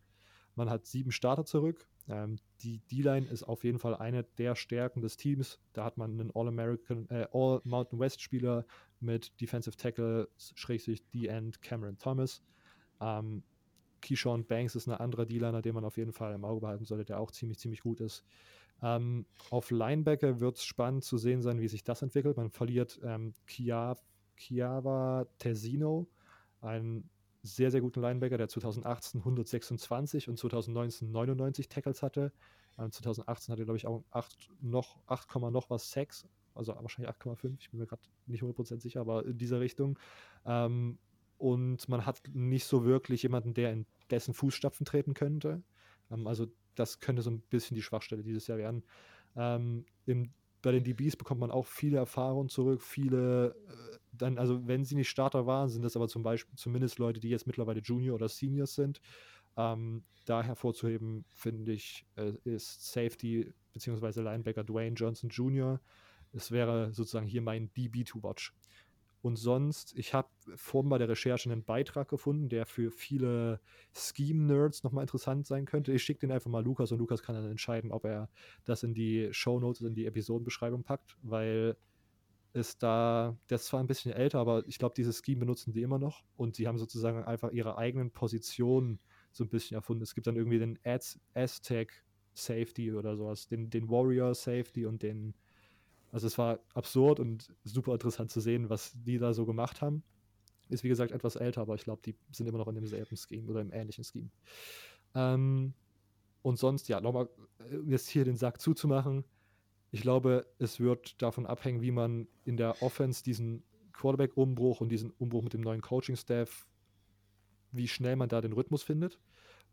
Man 0.57 0.69
hat 0.69 0.87
sieben 0.87 1.11
Starter 1.11 1.45
zurück. 1.45 1.87
Ähm, 2.09 2.37
die 2.61 2.79
D-Line 2.91 3.27
ist 3.27 3.43
auf 3.43 3.63
jeden 3.63 3.79
Fall 3.79 3.95
eine 3.95 4.23
der 4.23 4.55
Stärken 4.55 5.01
des 5.01 5.15
Teams. 5.15 5.59
Da 5.73 5.85
hat 5.85 5.97
man 5.97 6.19
einen 6.19 6.31
All-American, 6.33 7.07
äh, 7.09 7.27
All-Mountain 7.31 7.99
West-Spieler 7.99 8.65
mit 8.99 9.39
Defensive 9.39 9.77
Tackle, 9.77 10.27
Schrägsicht 10.55 11.05
D-End 11.13 11.61
Cameron 11.61 11.97
Thomas. 11.99 12.41
Ähm, 12.99 13.43
Keyshawn 14.01 14.45
Banks 14.45 14.75
ist 14.75 14.87
ein 14.87 14.93
anderer 14.93 15.27
D-Liner, 15.27 15.61
den 15.61 15.75
man 15.75 15.85
auf 15.85 15.97
jeden 15.97 16.11
Fall 16.13 16.33
im 16.33 16.43
Auge 16.43 16.61
behalten 16.61 16.85
sollte, 16.85 17.05
der 17.05 17.19
auch 17.19 17.31
ziemlich, 17.31 17.59
ziemlich 17.59 17.81
gut 17.81 18.01
ist. 18.01 18.25
Ähm, 18.81 19.25
auf 19.51 19.69
Linebacker 19.69 20.39
wird 20.39 20.57
es 20.57 20.65
spannend 20.65 21.03
zu 21.03 21.17
sehen 21.17 21.41
sein, 21.41 21.59
wie 21.59 21.67
sich 21.67 21.83
das 21.83 22.01
entwickelt. 22.01 22.37
Man 22.37 22.49
verliert 22.49 22.99
ähm, 23.03 23.33
Chiava 23.45 25.25
Tesino, 25.37 26.07
ein 26.61 27.09
sehr, 27.43 27.71
sehr 27.71 27.81
guten 27.81 28.01
Linebacker, 28.01 28.37
der 28.37 28.49
2018 28.49 29.21
126 29.21 30.29
und 30.29 30.37
2019 30.37 31.11
99 31.11 31.69
Tackles 31.69 32.01
hatte. 32.01 32.31
Ähm, 32.77 32.91
2018 32.91 33.53
hatte, 33.53 33.65
glaube 33.65 33.77
ich, 33.77 33.87
auch 33.87 34.03
8 34.11 34.49
noch, 34.61 34.99
8, 35.07 35.35
noch 35.51 35.69
was 35.69 35.91
Sex, 35.91 36.27
also 36.55 36.75
wahrscheinlich 36.75 37.13
8,5, 37.15 37.55
ich 37.59 37.69
bin 37.71 37.79
mir 37.79 37.85
gerade 37.85 38.01
nicht 38.25 38.43
100% 38.43 38.81
sicher, 38.81 39.01
aber 39.01 39.25
in 39.25 39.37
dieser 39.37 39.59
Richtung. 39.59 39.97
Ähm, 40.45 40.97
und 41.37 41.87
man 41.87 42.05
hat 42.05 42.21
nicht 42.33 42.65
so 42.65 42.83
wirklich 42.83 43.23
jemanden, 43.23 43.53
der 43.53 43.71
in 43.71 43.85
dessen 44.09 44.33
Fußstapfen 44.33 44.85
treten 44.85 45.13
könnte. 45.13 45.61
Ähm, 46.11 46.27
also 46.27 46.47
das 46.75 46.99
könnte 46.99 47.21
so 47.21 47.29
ein 47.29 47.41
bisschen 47.41 47.75
die 47.75 47.83
Schwachstelle 47.83 48.23
dieses 48.23 48.47
Jahr 48.47 48.57
werden. 48.57 48.83
Ähm, 49.35 49.85
bei 50.61 50.71
den 50.71 50.83
DBs 50.83 51.15
bekommt 51.15 51.39
man 51.39 51.51
auch 51.51 51.65
viele 51.65 51.97
Erfahrungen 51.97 52.49
zurück, 52.49 52.81
viele 52.81 53.55
äh, 53.67 53.97
dann, 54.17 54.37
also 54.37 54.67
wenn 54.67 54.83
sie 54.83 54.95
nicht 54.95 55.09
Starter 55.09 55.45
waren, 55.45 55.69
sind 55.69 55.83
das 55.83 55.95
aber 55.95 56.07
zum 56.07 56.23
Beispiel 56.23 56.55
zumindest 56.57 56.99
Leute, 56.99 57.19
die 57.19 57.29
jetzt 57.29 57.47
mittlerweile 57.47 57.81
Junior 57.81 58.15
oder 58.15 58.29
Seniors 58.29 58.75
sind. 58.75 59.01
Ähm, 59.55 60.03
da 60.25 60.43
hervorzuheben, 60.43 61.25
finde 61.29 61.71
ich, 61.71 62.05
äh, 62.15 62.33
ist 62.43 62.91
Safety 62.91 63.53
bzw. 63.73 64.21
Linebacker 64.21 64.63
Dwayne 64.63 64.95
Johnson 64.95 65.29
Jr. 65.29 65.79
Es 66.33 66.51
wäre 66.51 66.93
sozusagen 66.93 67.27
hier 67.27 67.41
mein 67.41 67.71
DB 67.73 68.03
to 68.03 68.21
watch. 68.21 68.53
Und 69.21 69.35
sonst, 69.35 69.97
ich 69.97 70.13
habe 70.13 70.29
vorhin 70.55 70.89
bei 70.89 70.97
der 70.97 71.09
Recherche 71.09 71.51
einen 71.51 71.63
Beitrag 71.63 72.07
gefunden, 72.07 72.49
der 72.49 72.65
für 72.65 72.91
viele 72.91 73.59
Scheme-Nerds 73.93 74.83
nochmal 74.83 75.03
interessant 75.03 75.47
sein 75.47 75.65
könnte. 75.65 75.91
Ich 75.91 76.03
schicke 76.03 76.21
den 76.21 76.31
einfach 76.31 76.51
mal 76.51 76.63
Lukas 76.63 76.91
und 76.91 76.99
Lukas 76.99 77.23
kann 77.23 77.35
dann 77.35 77.49
entscheiden, 77.49 77.91
ob 77.91 78.05
er 78.05 78.29
das 78.63 78.83
in 78.83 78.93
die 78.93 79.29
Show 79.31 79.59
Notes, 79.59 79.81
in 79.81 79.95
die 79.95 80.05
Episodenbeschreibung 80.05 80.83
packt, 80.83 81.17
weil 81.23 81.75
ist 82.53 82.81
da, 82.83 83.37
der 83.49 83.55
ist 83.55 83.65
zwar 83.65 83.79
ein 83.79 83.87
bisschen 83.87 84.11
älter, 84.11 84.39
aber 84.39 84.67
ich 84.67 84.79
glaube, 84.79 84.95
dieses 84.95 85.21
Scheme 85.23 85.41
benutzen 85.41 85.73
die 85.73 85.81
immer 85.81 85.99
noch 85.99 86.23
und 86.35 86.55
sie 86.55 86.67
haben 86.67 86.77
sozusagen 86.77 87.23
einfach 87.23 87.51
ihre 87.51 87.77
eigenen 87.77 88.11
Positionen 88.11 88.99
so 89.31 89.43
ein 89.43 89.49
bisschen 89.49 89.75
erfunden. 89.75 90.03
Es 90.03 90.15
gibt 90.15 90.27
dann 90.27 90.35
irgendwie 90.35 90.59
den 90.59 90.79
Az 90.83 91.19
Aztec 91.33 92.03
Safety 92.33 92.93
oder 92.93 93.15
sowas, 93.15 93.47
den, 93.47 93.69
den 93.69 93.89
Warrior 93.89 94.33
Safety 94.33 94.85
und 94.85 95.03
den, 95.03 95.33
also 96.11 96.27
es 96.27 96.37
war 96.37 96.59
absurd 96.73 97.19
und 97.19 97.53
super 97.63 97.93
interessant 97.93 98.31
zu 98.31 98.39
sehen, 98.39 98.69
was 98.69 98.93
die 98.95 99.17
da 99.17 99.33
so 99.33 99.45
gemacht 99.45 99.81
haben. 99.81 100.03
Ist 100.69 100.83
wie 100.83 100.89
gesagt 100.89 101.11
etwas 101.11 101.35
älter, 101.35 101.61
aber 101.61 101.75
ich 101.75 101.83
glaube, 101.83 102.01
die 102.03 102.15
sind 102.31 102.47
immer 102.47 102.57
noch 102.57 102.67
in 102.67 102.75
demselben 102.75 103.15
Scheme 103.15 103.49
oder 103.49 103.61
im 103.61 103.71
ähnlichen 103.71 104.03
Scheme. 104.03 104.29
Ähm, 105.15 105.73
und 106.41 106.59
sonst, 106.59 106.87
ja, 106.89 107.01
nochmal, 107.01 107.29
äh, 107.59 107.77
jetzt 107.87 108.09
hier 108.09 108.25
den 108.25 108.35
Sack 108.35 108.61
zuzumachen, 108.61 109.23
ich 109.91 110.01
glaube, 110.01 110.45
es 110.59 110.79
wird 110.79 111.21
davon 111.21 111.45
abhängen, 111.45 111.81
wie 111.81 111.91
man 111.91 112.27
in 112.43 112.57
der 112.57 112.81
Offense 112.81 113.23
diesen 113.23 113.63
Quarterback-Umbruch 113.93 114.81
und 114.81 114.89
diesen 114.89 115.11
Umbruch 115.11 115.43
mit 115.43 115.53
dem 115.53 115.61
neuen 115.61 115.81
Coaching-Staff, 115.81 116.67
wie 117.71 117.87
schnell 117.87 118.15
man 118.15 118.29
da 118.29 118.41
den 118.41 118.53
Rhythmus 118.53 118.83
findet. 118.83 119.19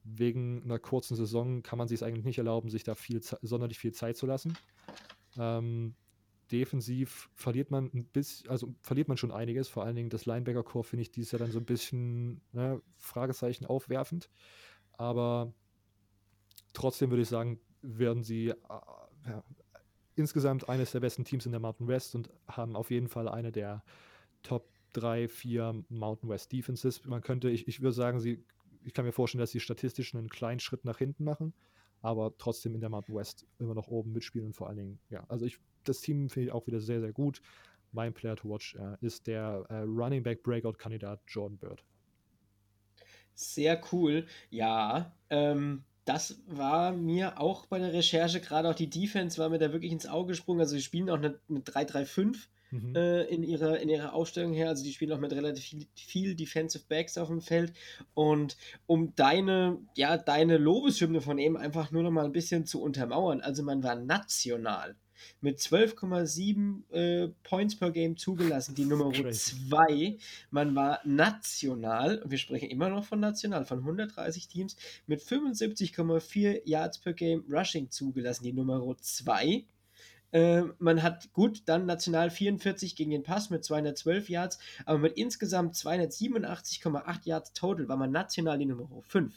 Wegen 0.05 0.62
einer 0.64 0.79
kurzen 0.79 1.16
Saison 1.16 1.62
kann 1.62 1.79
man 1.79 1.88
sich 1.88 1.96
es 1.96 2.03
eigentlich 2.03 2.24
nicht 2.24 2.38
erlauben, 2.38 2.70
sich 2.70 2.85
da 2.85 2.94
viel, 2.94 3.20
sonderlich 3.42 3.79
viel 3.79 3.92
Zeit 3.92 4.16
zu 4.16 4.27
lassen. 4.27 4.57
Ähm, 5.37 5.94
defensiv 6.53 7.31
verliert 7.35 7.70
man 7.70 7.90
ein 7.94 8.05
bisschen, 8.05 8.48
also 8.50 8.74
verliert 8.83 9.09
man 9.09 9.16
schon 9.16 9.33
einiges. 9.33 9.68
Vor 9.68 9.85
allen 9.85 9.96
Dingen 9.96 10.11
das 10.11 10.27
Linebacker-Core 10.27 10.85
finde 10.85 11.03
ich 11.03 11.11
dieses 11.11 11.33
Jahr 11.33 11.40
dann 11.40 11.50
so 11.50 11.59
ein 11.59 11.64
bisschen 11.64 12.40
ne, 12.53 12.81
Fragezeichen 12.98 13.66
aufwerfend. 13.66 14.31
Aber 14.92 15.53
trotzdem 16.72 17.11
würde 17.11 17.22
ich 17.22 17.29
sagen, 17.29 17.59
werden 17.83 18.22
sie 18.22 18.48
äh, 18.48 18.55
ja, 19.27 19.42
insgesamt 20.16 20.68
eines 20.68 20.92
der 20.92 21.00
besten 21.00 21.24
Teams 21.24 21.46
in 21.46 21.53
der 21.53 21.61
Mountain 21.61 21.88
West 21.88 22.14
und 22.14 22.31
haben 22.48 22.77
auf 22.77 22.90
jeden 22.90 23.09
Fall 23.09 23.29
eine 23.29 23.53
der 23.53 23.83
Top 24.42 24.68
3, 24.92 25.29
4 25.29 25.85
Mountain 25.88 26.29
West 26.29 26.53
Defenses. 26.53 27.05
Man 27.05 27.20
könnte, 27.20 27.50
ich, 27.50 27.68
ich 27.68 27.81
würde 27.81 27.92
sagen, 27.92 28.20
sie, 28.20 28.44
ich 28.85 28.94
kann 28.94 29.05
mir 29.05 29.12
vorstellen, 29.12 29.40
dass 29.40 29.50
sie 29.50 29.61
statistisch 29.61 30.14
einen 30.14 30.29
kleinen 30.29 30.61
Schritt 30.61 30.85
nach 30.85 30.98
hinten 30.98 31.24
machen, 31.24 31.53
aber 32.00 32.37
trotzdem 32.38 32.74
in 32.74 32.81
der 32.81 32.90
Mountain 32.90 33.14
West 33.14 33.46
immer 33.59 33.74
noch 33.74 33.88
oben 33.88 34.12
mitspielen 34.12 34.48
und 34.48 34.55
vor 34.55 34.68
allen 34.68 34.77
Dingen, 34.77 34.98
ja, 35.11 35.24
also 35.29 35.46
ich, 35.46 35.59
das 35.85 36.00
Team 36.00 36.29
finde 36.29 36.48
ich 36.48 36.53
auch 36.53 36.66
wieder 36.66 36.81
sehr, 36.81 37.00
sehr 37.00 37.12
gut. 37.12 37.40
Mein 37.92 38.12
Player 38.12 38.37
to 38.37 38.48
watch 38.48 38.74
äh, 38.74 38.96
ist 39.00 39.27
der 39.27 39.64
äh, 39.68 39.79
Running 39.81 40.22
Back 40.22 40.42
Breakout 40.42 40.74
Kandidat 40.74 41.20
Jordan 41.29 41.59
Bird. 41.59 41.85
Sehr 43.35 43.81
cool, 43.92 44.27
ja. 44.50 45.12
Ähm, 45.31 45.85
das 46.05 46.38
war 46.47 46.93
mir 46.93 47.40
auch 47.40 47.67
bei 47.67 47.79
der 47.79 47.93
Recherche, 47.93 48.40
gerade 48.40 48.69
auch 48.69 48.75
die 48.75 48.90
Defense 48.90 49.38
war 49.38 49.49
mir 49.49 49.59
da 49.59 49.73
wirklich 49.73 49.93
ins 49.93 50.07
Auge 50.07 50.29
gesprungen. 50.29 50.61
Also, 50.61 50.75
sie 50.77 50.83
spielen 50.83 51.09
auch 51.09 51.17
eine, 51.17 51.38
eine 51.49 51.61
3-3-5 51.61 52.37
mhm. 52.71 52.95
äh, 52.95 53.23
in, 53.25 53.43
ihrer, 53.43 53.81
in 53.81 53.88
ihrer 53.88 54.12
Aufstellung 54.12 54.53
her. 54.53 54.69
Also, 54.69 54.85
die 54.85 54.93
spielen 54.93 55.12
auch 55.12 55.19
mit 55.21 55.33
relativ 55.33 55.64
viel, 55.64 55.87
viel, 55.95 56.35
Defensive 56.35 56.85
Backs 56.88 57.17
auf 57.17 57.29
dem 57.29 57.40
Feld. 57.40 57.73
Und 58.12 58.57
um 58.87 59.14
deine, 59.14 59.79
ja, 59.97 60.19
deine 60.19 60.59
Lobeshymne 60.59 61.23
von 61.23 61.38
eben 61.38 61.57
einfach 61.57 61.90
nur 61.90 62.03
noch 62.03 62.11
mal 62.11 62.27
ein 62.27 62.33
bisschen 62.33 62.67
zu 62.67 62.83
untermauern, 62.83 63.40
also, 63.40 63.62
man 63.62 63.83
war 63.83 63.95
national 63.95 64.97
mit 65.40 65.59
12,7 65.59 66.92
äh, 66.92 67.29
Points 67.42 67.77
per 67.77 67.90
Game 67.90 68.16
zugelassen, 68.16 68.75
die 68.75 68.85
Nummer 68.85 69.12
2. 69.12 70.19
Man 70.50 70.75
war 70.75 71.00
national, 71.04 72.23
wir 72.27 72.38
sprechen 72.38 72.71
immer 72.71 72.88
noch 72.88 73.04
von 73.04 73.21
national, 73.21 73.65
von 73.65 73.79
130 73.79 74.48
Teams, 74.48 74.77
mit 75.06 75.23
75,4 75.23 76.62
Yards 76.65 76.98
per 76.98 77.12
Game 77.12 77.44
Rushing 77.50 77.90
zugelassen, 77.90 78.44
die 78.44 78.52
Nummer 78.52 78.83
2. 78.98 79.65
Äh, 80.35 80.65
man 80.81 81.02
hat 81.04 81.33
gut 81.33 81.62
dann 81.67 81.87
national 81.87 82.29
44 82.29 82.96
gegen 82.96 83.12
den 83.12 83.23
Pass 83.23 83.50
mit 83.50 83.65
212 83.65 84.29
Yards, 84.29 84.58
aber 84.85 84.98
mit 84.98 85.17
insgesamt 85.17 85.77
287,8 85.77 87.21
Yards 87.25 87.52
total 87.52 87.88
war 87.88 87.96
man 87.96 88.10
national 88.10 88.58
die 88.58 88.67
Nummer 88.67 88.88
5. 89.02 89.33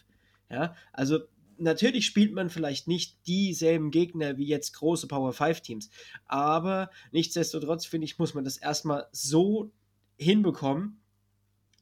Ja, 0.50 0.76
also 0.94 1.20
natürlich 1.60 2.06
spielt 2.06 2.34
man 2.34 2.50
vielleicht 2.50 2.88
nicht 2.88 3.18
dieselben 3.28 3.92
Gegner 3.92 4.38
wie 4.38 4.48
jetzt 4.48 4.74
große 4.74 5.08
Power 5.08 5.34
5 5.34 5.62
Teams, 5.62 5.90
aber 6.26 6.90
nichtsdestotrotz 7.12 7.86
finde 7.86 8.06
ich, 8.06 8.20
muss 8.20 8.34
man 8.34 8.44
das 8.44 8.58
erstmal 8.58 9.08
so 9.12 9.72
hinbekommen 10.18 11.00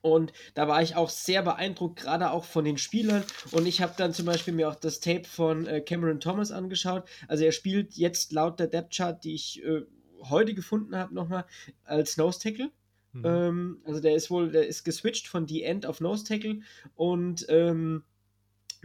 Und 0.01 0.33
da 0.53 0.67
war 0.67 0.83
ich 0.83 0.95
auch 0.95 1.09
sehr 1.09 1.41
beeindruckt, 1.41 1.99
gerade 1.99 2.29
auch 2.29 2.43
von 2.45 2.63
den 2.63 2.77
Spielern. 2.77 3.23
Und 3.51 3.65
ich 3.65 3.81
habe 3.81 3.95
dann 3.97 4.13
zum 4.13 4.27
Beispiel 4.27 4.53
mir 4.53 4.69
auch 4.69 4.75
das 4.75 4.99
Tape 4.99 5.23
von 5.23 5.65
äh, 5.65 5.81
Cameron 5.81 6.19
Thomas 6.19 6.51
angeschaut. 6.51 7.05
Also 7.27 7.43
er 7.43 7.51
spielt 7.51 7.95
jetzt 7.95 8.31
laut 8.31 8.59
der 8.59 8.67
Depth 8.67 8.95
Chart, 8.95 9.23
die 9.23 9.33
ich 9.33 9.63
äh, 9.63 9.81
heute 10.29 10.53
gefunden 10.53 10.95
habe, 10.95 11.15
nochmal 11.15 11.45
als 11.85 12.17
Nose 12.17 12.39
Tackle. 12.39 12.69
Mhm. 13.13 13.25
Ähm, 13.25 13.81
also 13.83 13.99
der 13.99 14.13
ist 14.15 14.29
wohl, 14.29 14.51
der 14.51 14.67
ist 14.67 14.83
geswitcht 14.83 15.27
von 15.27 15.47
die 15.47 15.63
End 15.63 15.87
auf 15.87 16.01
Nose 16.01 16.23
Tackle 16.23 16.59
und 16.93 17.45
ähm, 17.49 18.03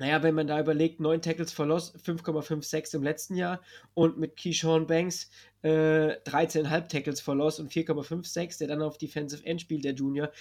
naja, 0.01 0.23
wenn 0.23 0.35
man 0.35 0.47
da 0.47 0.59
überlegt, 0.59 0.99
9 0.99 1.21
Tackles 1.21 1.53
for 1.53 1.67
Loss, 1.67 1.95
5,56 1.95 2.95
im 2.95 3.03
letzten 3.03 3.37
Jahr 3.37 3.61
und 3.93 4.19
mit 4.19 4.35
Keyshawn 4.35 4.87
Banks 4.87 5.29
äh, 5.61 6.17
13,5 6.25 6.89
Tackles 6.89 7.21
for 7.21 7.35
Loss 7.35 7.61
und 7.61 7.71
4,56, 7.71 8.57
der 8.59 8.69
dann 8.69 8.81
auf 8.81 8.97
Defensive 8.97 9.45
End 9.45 9.61
spielt, 9.61 9.85
der 9.85 9.93
Junior, 9.93 10.33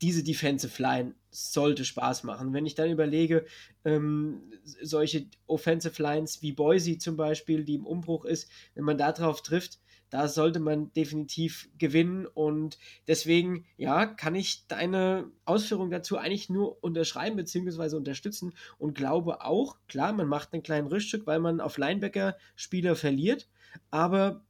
diese 0.00 0.22
Defensive 0.22 0.80
Line 0.80 1.16
sollte 1.32 1.84
Spaß 1.84 2.22
machen. 2.22 2.52
Wenn 2.52 2.64
ich 2.64 2.76
dann 2.76 2.92
überlege, 2.92 3.44
ähm, 3.84 4.52
solche 4.62 5.26
Offensive 5.48 6.00
Lines 6.00 6.40
wie 6.42 6.52
Boise 6.52 6.98
zum 6.98 7.16
Beispiel, 7.16 7.64
die 7.64 7.74
im 7.74 7.86
Umbruch 7.86 8.24
ist, 8.24 8.48
wenn 8.76 8.84
man 8.84 8.98
da 8.98 9.10
drauf 9.10 9.42
trifft, 9.42 9.80
da 10.10 10.28
sollte 10.28 10.60
man 10.60 10.92
definitiv 10.92 11.68
gewinnen 11.78 12.26
und 12.26 12.78
deswegen, 13.06 13.66
ja, 13.76 14.06
kann 14.06 14.34
ich 14.34 14.66
deine 14.66 15.30
Ausführung 15.44 15.90
dazu 15.90 16.16
eigentlich 16.16 16.48
nur 16.48 16.82
unterschreiben 16.82 17.36
bzw. 17.36 17.96
unterstützen 17.96 18.54
und 18.78 18.94
glaube 18.94 19.44
auch, 19.44 19.76
klar, 19.88 20.12
man 20.12 20.28
macht 20.28 20.52
einen 20.52 20.62
kleinen 20.62 20.88
Rückstück, 20.88 21.26
weil 21.26 21.40
man 21.40 21.60
auf 21.60 21.78
Linebacker 21.78 22.36
Spieler 22.56 22.96
verliert, 22.96 23.48
aber 23.90 24.42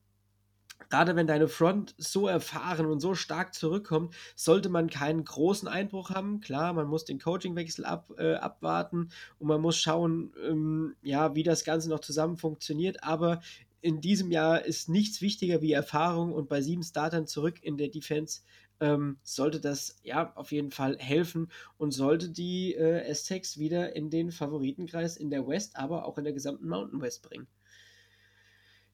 gerade 0.91 1.17
wenn 1.17 1.27
deine 1.27 1.49
Front 1.49 1.95
so 1.99 2.29
erfahren 2.29 2.87
und 2.87 3.01
so 3.01 3.15
stark 3.15 3.55
zurückkommt, 3.55 4.15
sollte 4.37 4.69
man 4.69 4.89
keinen 4.89 5.25
großen 5.25 5.69
Einbruch 5.69 6.11
haben. 6.11 6.41
Klar, 6.41 6.73
man 6.73 6.87
muss 6.87 7.05
den 7.05 7.19
Coachingwechsel 7.19 7.85
ab, 7.85 8.11
äh, 8.17 8.35
abwarten 8.35 9.11
und 9.39 9.49
man 9.49 9.61
muss 9.61 9.79
schauen, 9.79 10.33
ähm, 10.43 10.95
ja, 11.03 11.35
wie 11.35 11.43
das 11.43 11.65
Ganze 11.65 11.91
noch 11.91 12.01
zusammen 12.01 12.37
funktioniert. 12.37 13.03
Aber 13.03 13.41
in 13.81 14.01
diesem 14.01 14.31
Jahr 14.31 14.65
ist 14.65 14.89
nichts 14.89 15.21
wichtiger 15.21 15.63
wie 15.63 15.73
Erfahrung 15.73 16.33
und 16.33 16.49
bei 16.49 16.61
sieben 16.61 16.83
Startern 16.83 17.27
zurück 17.27 17.63
in 17.63 17.77
der 17.77 17.89
Defense 17.89 18.41
ähm, 18.81 19.19
sollte 19.23 19.61
das 19.61 19.99
ja 20.03 20.33
auf 20.35 20.53
jeden 20.53 20.71
Fall 20.71 20.97
helfen 20.99 21.51
und 21.77 21.93
sollte 21.93 22.31
die 22.31 22.75
äh, 22.75 23.11
Aztecs 23.11 23.59
wieder 23.59 23.97
in 23.97 24.11
den 24.11 24.31
Favoritenkreis 24.31 25.17
in 25.17 25.31
der 25.31 25.47
West, 25.47 25.77
aber 25.77 26.05
auch 26.05 26.19
in 26.19 26.25
der 26.25 26.33
gesamten 26.33 26.69
Mountain 26.69 27.01
West 27.01 27.23
bringen. 27.23 27.47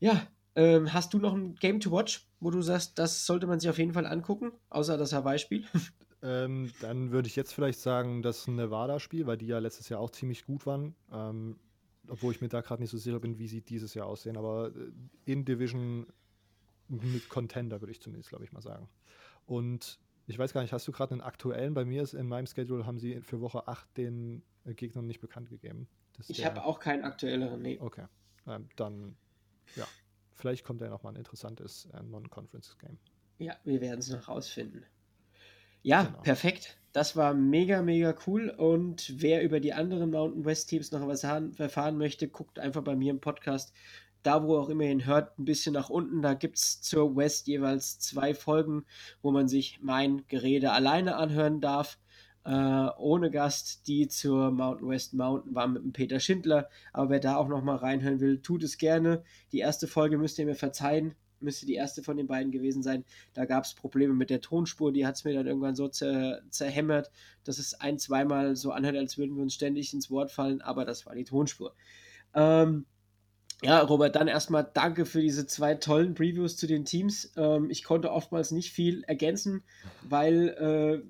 Ja, 0.01 0.27
ähm, 0.57 0.93
hast 0.93 1.15
du 1.15 1.19
noch 1.19 1.35
ein 1.35 1.55
Game 1.57 1.81
to 1.81 1.91
Watch, 1.91 2.29
wo 2.41 2.51
du 2.51 2.63
sagst, 2.63 2.99
das 2.99 3.27
sollte 3.27 3.47
man 3.47 3.61
sich 3.61 3.71
auf 3.71 3.79
jeden 3.79 3.93
Fall 3.93 4.07
angucken, 4.07 4.53
außer 4.71 4.97
das 4.97 5.13
Hawaii-Spiel? 5.13 5.65
Ähm, 6.27 6.73
dann 6.81 7.11
würde 7.11 7.29
ich 7.29 7.37
jetzt 7.37 7.53
vielleicht 7.53 7.81
sagen, 7.81 8.23
das 8.23 8.49
Nevada-Spiel, 8.49 9.27
weil 9.27 9.37
die 9.37 9.47
ja 9.47 9.59
letztes 9.59 9.91
Jahr 9.91 10.01
auch 10.01 10.09
ziemlich 10.09 10.47
gut 10.47 10.65
waren. 10.65 10.95
Ähm, 11.13 11.59
obwohl 12.09 12.33
ich 12.33 12.41
mir 12.41 12.49
da 12.49 12.61
gerade 12.61 12.83
nicht 12.83 12.91
so 12.91 12.99
sicher 12.99 13.21
bin, 13.21 13.39
wie 13.39 13.49
sie 13.49 13.61
dieses 13.61 13.95
Jahr 13.95 14.07
aussehen. 14.07 14.37
Aber 14.37 14.69
äh, 14.69 14.93
in 15.25 15.45
Division 15.45 16.07
mit 16.89 17.29
Contender, 17.29 17.81
würde 17.81 17.93
ich 17.93 18.01
zumindest, 18.01 18.29
glaube 18.29 18.45
ich, 18.45 18.53
mal 18.53 18.63
sagen. 18.63 18.89
Und 19.47 19.99
ich 20.27 20.39
weiß 20.39 20.53
gar 20.53 20.63
nicht, 20.63 20.73
hast 20.73 20.87
du 20.89 20.93
gerade 20.93 21.13
einen 21.13 21.21
aktuellen? 21.21 21.75
Bei 21.75 21.85
mir 21.85 22.03
ist 22.03 22.15
in 22.15 22.27
meinem 22.27 22.47
Schedule 22.47 22.87
haben 22.87 22.99
sie 22.99 23.21
für 23.21 23.41
Woche 23.41 23.69
8 23.69 23.97
den 23.97 24.43
äh, 24.65 24.75
Gegnern 24.75 25.07
nicht 25.07 25.21
bekannt 25.21 25.51
gegeben. 25.51 25.89
ich 26.29 26.45
habe 26.45 26.65
auch 26.65 26.79
keinen 26.79 27.05
aktuelleren, 27.05 27.61
nee. 27.61 27.79
Okay. 27.81 28.07
Ähm, 28.47 28.69
dann, 28.77 29.17
ja, 29.77 29.87
vielleicht 30.33 30.65
kommt 30.65 30.81
ja 30.81 30.89
noch 30.89 31.03
mal 31.03 31.11
ein 31.11 31.17
interessantes 31.17 31.87
äh, 31.93 32.03
Non-Conference-Game. 32.03 32.99
Ja, 33.39 33.57
wir 33.65 33.81
werden 33.81 33.99
es 33.99 34.11
noch 34.11 34.29
rausfinden. 34.29 34.85
Ja, 35.85 36.05
genau. 36.05 36.21
perfekt. 36.23 36.79
Das 36.93 37.15
war 37.15 37.35
mega, 37.35 37.83
mega 37.83 38.15
cool. 38.27 38.49
Und 38.51 39.21
wer 39.21 39.43
über 39.43 39.61
die 39.61 39.75
anderen 39.75 40.11
Mountain 40.11 40.45
West 40.45 40.69
Teams 40.71 40.91
noch 40.93 41.07
was 41.07 41.25
erfahren 41.25 41.99
möchte, 41.99 42.29
guckt 42.29 42.59
einfach 42.59 42.83
bei 42.83 42.97
mir 42.97 43.11
im 43.11 43.21
Podcast. 43.21 43.75
Da, 44.23 44.43
wo 44.43 44.57
auch 44.57 44.71
immer 44.71 44.85
ihn 44.85 45.05
hört, 45.05 45.39
ein 45.39 45.45
bisschen 45.45 45.75
nach 45.75 45.91
unten. 45.91 46.23
Da 46.23 46.33
gibt 46.35 46.57
es 46.57 46.81
zur 46.81 47.15
West 47.17 47.47
jeweils 47.49 47.99
zwei 47.99 48.33
Folgen, 48.33 48.87
wo 49.21 49.31
man 49.31 49.47
sich 49.47 49.81
mein 49.83 50.27
Gerede 50.29 50.73
alleine 50.73 51.17
anhören 51.17 51.61
darf. 51.61 51.99
Äh, 52.45 52.89
ohne 52.97 53.31
Gast. 53.31 53.87
Die 53.87 54.09
zur 54.09 54.53
Mountain 54.53 54.89
West 54.89 55.13
Mountain 55.13 55.55
war 55.55 55.67
mit 55.69 55.83
dem 55.83 55.93
Peter 55.93 56.21
Schindler. 56.21 56.71
Aber 56.95 57.11
wer 57.11 57.21
da 57.21 57.37
auch 57.37 57.49
noch 57.49 57.63
mal 57.63 57.77
reinhören 57.77 58.21
will, 58.21 58.41
tut 58.41 58.63
es 58.63 58.79
gerne. 58.79 59.23
Die 59.53 59.59
erste 59.59 59.87
Folge 59.87 60.17
müsst 60.17 60.39
ihr 60.39 60.47
mir 60.47 60.55
verzeihen 60.55 61.15
müsste 61.45 61.67
die 61.67 61.75
erste 61.75 62.03
von 62.03 62.17
den 62.17 62.27
beiden 62.27 62.51
gewesen 62.51 62.83
sein. 62.83 63.05
Da 63.33 63.45
gab 63.45 63.65
es 63.65 63.75
Probleme 63.75 64.15
mit 64.15 64.31
der 64.31 64.41
Tonspur, 64.41 64.93
die 64.93 65.07
hat 65.07 65.15
es 65.17 65.25
mir 65.25 65.35
dann 65.35 65.47
irgendwann 65.47 65.77
so 65.77 65.89
zer 65.89 66.43
zerhämmert, 66.51 67.11
dass 67.45 67.59
es 67.59 67.75
ein, 67.75 67.99
zweimal 67.99 68.57
so 68.57 68.73
anhört, 68.73 68.97
als 68.97 69.19
würden 69.19 69.37
wir 69.37 69.43
uns 69.43 69.55
ständig 69.55 69.93
ins 69.95 70.11
Wort 70.11 70.31
fallen, 70.31 70.61
aber 70.63 70.85
das 70.85 71.07
war 71.07 71.15
die 71.15 71.25
Tonspur. 71.25 71.75
Ähm, 72.35 72.87
ja, 73.63 73.81
Robert, 73.81 74.17
dann 74.17 74.29
erstmal 74.29 74.69
danke 74.75 75.07
für 75.07 75.21
diese 75.21 75.47
zwei 75.47 75.75
tollen 75.75 76.15
Previews 76.15 76.57
zu 76.57 76.67
den 76.67 76.85
Teams. 76.85 77.33
Ähm, 77.37 77.71
ich 77.71 77.85
konnte 77.85 78.11
oftmals 78.11 78.51
nicht 78.51 78.73
viel 78.73 79.05
ergänzen, 79.05 79.63
weil, 80.03 80.49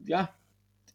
äh, 0.07 0.09
ja, 0.09 0.35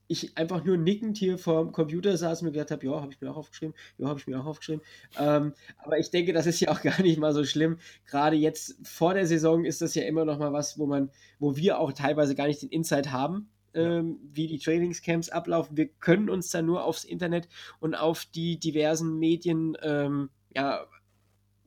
ich 0.10 0.36
einfach 0.38 0.66
nur 0.66 0.76
nickend 0.76 1.18
hier 1.18 1.38
vorm 1.38 1.72
Computer 1.72 2.18
saß 2.18 2.42
und 2.42 2.48
mir 2.48 2.52
gedacht 2.52 2.72
habe, 2.72 2.86
ja, 2.86 3.00
habe 3.00 3.14
ich 3.14 3.22
mir 3.22 3.32
auch 3.32 3.38
aufgeschrieben, 3.38 3.76
ja, 4.00 4.08
habe 4.08 4.20
ich 4.20 4.26
mir 4.26 4.42
auch 4.42 4.46
aufgeschrieben. 4.48 4.82
Ähm, 5.18 5.54
aber 5.78 6.00
ich 6.00 6.10
denke, 6.10 6.34
das 6.34 6.48
ist 6.48 6.60
ja 6.60 6.72
auch 6.72 6.82
gar 6.82 7.00
nicht 7.02 7.20
mal 7.20 7.32
so 7.32 7.46
schlimm. 7.46 7.78
Gerade 8.08 8.36
jetzt 8.36 8.76
vor 8.84 9.14
der 9.14 9.28
Saison 9.28 9.64
ist 9.66 9.82
das 9.82 9.94
ja 9.94 10.04
immer 10.04 10.26
noch 10.26 10.40
mal 10.40 10.52
was, 10.52 10.80
wo 10.80 10.88
man, 10.88 11.12
wo 11.38 11.56
wir 11.56 11.80
auch 11.80 11.94
teilweise 11.94 12.34
gar 12.34 12.48
nicht 12.48 12.64
den 12.64 12.70
Insight 12.70 13.12
haben, 13.12 13.52
ähm, 13.76 14.18
wie 14.34 14.48
die 14.48 14.58
Trainingscamps 14.58 15.30
ablaufen. 15.30 15.78
Wir 15.78 15.88
können 15.88 16.30
uns 16.30 16.50
dann 16.50 16.66
nur 16.66 16.84
aufs 16.86 17.04
Internet 17.04 17.48
und 17.80 17.94
auf 17.94 18.26
die 18.26 18.60
diversen 18.60 19.20
Medien 19.20 19.78
ähm, 19.84 20.32
ja, 20.56 20.88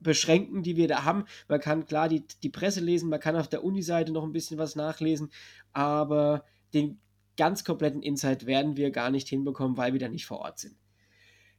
beschränken, 0.00 0.64
die 0.64 0.76
wir 0.76 0.88
da 0.88 1.04
haben. 1.04 1.26
Man 1.46 1.60
kann 1.60 1.86
klar 1.86 2.08
die, 2.08 2.24
die 2.42 2.50
Presse 2.50 2.80
lesen, 2.80 3.08
man 3.08 3.20
kann 3.20 3.36
auf 3.36 3.46
der 3.46 3.62
Uni-Seite 3.62 4.10
noch 4.10 4.24
ein 4.24 4.32
bisschen 4.32 4.58
was 4.58 4.74
nachlesen, 4.74 5.30
aber 5.72 6.44
den 6.74 6.98
ganz 7.42 7.64
kompletten 7.64 8.02
Insight 8.02 8.46
werden 8.46 8.76
wir 8.76 8.92
gar 8.92 9.10
nicht 9.10 9.28
hinbekommen, 9.28 9.76
weil 9.76 9.92
wir 9.94 9.98
da 9.98 10.08
nicht 10.08 10.26
vor 10.26 10.38
Ort 10.38 10.60
sind. 10.60 10.76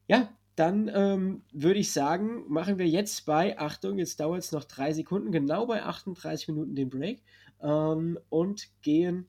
Ja, 0.08 0.30
dann 0.56 0.90
ähm, 0.94 1.42
würde 1.52 1.82
ich 1.82 1.92
sagen, 1.92 2.46
machen 2.48 2.78
wir 2.78 2.88
jetzt 2.88 3.26
bei, 3.26 3.60
Achtung, 3.60 3.98
jetzt 3.98 4.22
dauert 4.22 4.40
es 4.40 4.54
noch 4.54 4.64
drei 4.64 4.94
Sekunden, 4.94 5.34
genau 5.34 5.66
bei 5.66 5.84
38 5.84 6.48
Minuten 6.48 6.74
den 6.74 6.90
Break 6.90 7.22
ähm, 7.62 8.18
und 8.30 8.70
gehen 8.82 9.28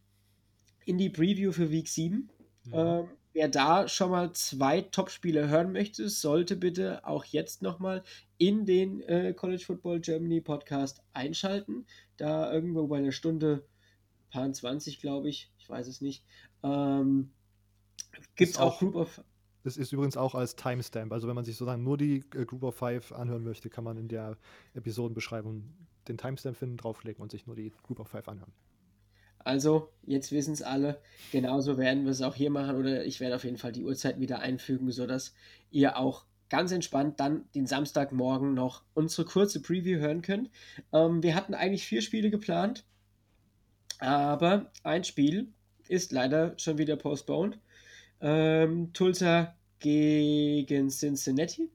in 0.85 0.97
die 0.97 1.11
Preview 1.11 1.51
für 1.51 1.73
Week 1.73 1.89
7. 1.89 2.31
Mhm. 2.67 2.73
Ähm, 2.73 3.09
wer 3.33 3.49
da 3.49 3.89
schon 3.89 4.13
mal 4.13 4.33
zwei 4.33 4.83
Top-Spiele 4.83 5.49
hören 5.49 5.73
möchte, 5.73 6.09
sollte 6.09 6.55
bitte 6.55 7.05
auch 7.05 7.25
jetzt 7.25 7.63
nochmal 7.63 8.05
in 8.39 8.65
den 8.65 9.01
äh, 9.03 9.35
College 9.35 9.65
Football 9.65 9.99
Germany 9.99 10.41
Podcast 10.41 11.03
einschalten. 11.15 11.85
Da 12.17 12.53
irgendwo 12.53 12.87
bei 12.87 12.99
einer 12.99 13.11
Stunde 13.11 13.65
paar 14.31 14.53
20, 14.53 15.01
glaube 15.01 15.29
ich, 15.31 15.51
ich 15.65 15.71
weiß 15.71 15.89
es 15.89 16.03
nicht. 16.03 16.23
Ähm, 16.62 17.31
Gibt 18.37 18.53
es 18.53 18.59
auch, 18.59 18.75
auch 18.75 18.79
Group 18.79 18.97
of. 18.97 19.25
Das 19.62 19.79
ist 19.79 19.93
übrigens 19.93 20.19
auch 20.19 20.35
als 20.35 20.57
Timestamp. 20.57 21.11
Also 21.11 21.27
wenn 21.27 21.35
man 21.35 21.47
sich 21.47 21.57
sozusagen 21.57 21.83
nur 21.83 21.97
die 21.97 22.23
äh, 22.35 22.45
Group 22.45 22.65
of 22.65 22.77
Five 22.77 23.12
anhören 23.12 23.43
möchte, 23.43 23.71
kann 23.71 23.83
man 23.83 23.97
in 23.97 24.09
der 24.09 24.37
Episodenbeschreibung 24.75 25.65
den 26.07 26.19
Timestamp 26.19 26.59
finden, 26.59 26.77
drauflegen 26.77 27.23
und 27.23 27.31
sich 27.31 27.47
nur 27.47 27.57
die 27.57 27.73
Group 27.83 27.99
of 27.99 28.09
Five 28.09 28.29
anhören. 28.29 28.53
Also, 29.39 29.89
jetzt 30.03 30.33
wissen 30.33 30.53
es 30.53 30.61
alle. 30.61 31.01
Genauso 31.33 31.79
werden 31.79 32.05
wir 32.05 32.11
es 32.11 32.21
auch 32.21 32.35
hier 32.35 32.51
machen 32.51 32.77
oder 32.77 33.07
ich 33.07 33.21
werde 33.21 33.37
auf 33.37 33.45
jeden 33.45 33.59
Fall 33.59 33.73
die 33.73 33.85
Uhrzeit 33.85 34.21
wieder 34.21 34.41
einfügen, 34.41 34.91
sodass 34.91 35.35
ihr 35.71 35.97
auch 35.97 36.27
ganz 36.51 36.73
entspannt 36.73 37.21
dann 37.21 37.47
den 37.55 37.67
Samstagmorgen 37.67 38.53
noch 38.53 38.85
unsere 38.93 39.27
kurze 39.27 39.62
Preview 39.62 39.99
hören 39.99 40.21
könnt. 40.21 40.51
Ähm, 40.93 41.23
wir 41.23 41.35
hatten 41.35 41.55
eigentlich 41.55 41.87
vier 41.87 42.03
Spiele 42.03 42.31
geplant, 42.31 42.85
aber 44.05 44.71
ein 44.83 45.03
Spiel 45.03 45.49
ist 45.89 46.13
leider 46.13 46.59
schon 46.59 46.79
wieder 46.79 46.97
postponed. 46.97 47.59
Ähm, 48.21 48.93
Tulsa 48.93 49.55
gegen 49.79 50.91
Cincinnati. 50.91 51.71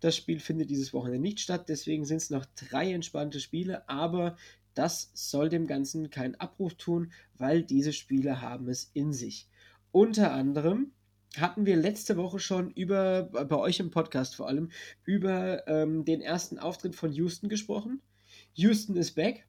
Das 0.00 0.16
Spiel 0.16 0.40
findet 0.40 0.70
dieses 0.70 0.92
Wochenende 0.92 1.20
nicht 1.20 1.40
statt, 1.40 1.68
deswegen 1.68 2.04
sind 2.04 2.18
es 2.18 2.30
noch 2.30 2.46
drei 2.56 2.92
entspannte 2.92 3.40
Spiele, 3.40 3.88
aber 3.88 4.36
das 4.74 5.10
soll 5.12 5.48
dem 5.48 5.66
Ganzen 5.66 6.08
keinen 6.10 6.36
Abbruch 6.36 6.72
tun, 6.72 7.12
weil 7.36 7.62
diese 7.62 7.92
Spiele 7.92 8.40
haben 8.40 8.68
es 8.68 8.90
in 8.94 9.12
sich. 9.12 9.48
Unter 9.90 10.32
anderem 10.32 10.92
hatten 11.36 11.66
wir 11.66 11.76
letzte 11.76 12.16
Woche 12.16 12.38
schon 12.38 12.70
über, 12.70 13.24
bei 13.24 13.56
euch 13.56 13.80
im 13.80 13.90
Podcast 13.90 14.36
vor 14.36 14.46
allem, 14.48 14.70
über 15.04 15.66
ähm, 15.66 16.04
den 16.04 16.20
ersten 16.20 16.58
Auftritt 16.58 16.94
von 16.94 17.12
Houston 17.12 17.48
gesprochen. 17.48 18.00
Houston 18.54 18.96
ist 18.96 19.14
back. 19.14 19.46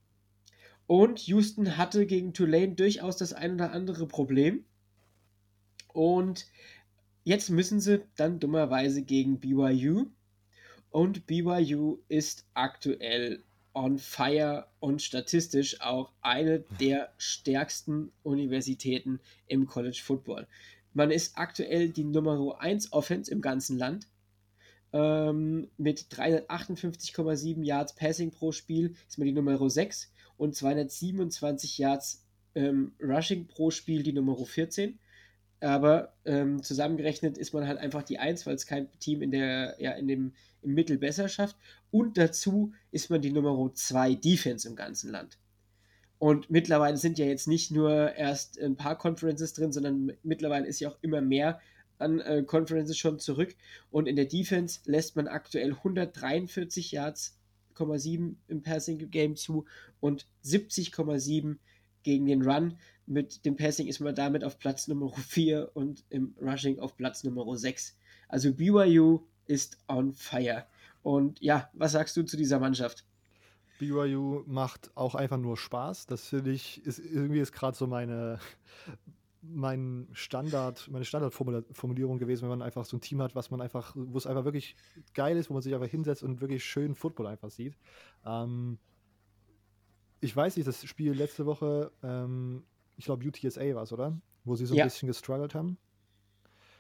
Und 0.89 1.19
Houston 1.27 1.77
hatte 1.77 2.07
gegen 2.07 2.33
Tulane 2.33 2.73
durchaus 2.73 3.15
das 3.15 3.31
ein 3.31 3.53
oder 3.53 3.73
andere 3.73 4.07
Problem. 4.07 4.65
Und 5.93 6.47
jetzt 7.23 7.51
müssen 7.51 7.79
sie 7.79 8.01
dann 8.15 8.39
dummerweise 8.39 9.03
gegen 9.03 9.39
BYU. 9.39 10.07
Und 10.89 11.27
BYU 11.27 11.99
ist 12.07 12.47
aktuell 12.55 13.43
on 13.75 13.99
fire 13.99 14.65
und 14.79 15.03
statistisch 15.03 15.79
auch 15.79 16.11
eine 16.21 16.61
der 16.79 17.13
stärksten 17.19 18.11
Universitäten 18.23 19.19
im 19.45 19.67
College 19.67 20.01
Football. 20.03 20.47
Man 20.95 21.11
ist 21.11 21.37
aktuell 21.37 21.89
die 21.89 22.03
Nummer 22.03 22.59
1 22.59 22.93
Offense 22.93 23.29
im 23.29 23.41
ganzen 23.41 23.77
Land. 23.77 24.07
Ähm, 24.91 25.69
mit 25.77 26.07
358,7 26.09 27.63
Yards 27.63 27.93
Passing 27.93 28.31
pro 28.31 28.51
Spiel 28.51 28.95
ist 29.07 29.19
man 29.19 29.27
die 29.27 29.33
Nummer 29.33 29.69
6 29.69 30.11
und 30.39 30.55
227 30.55 31.77
Yards 31.77 32.25
ähm, 32.55 32.93
Rushing 33.01 33.47
pro 33.47 33.71
Spiel 33.71 34.03
die 34.03 34.13
Nummer 34.13 34.37
14. 34.37 34.97
Aber 35.61 36.13
ähm, 36.23 36.63
zusammengerechnet 36.63 37.37
ist 37.37 37.53
man 37.53 37.67
halt 37.67 37.77
einfach 37.77 38.03
die 38.03 38.17
1, 38.17 38.45
weil 38.45 38.55
es 38.55 38.65
kein 38.65 38.87
Team 38.99 39.21
in 39.21 39.31
der, 39.31 39.75
ja, 39.79 39.91
in 39.91 40.07
dem, 40.07 40.33
im 40.61 40.73
Mittel 40.73 40.97
besser 40.97 41.27
schafft. 41.27 41.57
Und 41.91 42.17
dazu 42.17 42.71
ist 42.91 43.09
man 43.09 43.21
die 43.21 43.31
Nummer 43.31 43.71
2 43.73 44.15
Defense 44.15 44.67
im 44.67 44.77
ganzen 44.77 45.11
Land. 45.11 45.37
Und 46.17 46.49
mittlerweile 46.49 46.97
sind 46.97 47.17
ja 47.17 47.25
jetzt 47.25 47.47
nicht 47.47 47.71
nur 47.71 48.13
erst 48.15 48.59
ein 48.59 48.77
paar 48.77 48.97
Conferences 48.97 49.53
drin, 49.53 49.73
sondern 49.73 50.13
mittlerweile 50.23 50.67
ist 50.67 50.79
ja 50.79 50.89
auch 50.89 50.97
immer 51.01 51.21
mehr 51.21 51.59
an 51.97 52.21
äh, 52.21 52.43
Conferences 52.43 52.97
schon 52.97 53.19
zurück. 53.19 53.55
Und 53.91 54.07
in 54.07 54.15
der 54.15 54.25
Defense 54.25 54.79
lässt 54.85 55.17
man 55.17 55.27
aktuell 55.27 55.73
143 55.73 56.91
Yards, 56.93 57.38
7 57.79 58.37
im 58.47 58.61
Passing 58.61 59.09
Game 59.09 59.35
zu 59.35 59.65
und 59.99 60.27
70,7 60.43 61.57
gegen 62.03 62.25
den 62.25 62.41
Run. 62.41 62.77
Mit 63.05 63.45
dem 63.45 63.55
Passing 63.55 63.87
ist 63.87 63.99
man 63.99 64.15
damit 64.15 64.43
auf 64.43 64.59
Platz 64.59 64.87
Nummer 64.87 65.11
4 65.11 65.71
und 65.73 66.03
im 66.09 66.35
Rushing 66.41 66.79
auf 66.79 66.95
Platz 66.95 67.23
Nummer 67.23 67.57
6. 67.57 67.97
Also 68.27 68.53
BYU 68.53 69.21
ist 69.45 69.77
on 69.87 70.13
fire. 70.13 70.65
Und 71.01 71.41
ja, 71.41 71.69
was 71.73 71.93
sagst 71.93 72.15
du 72.17 72.23
zu 72.23 72.37
dieser 72.37 72.59
Mannschaft? 72.59 73.05
BYU 73.79 74.43
macht 74.45 74.91
auch 74.95 75.15
einfach 75.15 75.37
nur 75.37 75.57
Spaß. 75.57 76.05
Das 76.05 76.27
finde 76.27 76.51
ich, 76.51 76.85
ist 76.85 76.99
irgendwie 76.99 77.39
ist 77.39 77.53
gerade 77.53 77.75
so 77.75 77.87
meine, 77.87 78.39
mein 79.53 80.07
Standard, 80.13 80.87
meine 80.91 81.05
Standardformulierung 81.05 82.17
gewesen, 82.17 82.43
wenn 82.43 82.49
man 82.49 82.61
einfach 82.61 82.85
so 82.85 82.97
ein 82.97 83.01
Team 83.01 83.21
hat, 83.21 83.35
was 83.35 83.51
man 83.51 83.61
einfach, 83.61 83.93
wo 83.95 84.17
es 84.17 84.27
einfach 84.27 84.45
wirklich 84.45 84.75
geil 85.13 85.37
ist, 85.37 85.49
wo 85.49 85.53
man 85.53 85.61
sich 85.61 85.73
einfach 85.73 85.87
hinsetzt 85.87 86.23
und 86.23 86.41
wirklich 86.41 86.63
schön 86.63 86.95
Football 86.95 87.27
einfach 87.27 87.49
sieht. 87.49 87.77
Ähm, 88.25 88.77
ich 90.21 90.35
weiß 90.35 90.57
nicht, 90.57 90.67
das 90.67 90.85
Spiel 90.85 91.13
letzte 91.13 91.45
Woche, 91.45 91.91
ähm, 92.03 92.63
ich 92.97 93.05
glaube 93.05 93.27
UTSA 93.27 93.75
war 93.75 93.83
es, 93.83 93.93
oder? 93.93 94.19
Wo 94.43 94.55
sie 94.55 94.65
so 94.65 94.75
ein 94.75 94.83
bisschen 94.83 95.07
gestruggelt 95.07 95.55
haben. 95.55 95.77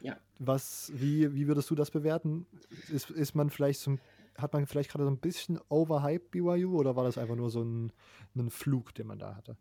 Ja. 0.01 0.17
Was, 0.39 0.91
wie, 0.95 1.33
wie 1.33 1.47
würdest 1.47 1.69
du 1.69 1.75
das 1.75 1.91
bewerten? 1.91 2.45
Ist, 2.91 3.09
ist 3.09 3.35
man 3.35 3.49
vielleicht 3.49 3.81
so, 3.81 3.97
hat 4.37 4.53
man 4.53 4.65
vielleicht 4.65 4.91
gerade 4.91 5.03
so 5.03 5.11
ein 5.11 5.17
bisschen 5.17 5.59
overhyped 5.69 6.31
BYU 6.31 6.77
oder 6.77 6.95
war 6.95 7.03
das 7.03 7.17
einfach 7.17 7.35
nur 7.35 7.49
so 7.49 7.61
ein, 7.61 7.91
ein 8.35 8.49
Flug, 8.49 8.93
den 8.95 9.07
man 9.07 9.19
da 9.19 9.35
hatte? 9.35 9.57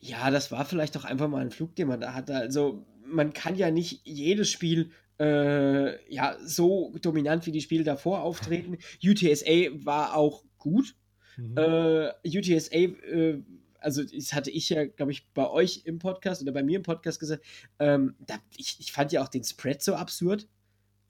Ja, 0.00 0.30
das 0.30 0.50
war 0.52 0.64
vielleicht 0.64 0.96
auch 0.96 1.04
einfach 1.04 1.28
mal 1.28 1.40
ein 1.40 1.50
Flug, 1.50 1.74
den 1.76 1.88
man 1.88 2.00
da 2.00 2.14
hatte. 2.14 2.34
Also 2.34 2.84
man 3.04 3.32
kann 3.32 3.56
ja 3.56 3.70
nicht 3.70 4.00
jedes 4.04 4.48
Spiel 4.50 4.90
äh, 5.18 6.12
ja 6.12 6.36
so 6.44 6.94
dominant 7.02 7.46
wie 7.46 7.52
die 7.52 7.60
Spiele 7.60 7.84
davor 7.84 8.22
auftreten. 8.22 8.78
UTSA 9.02 9.84
war 9.84 10.16
auch 10.16 10.44
gut. 10.58 10.94
Mhm. 11.36 11.56
Äh, 11.56 12.38
UTSA 12.38 12.76
äh, 12.76 13.42
also 13.80 14.02
das 14.02 14.32
hatte 14.32 14.50
ich 14.50 14.68
ja, 14.68 14.84
glaube 14.86 15.12
ich, 15.12 15.28
bei 15.32 15.48
euch 15.48 15.82
im 15.84 15.98
Podcast 15.98 16.42
oder 16.42 16.52
bei 16.52 16.62
mir 16.62 16.76
im 16.76 16.82
Podcast 16.82 17.20
gesagt, 17.20 17.44
ähm, 17.78 18.14
da, 18.18 18.34
ich, 18.56 18.76
ich 18.80 18.92
fand 18.92 19.12
ja 19.12 19.22
auch 19.22 19.28
den 19.28 19.44
Spread 19.44 19.82
so 19.82 19.94
absurd. 19.94 20.48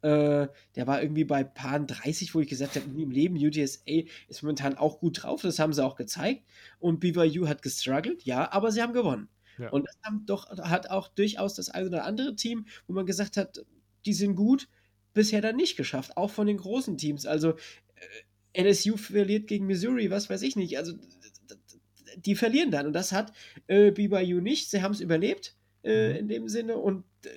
Äh, 0.03 0.49
der 0.77 0.87
war 0.87 1.03
irgendwie 1.03 1.25
bei 1.25 1.43
Paar 1.43 1.81
30, 1.81 2.35
wo 2.35 2.41
ich 2.41 2.49
gesagt 2.49 2.77
habe, 2.77 2.89
nie 2.89 3.03
im 3.03 3.11
Leben, 3.11 3.37
UTSA 3.37 4.05
ist 4.29 4.43
momentan 4.43 4.77
auch 4.77 5.01
gut 5.01 5.23
drauf, 5.23 5.43
das 5.43 5.59
haben 5.59 5.73
sie 5.73 5.85
auch 5.85 5.97
gezeigt. 5.97 6.45
Und 6.79 7.01
BYU 7.01 7.49
hat 7.49 7.63
gestruggelt, 7.63 8.25
ja, 8.25 8.51
aber 8.53 8.71
sie 8.71 8.83
haben 8.83 8.93
gewonnen. 8.93 9.29
Ja. 9.59 9.71
Und 9.71 9.87
das 9.87 9.97
doch, 10.25 10.51
hat 10.59 10.91
auch 10.91 11.09
durchaus 11.09 11.55
das 11.55 11.69
eine 11.69 11.89
oder 11.89 12.05
andere 12.05 12.37
Team, 12.37 12.67
wo 12.87 12.93
man 12.93 13.07
gesagt 13.07 13.37
hat, 13.37 13.65
die 14.07 14.13
sind 14.13 14.37
gut, 14.37 14.69
bisher 15.15 15.41
dann 15.41 15.57
nicht 15.57 15.77
geschafft, 15.77 16.17
auch 16.17 16.31
von 16.31 16.47
den 16.47 16.59
großen 16.59 16.97
Teams. 16.97 17.27
Also 17.27 17.55
äh, 18.55 18.63
LSU 18.63 18.97
verliert 18.97 19.49
gegen 19.49 19.67
Missouri, 19.67 20.11
was 20.11 20.31
weiß 20.31 20.43
ich 20.43 20.55
nicht. 20.55 20.79
Also 20.79 20.95
die 22.17 22.35
verlieren 22.35 22.71
dann. 22.71 22.87
Und 22.87 22.93
das 22.93 23.13
hat 23.13 23.33
äh, 23.67 23.91
BYU 23.91 24.41
nicht. 24.41 24.71
Sie 24.71 24.83
haben 24.83 24.93
es 24.93 25.01
überlebt 25.01 25.57
äh, 25.83 26.11
mhm. 26.11 26.17
in 26.17 26.29
dem 26.29 26.49
Sinne. 26.49 26.77
Und 26.77 27.05
äh, 27.25 27.31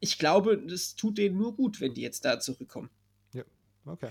ich 0.00 0.18
glaube, 0.18 0.58
das 0.58 0.96
tut 0.96 1.18
denen 1.18 1.36
nur 1.36 1.54
gut, 1.54 1.80
wenn 1.80 1.94
die 1.94 2.02
jetzt 2.02 2.24
da 2.24 2.38
zurückkommen. 2.38 2.90
Ja, 3.32 3.42
okay. 3.84 4.10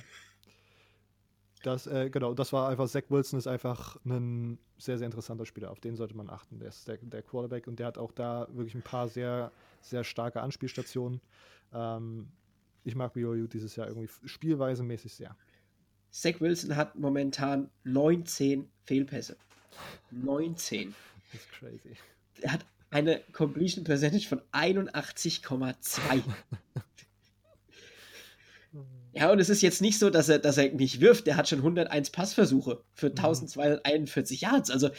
Das, 1.64 1.88
äh, 1.88 2.10
genau, 2.12 2.34
das 2.34 2.54
war 2.54 2.70
einfach, 2.70 2.88
Zach 2.88 3.04
Wilson 3.10 3.40
ist 3.40 3.48
einfach 3.48 3.98
ein 4.06 4.60
sehr, 4.78 5.00
sehr 5.00 5.06
interessanter 5.08 5.46
Spieler. 5.46 5.72
Auf 5.72 5.80
den 5.80 5.96
sollte 5.96 6.16
man 6.16 6.30
achten. 6.30 6.60
Der 6.60 6.70
ist 6.70 6.88
der, 6.88 6.98
der 6.98 7.24
Quarterback 7.24 7.68
und 7.68 7.80
der 7.80 7.88
hat 7.88 7.98
auch 7.98 8.12
da 8.12 8.48
wirklich 8.52 8.76
ein 8.76 8.84
paar 8.84 9.08
sehr, 9.08 9.52
sehr 9.82 10.04
starke 10.04 10.42
Anspielstationen. 10.42 11.22
Ähm, 11.74 12.28
ich 12.84 12.96
mag 12.96 13.14
BYU 13.14 13.48
dieses 13.48 13.76
Jahr 13.76 13.88
irgendwie 13.88 14.10
spielweisemäßig 14.26 15.16
sehr. 15.16 15.36
Zach 16.12 16.40
Wilson 16.40 16.76
hat 16.76 16.96
momentan 16.96 17.72
19 17.84 18.70
Fehlpässe. 18.84 19.36
19. 20.12 20.94
Das 21.32 21.42
ist 21.42 21.52
crazy. 21.52 21.98
Er 22.42 22.54
hat 22.54 22.66
eine 22.90 23.22
Completion 23.32 23.84
Percentage 23.84 24.28
von 24.28 24.42
81,2. 24.52 26.24
ja, 29.14 29.32
und 29.32 29.40
es 29.40 29.50
ist 29.50 29.62
jetzt 29.62 29.82
nicht 29.82 30.00
so, 30.00 30.10
dass 30.10 30.30
er, 30.30 30.40
dass 30.40 30.58
er 30.58 30.72
nicht 30.72 31.02
wirft. 31.02 31.28
Der 31.28 31.38
hat 31.38 31.50
schon 31.50 31.60
101 31.60 32.12
Passversuche 32.12 32.82
für 32.94 33.08
1241 33.08 34.42
mhm. 34.42 34.48
Yards. 34.48 34.72
Also 34.72 34.90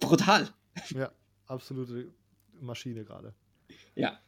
brutal. 0.00 0.48
Ja, 0.90 1.12
absolute 1.46 2.08
Maschine 2.60 3.04
gerade. 3.04 3.34
Ja. 3.94 4.18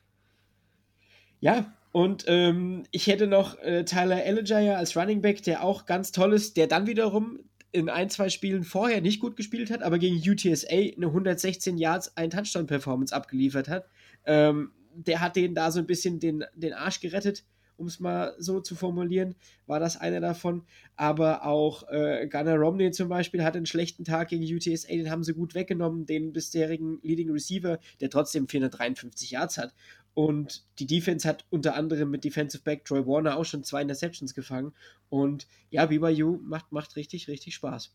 Ja, 1.40 1.74
und 1.92 2.24
ähm, 2.26 2.84
ich 2.90 3.06
hätte 3.06 3.26
noch 3.26 3.58
äh, 3.58 3.84
Tyler 3.84 4.16
Allegier 4.16 4.78
als 4.78 4.96
Running 4.96 5.20
Back, 5.20 5.42
der 5.42 5.62
auch 5.62 5.86
ganz 5.86 6.10
toll 6.10 6.32
ist, 6.32 6.56
der 6.56 6.66
dann 6.66 6.86
wiederum 6.86 7.38
in 7.74 7.88
ein, 7.88 8.08
zwei 8.08 8.28
Spielen 8.28 8.62
vorher 8.62 9.00
nicht 9.00 9.20
gut 9.20 9.36
gespielt 9.36 9.70
hat, 9.70 9.82
aber 9.82 9.98
gegen 9.98 10.16
UTSA 10.16 10.68
eine 10.68 11.06
116 11.06 11.76
Yards, 11.76 12.16
ein 12.16 12.30
Touchdown-Performance 12.30 13.14
abgeliefert 13.14 13.68
hat. 13.68 13.88
Ähm, 14.24 14.70
der 14.94 15.20
hat 15.20 15.34
denen 15.34 15.56
da 15.56 15.72
so 15.72 15.80
ein 15.80 15.86
bisschen 15.86 16.20
den, 16.20 16.44
den 16.54 16.72
Arsch 16.72 17.00
gerettet, 17.00 17.44
um 17.76 17.88
es 17.88 17.98
mal 17.98 18.36
so 18.38 18.60
zu 18.60 18.76
formulieren, 18.76 19.34
war 19.66 19.80
das 19.80 19.96
einer 19.96 20.20
davon. 20.20 20.62
Aber 20.94 21.44
auch 21.44 21.88
äh, 21.88 22.28
Gunnar 22.30 22.58
Romney 22.58 22.92
zum 22.92 23.08
Beispiel 23.08 23.42
hat 23.42 23.56
einen 23.56 23.66
schlechten 23.66 24.04
Tag 24.04 24.28
gegen 24.28 24.44
UTSA, 24.44 24.88
den 24.88 25.10
haben 25.10 25.24
sie 25.24 25.34
gut 25.34 25.56
weggenommen, 25.56 26.06
den 26.06 26.32
bisherigen 26.32 27.00
Leading 27.02 27.32
Receiver, 27.32 27.80
der 28.00 28.08
trotzdem 28.08 28.46
453 28.46 29.32
Yards 29.32 29.58
hat. 29.58 29.74
Und 30.14 30.64
die 30.78 30.86
Defense 30.86 31.28
hat 31.28 31.44
unter 31.50 31.74
anderem 31.74 32.10
mit 32.10 32.24
Defensive 32.24 32.62
Back 32.62 32.84
Troy 32.84 33.04
Warner 33.04 33.36
auch 33.36 33.44
schon 33.44 33.64
zwei 33.64 33.82
Interceptions 33.82 34.34
gefangen. 34.34 34.72
Und 35.08 35.48
ja, 35.70 35.86
BYU 35.86 36.38
macht, 36.42 36.70
macht 36.70 36.94
richtig, 36.96 37.26
richtig 37.26 37.54
Spaß. 37.56 37.92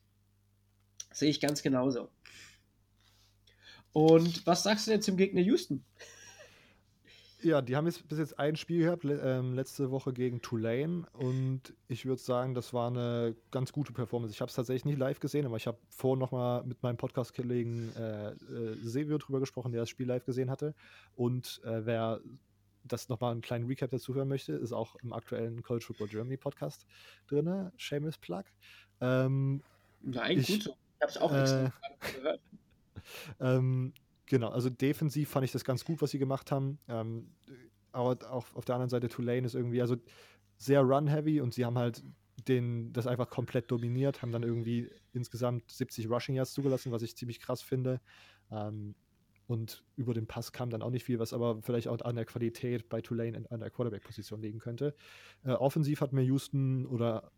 Sehe 1.12 1.30
ich 1.30 1.40
ganz 1.40 1.62
genauso. 1.62 2.10
Und 3.94 4.46
was 4.46 4.64
sagst 4.64 4.88
du 4.88 4.92
denn 4.92 5.02
zum 5.02 5.18
Gegner 5.18 5.42
Houston? 5.42 5.84
Ja, 7.42 7.62
die 7.62 7.76
haben 7.78 7.86
jetzt 7.86 8.06
bis 8.08 8.20
jetzt 8.20 8.38
ein 8.38 8.58
Spiel 8.58 8.84
gehabt, 8.84 9.06
ähm, 9.06 9.54
letzte 9.54 9.92
Woche 9.92 10.12
gegen 10.12 10.42
Tulane 10.42 11.06
und 11.14 11.74
ich 11.88 12.06
würde 12.06 12.22
sagen, 12.22 12.54
das 12.54 12.74
war 12.74 12.88
eine 12.88 13.34
ganz 13.52 13.72
gute 13.72 13.94
Performance. 13.94 14.34
Ich 14.34 14.42
habe 14.42 14.50
es 14.50 14.56
tatsächlich 14.56 14.84
nicht 14.84 14.98
live 14.98 15.22
gesehen, 15.22 15.46
aber 15.46 15.56
ich 15.56 15.66
habe 15.66 15.78
vorhin 15.90 16.20
nochmal 16.20 16.64
mit 16.66 16.84
meinem 16.84 16.98
Podcast-Kollegen 16.98 17.96
äh, 17.96 18.32
äh, 18.32 18.76
Sevio 18.84 19.18
drüber 19.18 19.40
gesprochen, 19.40 19.72
der 19.72 19.82
das 19.82 19.90
Spiel 19.90 20.08
live 20.08 20.26
gesehen 20.26 20.50
hatte. 20.50 20.76
Und 21.16 21.62
äh, 21.64 21.86
wer 21.86 22.20
das 22.84 23.08
nochmal 23.08 23.32
einen 23.32 23.42
kleinen 23.42 23.68
Recap 23.68 23.92
dazu 23.92 24.14
hören 24.16 24.28
möchte, 24.28 24.54
ist 24.54 24.74
auch 24.74 24.96
im 24.98 25.14
aktuellen 25.14 25.64
College 25.64 25.86
Football 25.86 26.10
Germany 26.10 26.38
Podcast 26.38 26.86
drin. 27.28 27.72
Shameless 27.78 28.18
Plug. 28.18 28.44
Ähm, 29.00 29.62
Nein, 30.02 30.40
ich, 30.40 30.48
gut 30.48 30.64
so. 30.64 30.72
Ich 30.72 31.02
habe 31.02 31.12
es 31.12 31.18
auch 31.18 31.34
extra 31.34 31.66
äh, 31.66 31.72
gehört. 32.16 32.42
ähm, 33.40 33.94
Genau, 34.30 34.50
also 34.50 34.70
defensiv 34.70 35.28
fand 35.30 35.44
ich 35.44 35.52
das 35.52 35.66
ganz 35.66 35.84
gut, 35.84 36.04
was 36.04 36.12
sie 36.12 36.20
gemacht 36.20 36.52
haben. 36.52 36.78
Ähm, 36.88 37.32
aber 37.92 38.32
auch 38.32 38.46
auf 38.54 38.64
der 38.64 38.76
anderen 38.76 38.92
Seite 38.92 39.10
Tulane 39.10 39.46
ist 39.46 39.56
irgendwie, 39.56 39.82
also 39.82 39.98
sehr 40.56 40.82
run-heavy 40.82 41.42
und 41.42 41.56
sie 41.56 41.66
haben 41.66 41.80
halt 41.80 42.04
den, 42.48 42.94
das 42.94 43.08
einfach 43.08 43.32
komplett 43.32 43.72
dominiert, 43.72 44.22
haben 44.22 44.32
dann 44.32 44.44
irgendwie 44.44 44.92
insgesamt 45.14 45.72
70 45.72 46.10
Rushing 46.12 46.36
Yards 46.36 46.54
zugelassen, 46.54 46.92
was 46.92 47.02
ich 47.02 47.18
ziemlich 47.18 47.40
krass 47.40 47.64
finde. 47.64 48.02
Ähm, 48.52 48.94
und 49.48 49.84
über 49.96 50.14
den 50.14 50.28
Pass 50.28 50.52
kam 50.52 50.70
dann 50.70 50.84
auch 50.84 50.92
nicht 50.92 51.06
viel, 51.06 51.18
was 51.18 51.34
aber 51.34 51.64
vielleicht 51.64 51.88
auch 51.88 52.00
an 52.02 52.16
der 52.16 52.26
Qualität 52.26 52.88
bei 52.88 53.02
Tulane 53.02 53.46
an 53.50 53.60
der 53.62 53.72
Quarterback-Position 53.72 54.44
liegen 54.44 54.60
könnte. 54.60 54.94
Äh, 55.44 55.54
offensiv 55.54 56.02
hat 56.02 56.14
mir 56.14 56.22
Houston 56.22 56.86
oder 56.86 57.32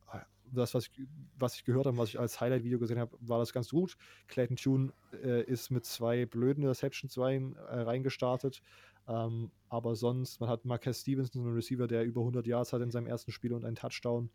das, 0.51 0.73
was 0.73 0.87
ich, 0.87 1.07
was 1.37 1.55
ich 1.55 1.63
gehört 1.63 1.85
habe, 1.85 1.97
was 1.97 2.09
ich 2.09 2.19
als 2.19 2.39
Highlight-Video 2.39 2.79
gesehen 2.79 2.99
habe, 2.99 3.17
war 3.21 3.39
das 3.39 3.53
ganz 3.53 3.69
gut. 3.69 3.97
Clayton 4.27 4.57
Tune 4.57 4.93
äh, 5.23 5.43
ist 5.43 5.71
mit 5.71 5.85
zwei 5.85 6.25
blöden 6.25 6.63
Interceptions 6.63 7.17
rein, 7.17 7.55
äh, 7.69 7.79
reingestartet. 7.79 8.61
Ähm, 9.07 9.51
aber 9.69 9.95
sonst, 9.95 10.39
man 10.39 10.49
hat 10.49 10.65
Marquez 10.65 11.01
Stevenson, 11.01 11.43
einen 11.43 11.55
Receiver, 11.55 11.87
der 11.87 12.03
über 12.03 12.21
100 12.21 12.45
Yards 12.45 12.73
hat 12.73 12.81
in 12.81 12.91
seinem 12.91 13.07
ersten 13.07 13.31
Spiel 13.31 13.53
und 13.53 13.65
einen 13.65 13.75
Touchdown. 13.75 14.29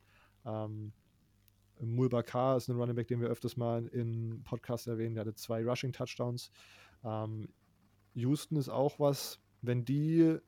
Ähm, 0.44 0.92
Mulbakar 1.80 2.56
ist 2.56 2.68
ein 2.68 2.76
Running 2.76 2.96
Back, 2.96 3.08
den 3.08 3.20
wir 3.20 3.28
öfters 3.28 3.56
mal 3.56 3.86
im 3.88 4.42
Podcast 4.44 4.86
erwähnen. 4.86 5.14
Der 5.14 5.22
hatte 5.22 5.34
zwei 5.34 5.62
Rushing 5.64 5.92
Touchdowns. 5.92 6.50
Ähm, 7.04 7.48
Houston 8.14 8.56
ist 8.56 8.68
auch 8.68 8.98
was, 8.98 9.40
wenn 9.60 9.84
die 9.84 10.38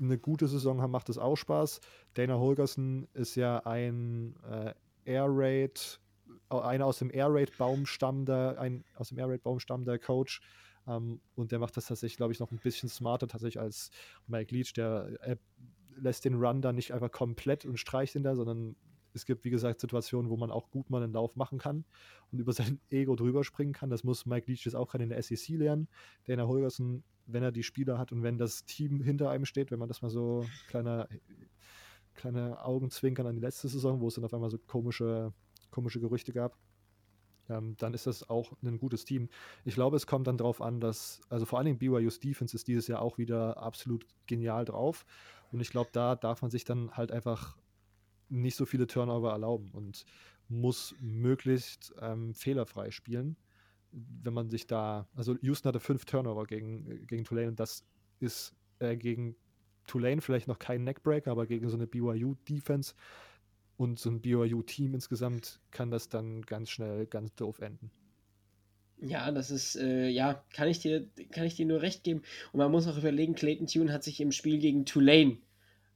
eine 0.00 0.18
gute 0.18 0.48
Saison 0.48 0.80
haben, 0.80 0.90
macht 0.90 1.08
es 1.08 1.18
auch 1.18 1.36
Spaß. 1.36 1.80
Dana 2.14 2.38
Holgerson 2.38 3.08
ist 3.14 3.34
ja 3.34 3.58
ein 3.66 4.34
äh, 4.48 4.74
Air 5.04 5.26
Raid, 5.28 6.00
einer 6.50 6.86
aus 6.86 6.98
dem 6.98 7.10
Air 7.12 7.28
Raid 7.30 7.56
Baum 7.58 7.86
stammender, 7.86 8.58
ein 8.58 8.84
aus 8.96 9.08
dem 9.08 9.18
Air 9.18 9.28
Raid 9.28 9.42
Baum 9.42 9.60
stammender 9.60 9.98
Coach. 9.98 10.40
Ähm, 10.86 11.20
und 11.34 11.52
der 11.52 11.58
macht 11.58 11.76
das 11.76 11.86
tatsächlich, 11.86 12.16
glaube 12.16 12.32
ich, 12.32 12.40
noch 12.40 12.50
ein 12.50 12.58
bisschen 12.58 12.88
smarter 12.88 13.28
tatsächlich 13.28 13.60
als 13.60 13.90
Mike 14.26 14.54
Leach. 14.54 14.72
Der 14.72 15.18
äh, 15.20 15.36
lässt 15.96 16.24
den 16.24 16.34
Run 16.34 16.62
dann 16.62 16.74
nicht 16.74 16.92
einfach 16.92 17.10
komplett 17.10 17.64
und 17.64 17.78
streicht 17.78 18.14
ihn 18.14 18.22
da, 18.22 18.34
sondern 18.34 18.76
es 19.14 19.26
gibt, 19.26 19.44
wie 19.44 19.50
gesagt, 19.50 19.80
Situationen, 19.80 20.30
wo 20.30 20.36
man 20.36 20.50
auch 20.50 20.70
gut 20.70 20.90
mal 20.90 21.02
einen 21.02 21.12
Lauf 21.12 21.36
machen 21.36 21.58
kann 21.58 21.84
und 22.30 22.38
über 22.38 22.52
sein 22.52 22.80
Ego 22.90 23.16
drüber 23.16 23.44
springen 23.44 23.72
kann. 23.72 23.90
Das 23.90 24.04
muss 24.04 24.26
Mike 24.26 24.50
Leach 24.50 24.64
jetzt 24.64 24.74
auch 24.74 24.88
gerade 24.88 25.04
in 25.04 25.10
der 25.10 25.22
SEC 25.22 25.48
lernen. 25.56 25.88
Dana 26.24 26.46
Holgerson, 26.46 27.02
wenn 27.28 27.42
er 27.42 27.52
die 27.52 27.62
Spieler 27.62 27.98
hat 27.98 28.10
und 28.10 28.22
wenn 28.22 28.38
das 28.38 28.64
Team 28.64 29.00
hinter 29.00 29.30
einem 29.30 29.44
steht, 29.44 29.70
wenn 29.70 29.78
man 29.78 29.88
das 29.88 30.02
mal 30.02 30.10
so 30.10 30.44
kleine, 30.68 31.08
kleine 32.14 32.64
Augenzwinkern 32.64 33.26
an 33.26 33.36
die 33.36 33.42
letzte 33.42 33.68
Saison, 33.68 34.00
wo 34.00 34.08
es 34.08 34.14
dann 34.14 34.24
auf 34.24 34.34
einmal 34.34 34.50
so 34.50 34.58
komische, 34.58 35.32
komische 35.70 36.00
Gerüchte 36.00 36.32
gab, 36.32 36.56
ähm, 37.48 37.76
dann 37.78 37.94
ist 37.94 38.06
das 38.06 38.28
auch 38.28 38.52
ein 38.62 38.78
gutes 38.78 39.04
Team. 39.04 39.28
Ich 39.64 39.74
glaube, 39.74 39.96
es 39.96 40.06
kommt 40.06 40.26
dann 40.26 40.38
darauf 40.38 40.60
an, 40.60 40.80
dass, 40.80 41.20
also 41.28 41.46
vor 41.46 41.58
allen 41.58 41.66
Dingen 41.66 41.78
BYU's 41.78 42.20
Defense 42.20 42.56
ist 42.56 42.66
dieses 42.66 42.88
Jahr 42.88 43.02
auch 43.02 43.18
wieder 43.18 43.58
absolut 43.58 44.06
genial 44.26 44.64
drauf. 44.64 45.06
Und 45.52 45.60
ich 45.60 45.70
glaube, 45.70 45.90
da 45.92 46.16
darf 46.16 46.42
man 46.42 46.50
sich 46.50 46.64
dann 46.64 46.90
halt 46.92 47.12
einfach 47.12 47.56
nicht 48.28 48.56
so 48.56 48.66
viele 48.66 48.86
Turnover 48.86 49.32
erlauben 49.32 49.70
und 49.72 50.04
muss 50.48 50.94
möglichst 51.00 51.94
ähm, 52.00 52.34
fehlerfrei 52.34 52.90
spielen. 52.90 53.36
Wenn 53.92 54.34
man 54.34 54.50
sich 54.50 54.66
da, 54.66 55.08
also 55.14 55.36
Houston 55.40 55.68
hatte 55.68 55.80
fünf 55.80 56.04
Turnover 56.04 56.44
gegen, 56.44 57.06
gegen 57.06 57.24
Tulane 57.24 57.48
und 57.48 57.60
das 57.60 57.84
ist 58.20 58.54
äh, 58.78 58.96
gegen 58.96 59.36
Tulane 59.86 60.20
vielleicht 60.20 60.48
noch 60.48 60.58
kein 60.58 60.84
Neckbreaker, 60.84 61.30
aber 61.30 61.46
gegen 61.46 61.68
so 61.68 61.76
eine 61.76 61.86
BYU-Defense 61.86 62.94
und 63.76 63.98
so 63.98 64.10
ein 64.10 64.20
BYU-Team 64.20 64.94
insgesamt 64.94 65.60
kann 65.70 65.90
das 65.90 66.08
dann 66.08 66.42
ganz 66.42 66.70
schnell 66.70 67.06
ganz 67.06 67.34
doof 67.34 67.60
enden. 67.60 67.90
Ja, 69.00 69.30
das 69.30 69.50
ist, 69.50 69.76
äh, 69.76 70.08
ja, 70.08 70.44
kann 70.52 70.68
ich, 70.68 70.80
dir, 70.80 71.06
kann 71.30 71.44
ich 71.44 71.54
dir 71.54 71.66
nur 71.66 71.82
recht 71.82 72.02
geben. 72.02 72.22
Und 72.52 72.58
man 72.58 72.70
muss 72.70 72.88
auch 72.88 72.98
überlegen, 72.98 73.34
Clayton 73.34 73.68
Tune 73.68 73.92
hat 73.92 74.02
sich 74.02 74.20
im 74.20 74.32
Spiel 74.32 74.58
gegen 74.58 74.86
Tulane 74.86 75.38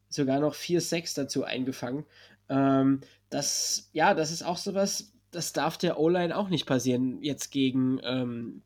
sogar 0.09 0.38
noch 0.40 0.55
4-6 0.55 1.16
dazu 1.16 1.43
eingefangen. 1.43 2.05
Ähm, 2.49 3.01
das, 3.28 3.90
ja, 3.93 4.14
das 4.14 4.30
ist 4.30 4.45
auch 4.45 4.57
sowas, 4.57 5.12
das 5.33 5.53
darf 5.53 5.76
der 5.78 5.99
O-Line 5.99 6.37
auch 6.37 6.49
nicht 6.49 6.66
passieren, 6.66 7.20
jetzt 7.22 7.51
gegen, 7.51 8.01
ähm, 8.05 8.62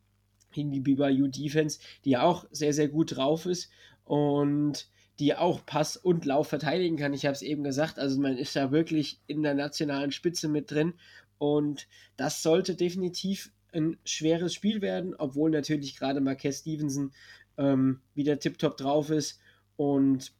die 0.54 0.80
BYU 0.80 1.28
Defense, 1.28 1.80
die 2.04 2.10
ja 2.10 2.22
auch 2.22 2.46
sehr, 2.50 2.72
sehr 2.72 2.88
gut 2.88 3.16
drauf 3.16 3.46
ist 3.46 3.70
und 4.04 4.88
die 5.18 5.34
auch 5.34 5.64
Pass 5.64 5.96
und 5.96 6.24
Lauf 6.24 6.48
verteidigen 6.48 6.96
kann. 6.96 7.14
Ich 7.14 7.26
habe 7.26 7.34
es 7.34 7.42
eben 7.42 7.62
gesagt, 7.62 7.98
also 7.98 8.20
man 8.20 8.36
ist 8.36 8.56
da 8.56 8.70
wirklich 8.70 9.20
in 9.26 9.42
der 9.42 9.54
nationalen 9.54 10.12
Spitze 10.12 10.48
mit 10.48 10.70
drin 10.70 10.94
und 11.38 11.86
das 12.16 12.42
sollte 12.42 12.74
definitiv 12.74 13.52
ein 13.72 13.98
schweres 14.04 14.54
Spiel 14.54 14.80
werden, 14.80 15.14
obwohl 15.14 15.50
natürlich 15.50 15.98
gerade 15.98 16.20
Marquez 16.20 16.60
Stevenson 16.60 17.12
ähm, 17.58 18.00
wieder 18.14 18.38
tiptop 18.38 18.76
drauf 18.76 19.10
ist 19.10 19.38
und 19.76 20.32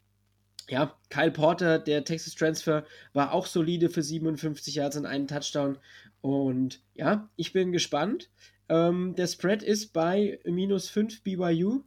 ja, 0.68 0.96
Kyle 1.10 1.30
Porter, 1.30 1.78
der 1.78 2.04
Texas 2.04 2.34
Transfer, 2.34 2.84
war 3.12 3.32
auch 3.32 3.46
solide 3.46 3.88
für 3.88 4.02
57 4.02 4.74
Yards 4.74 4.96
und 4.96 5.06
einen 5.06 5.28
Touchdown. 5.28 5.78
Und 6.20 6.82
ja, 6.94 7.28
ich 7.36 7.52
bin 7.52 7.72
gespannt. 7.72 8.30
Ähm, 8.68 9.14
der 9.14 9.28
Spread 9.28 9.62
ist 9.62 9.92
bei 9.92 10.40
minus 10.44 10.88
5 10.88 11.22
BYU. 11.22 11.82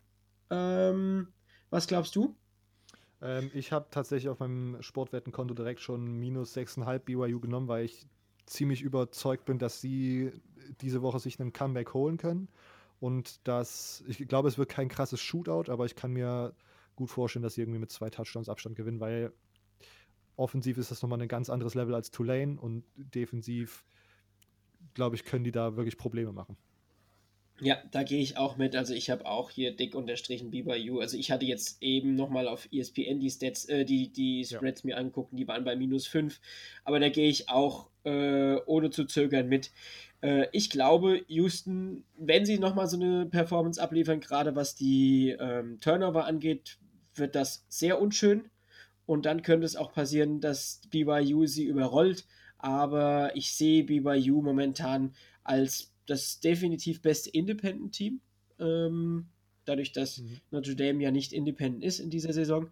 Ähm, 0.50 1.28
was 1.70 1.88
glaubst 1.88 2.16
du? 2.16 2.36
Ähm, 3.22 3.52
ich 3.54 3.72
habe 3.72 3.88
tatsächlich 3.92 4.30
auf 4.30 4.40
meinem 4.40 4.82
Sportwettenkonto 4.82 5.54
direkt 5.54 5.82
schon 5.82 6.18
minus 6.18 6.56
6,5 6.56 7.00
BYU 7.00 7.40
genommen, 7.40 7.68
weil 7.68 7.86
ich 7.86 8.08
ziemlich 8.46 8.82
überzeugt 8.82 9.46
bin, 9.46 9.60
dass 9.60 9.82
sie 9.82 10.32
diese 10.82 11.02
Woche 11.02 11.20
sich 11.20 11.40
einen 11.40 11.54
Comeback 11.54 11.94
holen 11.94 12.18
können. 12.18 12.48
Und 13.02 13.46
dass, 13.48 14.04
ich 14.08 14.18
glaube, 14.28 14.48
es 14.48 14.58
wird 14.58 14.70
kein 14.70 14.90
krasses 14.90 15.22
Shootout, 15.22 15.72
aber 15.72 15.86
ich 15.86 15.96
kann 15.96 16.12
mir 16.12 16.54
gut 17.00 17.10
vorstellen, 17.10 17.44
dass 17.44 17.56
sie 17.56 17.62
irgendwie 17.62 17.80
mit 17.80 17.92
zwei 17.92 18.10
Touchdowns 18.10 18.50
Abstand 18.50 18.76
gewinnen, 18.76 19.00
weil 19.00 19.34
offensiv 20.36 20.78
ist 20.78 20.92
das 20.92 21.02
nochmal 21.02 21.22
ein 21.22 21.28
ganz 21.28 21.50
anderes 21.50 21.76
Level 21.76 21.96
als 21.96 22.12
Tulane 22.12 22.60
und 22.60 22.84
defensiv, 22.96 23.84
glaube 24.94 25.16
ich, 25.16 25.26
können 25.26 25.44
die 25.44 25.52
da 25.52 25.76
wirklich 25.76 25.98
Probleme 25.98 26.32
machen. 26.32 26.58
Ja, 27.62 27.78
da 27.92 28.04
gehe 28.04 28.22
ich 28.22 28.38
auch 28.38 28.56
mit. 28.58 28.76
Also 28.76 28.94
ich 28.94 29.10
habe 29.10 29.26
auch 29.26 29.50
hier 29.50 29.76
dick 29.76 29.96
unterstrichen 29.96 30.50
BYU. 30.50 31.00
Also 31.00 31.18
ich 31.18 31.30
hatte 31.30 31.46
jetzt 31.46 31.82
eben 31.82 32.16
nochmal 32.16 32.48
auf 32.48 32.70
ESPN 32.72 33.20
die 33.20 33.30
Stats, 33.30 33.66
äh, 33.66 33.84
die, 33.84 34.14
die 34.14 34.46
Spreads 34.46 34.84
ja. 34.84 34.88
mir 34.88 34.98
angucken, 34.98 35.36
die 35.36 35.48
waren 35.48 35.66
bei 35.66 35.76
minus 35.76 36.08
5. 36.08 36.40
Aber 36.86 37.00
da 37.00 37.10
gehe 37.10 37.28
ich 37.28 37.50
auch 37.50 37.90
äh, 38.06 38.56
ohne 38.66 38.92
zu 38.92 39.06
zögern 39.06 39.50
mit. 39.50 39.72
Äh, 40.22 40.48
ich 40.54 40.70
glaube, 40.70 41.22
Houston, 41.28 42.06
wenn 42.18 42.46
sie 42.46 42.60
nochmal 42.60 42.88
so 42.88 42.96
eine 42.96 43.26
Performance 43.26 43.82
abliefern, 43.82 44.22
gerade 44.22 44.56
was 44.56 44.76
die 44.76 45.36
ähm, 45.38 45.80
Turnover 45.82 46.26
angeht, 46.26 46.78
wird 47.16 47.36
das 47.36 47.66
sehr 47.70 48.02
unschön. 48.02 48.50
Und 49.06 49.26
dann 49.26 49.42
könnte 49.42 49.66
es 49.66 49.76
auch 49.76 49.94
passieren, 49.94 50.40
dass 50.40 50.82
BYU 50.90 51.46
sie 51.46 51.66
überrollt. 51.66 52.26
Aber 52.58 53.36
ich 53.36 53.54
sehe 53.54 53.84
BYU 53.84 54.42
momentan 54.42 55.16
als 55.44 55.92
das 56.06 56.40
definitiv 56.40 57.02
beste 57.02 57.30
Independent-Team. 57.30 58.22
Ähm, 58.60 59.28
dadurch, 59.66 59.92
dass 59.94 60.20
mhm. 60.20 60.38
Notre 60.52 60.76
Dame 60.76 61.02
ja 61.04 61.12
nicht 61.12 61.34
independent 61.34 61.84
ist 61.84 62.00
in 62.00 62.10
dieser 62.10 62.34
Saison. 62.34 62.70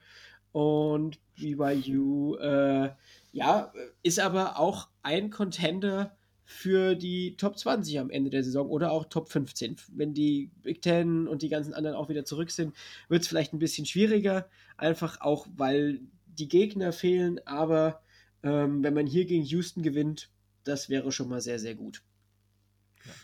Und 0.52 1.20
BYU, 1.36 2.36
äh, 2.36 2.90
ja, 3.32 3.74
ist 4.04 4.20
aber 4.20 4.60
auch 4.60 4.90
ein 5.04 5.30
Contender 5.30 6.17
für 6.50 6.96
die 6.96 7.36
Top 7.36 7.60
20 7.60 8.00
am 8.00 8.10
Ende 8.10 8.30
der 8.30 8.42
Saison 8.42 8.70
oder 8.70 8.90
auch 8.90 9.04
Top 9.06 9.30
15. 9.30 9.76
Wenn 9.92 10.14
die 10.14 10.50
Big 10.64 10.82
Ten 10.82 11.28
und 11.28 11.42
die 11.42 11.50
ganzen 11.50 11.74
anderen 11.74 11.98
auch 11.98 12.08
wieder 12.08 12.24
zurück 12.24 12.52
sind, 12.52 12.74
wird 13.10 13.24
es 13.24 13.28
vielleicht 13.28 13.54
ein 13.54 13.60
bisschen 13.60 13.86
schwieriger, 13.86 14.48
einfach 14.78 15.20
auch, 15.20 15.46
weil 15.58 16.00
die 16.26 16.48
Gegner 16.48 16.94
fehlen, 16.94 17.42
aber 17.46 18.02
ähm, 18.44 18.82
wenn 18.82 18.94
man 18.94 19.06
hier 19.06 19.26
gegen 19.26 19.44
Houston 19.44 19.84
gewinnt, 19.84 20.30
das 20.64 20.88
wäre 20.88 21.12
schon 21.12 21.28
mal 21.28 21.42
sehr, 21.42 21.60
sehr 21.60 21.76
gut. 21.76 22.02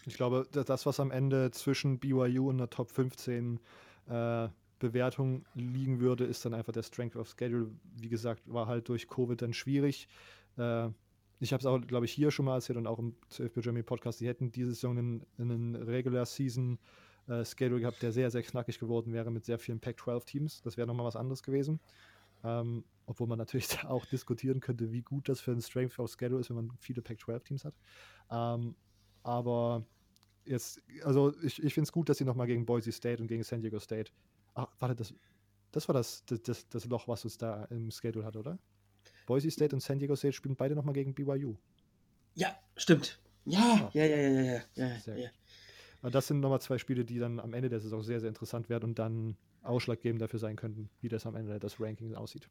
Ich 0.06 0.16
glaube, 0.16 0.46
das, 0.52 0.86
was 0.86 1.00
am 1.00 1.10
Ende 1.10 1.50
zwischen 1.52 2.00
BYU 2.00 2.50
und 2.50 2.58
der 2.58 2.70
Top 2.70 2.92
15 2.92 3.58
äh, 4.10 4.50
Bewertung 4.80 5.46
liegen 5.56 6.02
würde, 6.02 6.26
ist 6.26 6.44
dann 6.44 6.54
einfach 6.54 6.74
der 6.74 6.84
Strength 6.84 7.16
of 7.16 7.34
Schedule. 7.40 7.72
Wie 7.96 8.10
gesagt, 8.10 8.42
war 8.52 8.68
halt 8.68 8.90
durch 8.90 9.08
Covid 9.08 9.42
dann 9.42 9.54
schwierig. 9.54 10.10
Äh, 10.58 10.90
ich 11.44 11.54
habe 11.54 11.60
es 11.60 11.66
auch, 11.66 11.80
glaube 11.86 12.06
ich, 12.06 12.12
hier 12.12 12.32
schon 12.32 12.46
mal 12.46 12.56
erzählt 12.56 12.78
und 12.78 12.88
auch 12.88 13.00
im 13.00 13.16
CFB 13.30 13.62
Germany 13.62 13.84
Podcast, 13.84 14.22
die 14.22 14.28
hätten 14.28 14.52
diese 14.52 14.74
Saison 14.74 14.98
einen, 14.98 15.26
einen 15.38 15.76
Regular 15.76 16.26
Season 16.26 16.80
äh, 17.28 17.46
Schedule 17.46 17.82
gehabt, 17.82 18.02
der 18.02 18.12
sehr, 18.12 18.32
sehr 18.32 18.44
knackig 18.44 18.80
geworden 18.80 19.14
wäre 19.14 19.32
mit 19.32 19.46
sehr 19.46 19.60
vielen 19.60 19.80
Pac-12-Teams. 19.80 20.62
Das 20.62 20.78
wäre 20.78 20.88
nochmal 20.88 21.06
was 21.06 21.16
anderes 21.16 21.44
gewesen. 21.44 21.80
Ähm, 22.44 22.84
obwohl 23.06 23.28
man 23.28 23.38
natürlich 23.38 23.68
auch 23.86 24.06
diskutieren 24.06 24.60
könnte, 24.60 24.92
wie 24.92 25.02
gut 25.02 25.30
das 25.30 25.40
für 25.42 25.52
ein 25.52 25.62
Strength 25.62 26.00
of 26.00 26.12
Schedule 26.12 26.40
ist, 26.40 26.50
wenn 26.50 26.58
man 26.58 26.72
viele 26.80 27.02
Pac-12-Teams 27.02 27.66
hat. 27.66 27.76
Ähm, 28.32 28.76
aber 29.24 29.86
jetzt, 30.46 30.82
also 31.04 31.34
ich, 31.42 31.62
ich 31.64 31.74
finde 31.74 31.86
es 31.86 31.92
gut, 31.92 32.10
dass 32.10 32.18
sie 32.18 32.26
nochmal 32.26 32.48
gegen 32.48 32.66
Boise 32.66 32.92
State 32.92 33.22
und 33.22 33.28
gegen 33.28 33.44
San 33.44 33.62
Diego 33.62 33.80
State. 33.80 34.12
Ach, 34.54 34.68
warte, 34.80 34.96
das, 34.96 35.14
das 35.72 35.88
war 35.88 35.94
das, 35.94 36.24
das, 36.26 36.68
das 36.68 36.86
Loch, 36.86 37.08
was 37.08 37.24
uns 37.24 37.38
da 37.38 37.66
im 37.66 37.90
Schedule 37.92 38.26
hat, 38.26 38.36
oder? 38.36 38.60
Boise 39.26 39.50
State 39.52 39.76
und 39.76 39.82
San 39.82 40.00
Diego 40.00 40.16
State 40.16 40.34
spielen 40.34 40.56
beide 40.56 40.76
nochmal 40.76 40.94
gegen 40.94 41.14
BYU. 41.14 41.56
Ja, 42.36 42.56
stimmt. 42.76 43.20
Ja, 43.46 43.90
ja, 43.94 44.06
ja, 44.06 44.18
ja, 44.18 44.30
ja, 44.30 44.62
ja. 44.76 44.88
ja, 45.06 45.16
ja. 45.16 45.30
Aber 46.02 46.12
das 46.12 46.28
sind 46.28 46.40
nochmal 46.40 46.62
zwei 46.62 46.78
Spiele, 46.78 47.06
die 47.06 47.20
dann 47.20 47.40
am 47.40 47.54
Ende 47.54 47.70
der 47.70 47.80
Saison 47.80 48.04
sehr, 48.04 48.20
sehr 48.20 48.30
interessant 48.30 48.70
werden 48.70 48.86
und 48.86 49.00
dann 49.00 49.38
ausschlaggebend 49.62 50.22
dafür 50.22 50.40
sein 50.40 50.56
könnten, 50.56 50.90
wie 51.02 51.10
das 51.10 51.26
am 51.26 51.36
Ende 51.36 51.60
das 51.60 51.80
Ranking 51.80 52.16
aussieht. 52.16 52.50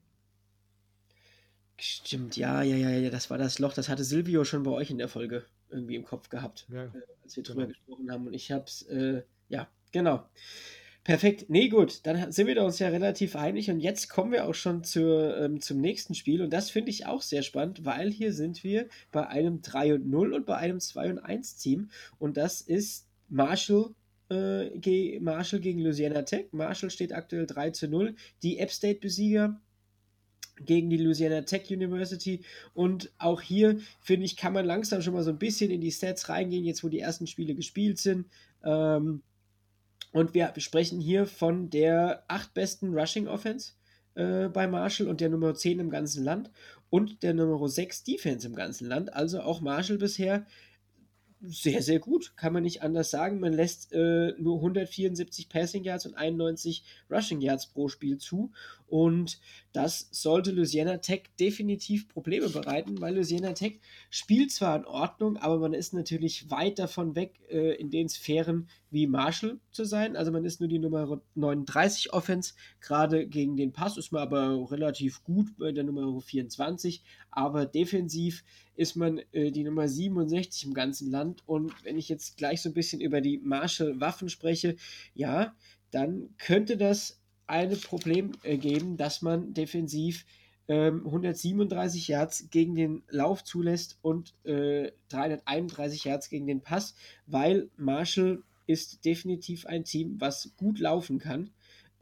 Stimmt, 1.79 2.37
ja, 2.37 2.63
ja, 2.63 2.77
ja, 2.77 2.91
ja, 2.91 3.11
das 3.11 3.29
war 3.29 3.39
das 3.39 3.59
Loch, 3.59 3.75
das 3.75 3.89
hatte 3.89 4.05
Silvio 4.05 4.45
schon 4.45 4.63
bei 4.63 4.71
euch 4.71 4.91
in 4.91 4.99
der 4.99 5.09
Folge 5.09 5.45
irgendwie 5.69 5.97
im 5.97 6.05
Kopf 6.05 6.29
gehabt, 6.29 6.67
ja, 6.71 6.85
äh, 6.85 6.91
als 7.23 7.37
wir 7.37 7.43
drüber 7.43 7.63
genau. 7.63 7.73
gesprochen 7.73 8.11
haben. 8.11 8.27
Und 8.27 8.35
ich 8.35 8.53
hab's, 8.53 8.83
äh, 8.83 9.23
ja, 9.49 9.69
genau. 9.91 10.25
Perfekt. 11.05 11.47
Nee, 11.51 11.69
gut, 11.69 12.01
dann 12.05 12.31
sind 12.31 12.47
wir 12.47 12.63
uns 12.63 12.79
ja 12.79 12.89
relativ 12.89 13.35
einig 13.35 13.69
und 13.71 13.81
jetzt 13.81 14.09
kommen 14.09 14.31
wir 14.31 14.47
auch 14.47 14.55
schon 14.55 14.85
zur, 14.85 15.37
ähm, 15.37 15.61
zum 15.61 15.81
nächsten 15.81 16.15
Spiel 16.15 16.43
und 16.43 16.53
das 16.53 16.71
finde 16.71 16.91
ich 16.91 17.07
auch 17.07 17.23
sehr 17.23 17.43
spannend, 17.43 17.85
weil 17.85 18.13
hier 18.13 18.33
sind 18.33 18.63
wir 18.63 18.89
bei 19.11 19.27
einem 19.27 19.63
3 19.63 19.95
und 19.95 20.09
0 20.09 20.33
und 20.33 20.47
bei 20.47 20.57
einem 20.57 20.79
2 20.79 21.11
und 21.11 21.19
1 21.19 21.57
Team 21.57 21.91
und 22.21 22.37
das 22.37 22.61
ist 22.61 23.09
Marshall, 23.29 23.95
äh, 24.31 25.19
Marshall 25.19 25.59
gegen 25.59 25.81
Louisiana 25.81 26.23
Tech. 26.23 26.47
Marshall 26.53 26.91
steht 26.91 27.13
aktuell 27.13 27.47
3 27.47 27.71
zu 27.71 27.89
0. 27.89 28.15
Die 28.43 28.59
App 28.59 28.71
State 28.71 29.01
Besieger 29.01 29.61
gegen 30.65 30.91
die 30.91 30.99
Louisiana 30.99 31.43
Tech 31.43 31.71
University. 31.71 32.43
Und 32.75 33.11
auch 33.19 33.41
hier, 33.41 33.81
finde 34.01 34.27
ich, 34.27 34.37
kann 34.37 34.53
man 34.53 34.67
langsam 34.67 35.03
schon 35.03 35.15
mal 35.15 35.23
so 35.23 35.31
ein 35.31 35.39
bisschen 35.39 35.71
in 35.71 35.81
die 35.81 35.91
Stats 35.91 36.29
reingehen, 36.29 36.65
jetzt 36.65 36.85
wo 36.85 36.89
die 36.89 37.01
ersten 37.01 37.27
Spiele 37.27 37.55
gespielt 37.55 37.99
sind. 37.99 38.27
Ähm, 38.63 39.23
und 40.13 40.35
wir 40.35 40.53
sprechen 40.59 41.01
hier 41.01 41.27
von 41.27 41.71
der 41.71 42.25
acht 42.29 42.55
besten 42.55 42.97
Rushing 42.97 43.27
Offense 43.27 43.73
äh, 44.15 44.49
bei 44.49 44.67
Marshall 44.67 45.09
und 45.09 45.21
der 45.21 45.31
Nummer 45.31 45.55
10 45.55 45.81
im 45.81 45.91
ganzen 45.91 46.23
Land 46.23 46.51
und 46.91 47.23
der 47.23 47.35
Nummer 47.35 47.69
6 47.69 48.05
Defense 48.05 48.47
im 48.47 48.55
ganzen 48.55 48.87
Land. 48.87 49.13
Also 49.15 49.41
auch 49.41 49.61
Marshall 49.61 49.99
bisher 49.99 50.47
sehr, 51.45 51.83
sehr 51.83 51.99
gut, 51.99 52.37
kann 52.37 52.53
man 52.53 52.63
nicht 52.63 52.83
anders 52.83 53.11
sagen. 53.11 53.41
Man 53.41 53.53
lässt 53.53 53.93
äh, 53.93 54.33
nur 54.39 54.57
174 54.57 55.49
Passing 55.49 55.83
Yards 55.83 56.07
und 56.07 56.15
91 56.15 56.85
Rushing 57.11 57.41
Yards 57.41 57.67
pro 57.67 57.89
Spiel 57.89 58.19
zu. 58.19 58.53
Und 58.87 59.41
das 59.73 60.09
sollte 60.13 60.53
Louisiana 60.53 60.99
Tech 60.99 61.23
definitiv 61.41 62.09
Probleme 62.09 62.49
bereiten, 62.49 63.01
weil 63.01 63.15
Louisiana 63.15 63.55
Tech 63.55 63.81
spielt 64.11 64.53
zwar 64.53 64.77
in 64.77 64.85
Ordnung, 64.85 65.39
aber 65.39 65.59
man 65.59 65.73
ist 65.73 65.95
natürlich 65.95 66.51
weit 66.51 66.79
davon 66.79 67.17
weg, 67.17 67.41
äh, 67.49 67.75
in 67.77 67.91
den 67.91 68.09
Sphären 68.09 68.69
wie 68.91 69.07
Marshall 69.07 69.59
zu 69.71 69.85
sein. 69.85 70.15
Also 70.15 70.31
man 70.31 70.45
ist 70.45 70.61
nur 70.61 70.69
die 70.69 70.79
Nummer 70.79 71.21
39 71.35 72.13
Offense. 72.13 72.53
Gerade 72.81 73.27
gegen 73.27 73.57
den 73.57 73.73
Pass 73.73 73.97
ist 73.97 74.13
man 74.13 74.23
aber 74.23 74.71
relativ 74.71 75.25
gut 75.25 75.57
bei 75.57 75.73
der 75.73 75.85
Nummer 75.85 76.21
24. 76.21 77.03
Aber 77.33 77.67
defensiv 77.67 78.45
ist 78.77 78.95
man 78.95 79.21
äh, 79.33 79.51
die 79.51 79.65
Nummer 79.65 79.89
67 79.89 80.67
im 80.67 80.75
ganzen 80.75 81.11
Land. 81.11 81.43
Und 81.47 81.73
wenn 81.85 81.99
ich 81.99 82.09
jetzt 82.09 82.37
gleich 82.37 82.63
so 82.63 82.69
ein 82.69 82.75
bisschen 82.75 83.01
über 83.01 83.21
die 83.21 83.39
Marshall-Waffen 83.39 84.29
spreche, 84.29 84.77
ja, 85.15 85.55
dann 85.91 86.31
könnte 86.39 86.77
das 86.77 87.21
ein 87.47 87.79
Problem 87.81 88.33
äh, 88.45 88.57
geben, 88.57 88.97
dass 88.97 89.23
man 89.23 89.53
defensiv 89.55 90.25
ähm, 90.69 91.05
137 91.05 92.09
Yards 92.09 92.49
gegen 92.51 92.75
den 92.75 93.03
Lauf 93.09 93.45
zulässt 93.45 93.99
und 94.03 94.35
äh, 94.45 94.93
331 95.09 96.05
Yards 96.05 96.29
gegen 96.29 96.47
den 96.47 96.61
Pass, 96.61 96.95
weil 97.27 97.69
Marshall 97.77 98.43
ist 98.67 99.05
definitiv 99.05 99.67
ein 99.67 99.85
Team, 99.85 100.21
was 100.21 100.53
gut 100.57 100.79
laufen 100.79 101.19
kann. 101.19 101.51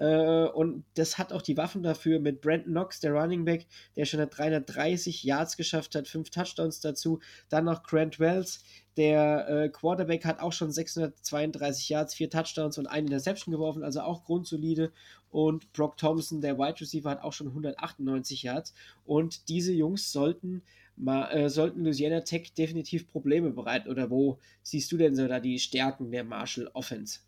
Äh, 0.01 0.47
und 0.47 0.85
das 0.95 1.19
hat 1.19 1.33
auch 1.33 1.43
die 1.43 1.59
Waffen 1.59 1.83
dafür 1.83 2.21
mit 2.21 2.41
Brandon 2.41 2.73
Knox, 2.73 3.01
der 3.01 3.13
Running 3.13 3.45
Back, 3.45 3.67
der 3.97 4.07
schon 4.07 4.27
330 4.29 5.23
Yards 5.23 5.57
geschafft 5.59 5.95
hat, 5.95 6.09
fünf 6.09 6.31
Touchdowns 6.31 6.81
dazu. 6.81 7.21
Dann 7.51 7.67
noch 7.67 7.83
Grant 7.83 8.19
Wells, 8.19 8.65
der 8.97 9.49
äh, 9.49 9.69
Quarterback 9.69 10.25
hat 10.25 10.41
auch 10.41 10.53
schon 10.53 10.73
632 10.73 11.91
Yards, 11.91 12.15
vier 12.15 12.31
Touchdowns 12.31 12.79
und 12.79 12.87
eine 12.87 13.07
Interception 13.07 13.53
geworfen, 13.53 13.85
also 13.85 14.01
auch 14.01 14.25
grundsolide. 14.25 14.91
Und 15.29 15.71
Brock 15.75 15.99
Thompson, 15.99 16.41
der 16.41 16.59
Wide 16.59 16.81
Receiver, 16.81 17.11
hat 17.11 17.23
auch 17.23 17.35
schon 17.35 17.49
198 17.49 18.43
Yards. 18.43 18.73
Und 19.05 19.49
diese 19.51 19.73
Jungs 19.73 20.11
sollten 20.13 20.63
mal, 20.97 21.31
äh, 21.31 21.51
sollten 21.51 21.85
Louisiana 21.85 22.21
Tech 22.23 22.55
definitiv 22.55 23.07
Probleme 23.07 23.51
bereiten. 23.51 23.91
Oder 23.91 24.09
wo 24.09 24.39
siehst 24.63 24.91
du 24.93 24.97
denn 24.97 25.15
so 25.15 25.29
da 25.29 25.41
die 25.41 25.59
Stärken 25.59 26.11
der 26.11 26.25
Marshall 26.25 26.71
Offense? 26.73 27.21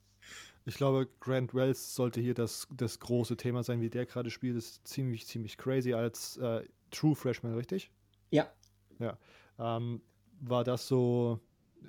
Ich 0.64 0.76
glaube, 0.76 1.08
Grant 1.20 1.54
Wells 1.54 1.94
sollte 1.94 2.20
hier 2.20 2.34
das, 2.34 2.68
das 2.76 3.00
große 3.00 3.36
Thema 3.36 3.62
sein, 3.62 3.80
wie 3.80 3.90
der 3.90 4.06
gerade 4.06 4.30
spielt. 4.30 4.56
Das 4.56 4.66
ist 4.66 4.86
ziemlich, 4.86 5.26
ziemlich 5.26 5.56
crazy 5.56 5.92
als 5.92 6.36
äh, 6.36 6.64
True 6.90 7.16
Freshman, 7.16 7.54
richtig? 7.54 7.90
Ja. 8.30 8.52
Ja. 8.98 9.18
Ähm, 9.58 10.02
war 10.40 10.64
das 10.64 10.86
so 10.86 11.40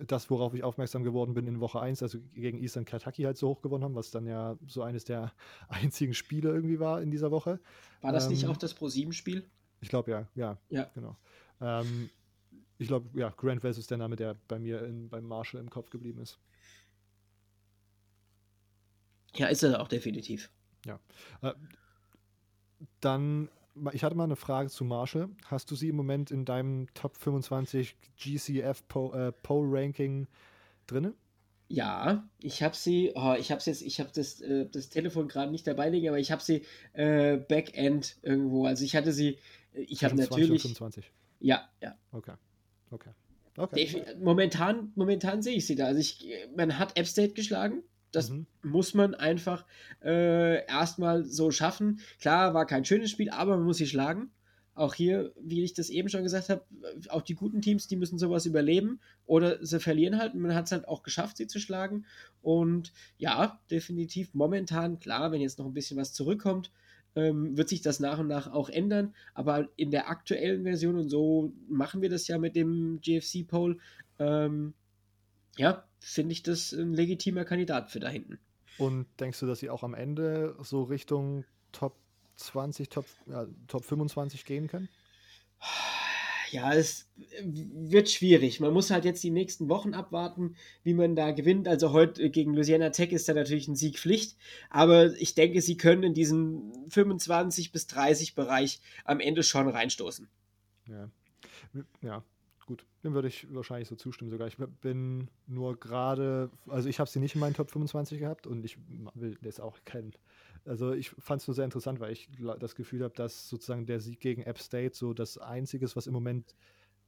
das, 0.08 0.30
worauf 0.30 0.54
ich 0.54 0.64
aufmerksam 0.64 1.04
geworden 1.04 1.34
bin 1.34 1.48
in 1.48 1.60
Woche 1.60 1.80
1, 1.80 2.02
also 2.04 2.20
gegen 2.34 2.58
Eastern 2.58 2.86
Kentucky 2.86 3.24
halt 3.24 3.38
so 3.38 3.50
hoch 3.50 3.62
gewonnen 3.62 3.84
haben, 3.84 3.96
was 3.96 4.12
dann 4.12 4.26
ja 4.26 4.58
so 4.68 4.82
eines 4.82 5.06
der 5.06 5.34
einzigen 5.68 6.14
Spiele 6.14 6.50
irgendwie 6.50 6.80
war 6.80 7.02
in 7.02 7.12
dieser 7.12 7.32
Woche. 7.32 7.60
War 8.02 8.12
das 8.12 8.26
ähm, 8.26 8.32
nicht 8.32 8.48
auch 8.48 8.58
das 8.58 8.74
Pro-7-Spiel? 8.74 9.46
Ich 9.82 9.90
glaube 9.90 10.12
ja, 10.12 10.28
ja. 10.36 10.58
Ja. 10.70 10.90
Genau. 10.94 11.16
Ähm, 11.62 12.10
ich 12.78 12.88
glaube, 12.88 13.08
ja, 13.18 13.30
Grant 13.30 13.64
Wells 13.64 13.78
ist 13.78 13.92
der 13.92 13.98
Name, 13.98 14.16
der 14.16 14.36
bei 14.48 14.60
mir 14.60 14.84
in, 14.84 15.10
beim 15.10 15.26
Marshall 15.26 15.62
im 15.62 15.70
Kopf 15.70 15.90
geblieben 15.90 16.20
ist. 16.20 16.40
Ja, 19.36 19.48
ist 19.48 19.64
er 19.64 19.82
auch 19.82 19.88
definitiv. 19.88 20.50
Ja. 20.86 21.00
Äh, 21.42 21.54
dann, 23.00 23.50
ich 23.92 24.04
hatte 24.04 24.16
mal 24.16 24.26
eine 24.26 24.36
Frage 24.36 24.70
zu 24.70 24.84
Marshall. 24.84 25.30
Hast 25.46 25.72
du 25.72 25.76
sie 25.76 25.90
im 25.90 25.96
Moment 25.96 26.32
in 26.32 26.46
deinem 26.46 26.88
Top 26.94 27.18
25 27.18 27.96
GCF 28.18 28.84
äh, 29.14 29.32
Poll 29.32 29.68
Ranking 29.70 30.28
drin? 30.88 31.14
Ja, 31.70 32.30
ich 32.40 32.62
habe 32.62 32.76
sie, 32.76 33.14
oh, 33.16 33.34
ich 33.40 33.52
habe 33.52 33.62
jetzt, 33.66 33.82
ich 33.82 34.00
habe 34.00 34.12
das, 34.14 34.42
äh, 34.42 34.68
das 34.70 34.90
Telefon 34.90 35.28
gerade 35.28 35.52
nicht 35.52 35.66
dabei 35.66 35.90
liegen, 35.90 36.10
aber 36.10 36.20
ich 36.20 36.32
habe 36.32 36.42
sie 36.42 36.66
äh, 36.94 37.38
Backend 37.38 38.18
irgendwo. 38.22 38.66
Also 38.66 38.84
ich 38.86 38.96
hatte 38.96 39.12
sie, 39.12 39.40
äh, 39.74 39.82
ich 39.82 40.04
habe 40.04 40.16
natürlich. 40.16 40.62
25. 40.62 41.12
Ja, 41.40 41.68
ja. 41.82 41.96
Okay. 42.12 42.34
Okay. 42.92 43.10
okay. 43.58 44.06
Momentan, 44.22 44.92
momentan 44.96 45.42
sehe 45.42 45.56
ich 45.56 45.66
sie 45.66 45.76
da. 45.76 45.88
Also 45.88 46.00
ich, 46.00 46.28
man 46.56 46.78
hat 46.78 46.96
App 46.96 47.08
State 47.08 47.34
geschlagen. 47.34 47.82
Das 48.14 48.30
mhm. 48.30 48.46
muss 48.62 48.94
man 48.94 49.16
einfach 49.16 49.66
äh, 50.02 50.66
erstmal 50.66 51.26
so 51.26 51.52
schaffen. 51.52 52.00
Klar, 52.22 52.54
war 52.54 52.66
kein 52.66 52.86
schönes 52.86 53.12
Spiel, 53.12 53.30
aber 53.30 53.58
man 53.58 53.66
muss 53.66 53.78
sie 53.78 53.88
schlagen. 53.88 54.32
Auch 54.76 54.94
hier, 54.94 55.34
wie 55.40 55.64
ich 55.64 55.74
das 55.74 55.90
eben 55.90 56.10
schon 56.10 56.24
gesagt 56.24 56.50
habe, 56.50 56.64
auch 57.10 57.22
die 57.22 57.36
guten 57.36 57.62
Teams, 57.62 57.88
die 57.88 57.96
müssen 57.96 58.18
sowas 58.18 58.46
überleben 58.48 59.02
oder 59.26 59.64
sie 59.64 59.80
verlieren 59.80 60.18
halt. 60.18 60.34
Man 60.34 60.56
hat 60.56 60.66
es 60.66 60.72
halt 60.72 60.88
auch 60.88 61.04
geschafft, 61.04 61.38
sie 61.38 61.48
zu 61.48 61.60
schlagen. 61.60 62.06
Und 62.42 62.92
ja, 63.18 63.60
definitiv 63.70 64.34
momentan, 64.34 65.00
klar, 65.00 65.32
wenn 65.32 65.42
jetzt 65.42 65.60
noch 65.60 65.66
ein 65.66 65.74
bisschen 65.74 65.98
was 65.98 66.14
zurückkommt, 66.14 66.72
ähm, 67.16 67.56
wird 67.56 67.70
sich 67.70 67.82
das 67.82 68.00
nach 68.00 68.18
und 68.18 68.28
nach 68.28 68.52
auch 68.52 68.70
ändern. 68.70 69.14
Aber 69.36 69.70
in 69.76 69.92
der 69.92 70.10
aktuellen 70.10 70.64
Version, 70.64 70.98
und 70.98 71.10
so 71.10 71.54
machen 71.68 72.02
wir 72.02 72.10
das 72.10 72.28
ja 72.28 72.40
mit 72.40 72.56
dem 72.56 73.00
GFC-Poll, 73.02 73.80
ähm, 74.18 74.74
ja, 75.58 75.84
finde 76.00 76.34
ich 76.34 76.44
das 76.44 76.72
ein 76.72 76.94
legitimer 76.94 77.46
Kandidat 77.46 77.92
für 77.92 78.00
da 78.00 78.10
hinten. 78.10 78.40
Und 78.78 79.06
denkst 79.20 79.40
du, 79.40 79.46
dass 79.46 79.60
sie 79.60 79.70
auch 79.70 79.84
am 79.84 79.94
Ende 79.94 80.56
so 80.62 80.84
Richtung 80.84 81.46
Top 81.72 81.96
20, 82.36 82.90
Top, 82.90 83.06
ja, 83.28 83.46
Top 83.68 83.84
25 83.86 84.46
gehen 84.46 84.68
können? 84.68 84.90
Ja, 86.52 86.72
es 86.72 87.10
wird 87.42 88.12
schwierig. 88.12 88.60
Man 88.60 88.74
muss 88.74 88.92
halt 88.92 89.06
jetzt 89.06 89.24
die 89.24 89.32
nächsten 89.32 89.70
Wochen 89.70 89.96
abwarten, 89.96 90.56
wie 90.84 90.94
man 90.94 91.16
da 91.16 91.32
gewinnt. 91.32 91.68
Also 91.68 91.94
heute 91.94 92.30
gegen 92.30 92.54
Louisiana 92.54 92.92
Tech 92.92 93.12
ist 93.12 93.28
da 93.28 93.34
natürlich 93.34 93.68
ein 93.68 93.76
Sieg 93.76 93.98
Pflicht. 93.98 94.38
Aber 94.70 95.14
ich 95.14 95.34
denke, 95.34 95.62
sie 95.62 95.78
können 95.78 96.04
in 96.04 96.14
diesen 96.14 96.72
25 96.90 97.72
bis 97.72 97.88
30 97.88 98.36
Bereich 98.36 98.82
am 99.04 99.20
Ende 99.20 99.42
schon 99.42 99.68
reinstoßen. 99.68 100.28
Ja. 100.88 101.10
Ja. 102.02 102.24
Dem 103.04 103.14
würde 103.14 103.28
ich 103.28 103.54
wahrscheinlich 103.54 103.90
so 103.90 103.96
zustimmen 103.96 104.32
sogar. 104.32 104.48
Ich 104.48 104.58
bin 104.82 105.30
nur 105.48 105.78
gerade, 105.78 106.50
also 106.68 106.88
ich 106.88 107.00
habe 107.00 107.10
sie 107.10 107.20
nicht 107.20 107.36
in 107.36 107.42
meinen 107.42 107.54
Top 107.54 107.70
25 107.70 108.20
gehabt 108.20 108.48
und 108.48 108.64
ich 108.64 108.78
will 109.14 109.38
das 109.42 109.60
auch 109.60 109.78
kennen. 109.84 110.14
Also 110.66 110.94
ich 110.94 111.10
fand 111.10 111.42
es 111.42 111.48
nur 111.48 111.56
sehr 111.56 111.66
interessant, 111.66 112.00
weil 112.00 112.14
ich 112.14 112.30
das 112.60 112.76
Gefühl 112.76 113.04
habe, 113.04 113.14
dass 113.14 113.50
sozusagen 113.50 113.86
der 113.86 114.00
Sieg 114.00 114.20
gegen 114.22 114.44
App 114.44 114.60
State 114.60 114.96
so 114.96 115.14
das 115.14 115.38
Einzige 115.38 115.84
ist, 115.84 115.96
was 115.96 116.08
im 116.08 116.14
Moment 116.14 116.56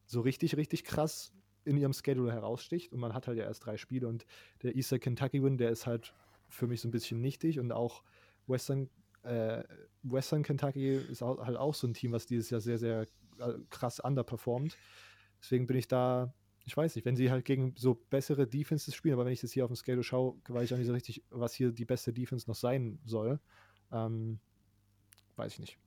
so 0.06 0.22
richtig, 0.22 0.58
richtig 0.58 0.84
krass 0.84 1.34
in 1.64 1.78
ihrem 1.78 1.94
Schedule 1.94 2.32
heraussticht. 2.32 2.92
Und 2.92 3.00
man 3.00 3.14
hat 3.14 3.28
halt 3.28 3.38
ja 3.38 3.46
erst 3.46 3.66
drei 3.66 3.78
Spiele 3.78 4.08
und 4.08 4.26
der 4.64 4.76
Easter 4.76 5.00
Kentucky 5.00 5.42
Win, 5.42 5.58
der 5.58 5.70
ist 5.70 5.88
halt 5.88 6.14
für 6.50 6.68
mich 6.68 6.82
so 6.82 6.88
ein 6.88 6.92
bisschen 6.92 7.22
nichtig 7.22 7.60
und 7.60 7.72
auch 7.72 8.04
Western, 8.48 8.90
äh, 9.24 9.64
Western 10.04 10.44
Kentucky 10.44 10.96
ist 10.96 11.24
auch, 11.24 11.46
halt 11.46 11.58
auch 11.58 11.74
so 11.74 11.88
ein 11.88 11.94
Team, 11.94 12.12
was 12.12 12.26
dieses 12.28 12.50
Jahr 12.50 12.62
sehr, 12.62 12.78
sehr 12.78 13.08
äh, 13.40 13.54
krass 13.70 14.00
underperformt. 14.00 14.78
Deswegen 15.46 15.68
bin 15.68 15.78
ich 15.78 15.88
da, 15.88 16.34
ich 16.66 16.76
weiß 16.76 16.96
nicht, 16.96 17.06
wenn 17.06 17.16
sie 17.16 17.30
halt 17.30 17.46
gegen 17.46 17.76
so 17.78 17.94
bessere 18.10 18.48
Defenses 18.48 18.96
spielen, 18.96 19.14
aber 19.14 19.26
wenn 19.26 19.34
ich 19.34 19.42
das 19.42 19.52
hier 19.52 19.64
auf 19.64 19.70
dem 19.70 19.76
Scale 19.76 20.02
schaue, 20.02 20.36
weiß 20.48 20.66
ich 20.66 20.74
auch 20.74 20.78
nicht 20.80 20.88
so 20.88 20.94
richtig, 20.94 21.24
was 21.30 21.54
hier 21.54 21.72
die 21.72 21.86
beste 21.86 22.12
Defense 22.12 22.50
noch 22.50 22.56
sein 22.56 22.98
soll. 23.06 23.40
Ähm, 23.92 24.40
weiß 25.36 25.54
ich 25.54 25.60
nicht. 25.60 25.78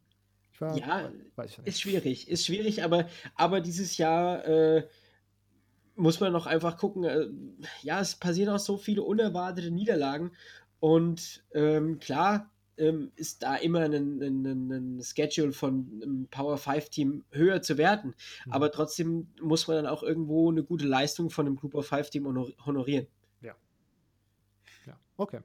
Ich 0.52 0.60
war, 0.60 0.76
ja, 0.76 1.10
ich 1.44 1.58
ist 1.64 1.80
schwierig, 1.80 2.28
ist 2.28 2.46
schwierig, 2.46 2.84
aber, 2.84 3.08
aber 3.34 3.60
dieses 3.60 3.98
Jahr 3.98 4.44
äh, 4.46 4.86
muss 5.96 6.20
man 6.20 6.32
noch 6.32 6.46
einfach 6.46 6.76
gucken. 6.76 7.02
Äh, 7.02 7.26
ja, 7.82 8.00
es 8.00 8.14
passieren 8.14 8.54
auch 8.54 8.60
so 8.60 8.76
viele 8.76 9.02
unerwartete 9.02 9.72
Niederlagen 9.72 10.30
und 10.78 11.44
ähm, 11.52 11.98
klar, 11.98 12.48
ähm, 12.78 13.12
ist 13.16 13.42
da 13.42 13.56
immer 13.56 13.80
ein, 13.80 14.22
ein, 14.22 14.70
ein, 14.70 15.02
Schedule 15.02 15.52
von 15.52 16.00
einem 16.02 16.28
Power 16.30 16.56
5 16.56 16.88
Team 16.90 17.24
höher 17.30 17.62
zu 17.62 17.78
werten. 17.78 18.14
Mhm. 18.46 18.52
Aber 18.52 18.70
trotzdem 18.70 19.28
muss 19.40 19.66
man 19.68 19.76
dann 19.76 19.86
auch 19.86 20.02
irgendwo 20.02 20.50
eine 20.50 20.62
gute 20.62 20.86
Leistung 20.86 21.30
von 21.30 21.46
einem 21.46 21.56
Group 21.56 21.74
of 21.74 21.86
5 21.86 22.10
Team 22.10 22.26
honorieren. 22.64 23.06
Ja. 23.40 23.54
Ja, 24.86 24.98
okay. 25.16 25.40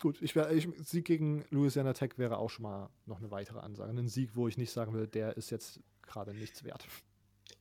Gut, 0.00 0.20
ich 0.20 0.36
wär, 0.36 0.50
ich, 0.52 0.68
Sieg 0.78 1.06
gegen 1.06 1.44
Louisiana 1.50 1.94
Tech 1.94 2.18
wäre 2.18 2.38
auch 2.38 2.50
schon 2.50 2.64
mal 2.64 2.90
noch 3.06 3.18
eine 3.18 3.30
weitere 3.30 3.60
Ansage. 3.60 3.90
Ein 3.90 4.08
Sieg, 4.08 4.30
wo 4.34 4.46
ich 4.46 4.58
nicht 4.58 4.70
sagen 4.70 4.92
will, 4.92 5.06
der 5.06 5.36
ist 5.36 5.50
jetzt 5.50 5.80
gerade 6.02 6.34
nichts 6.34 6.64
wert. 6.64 6.86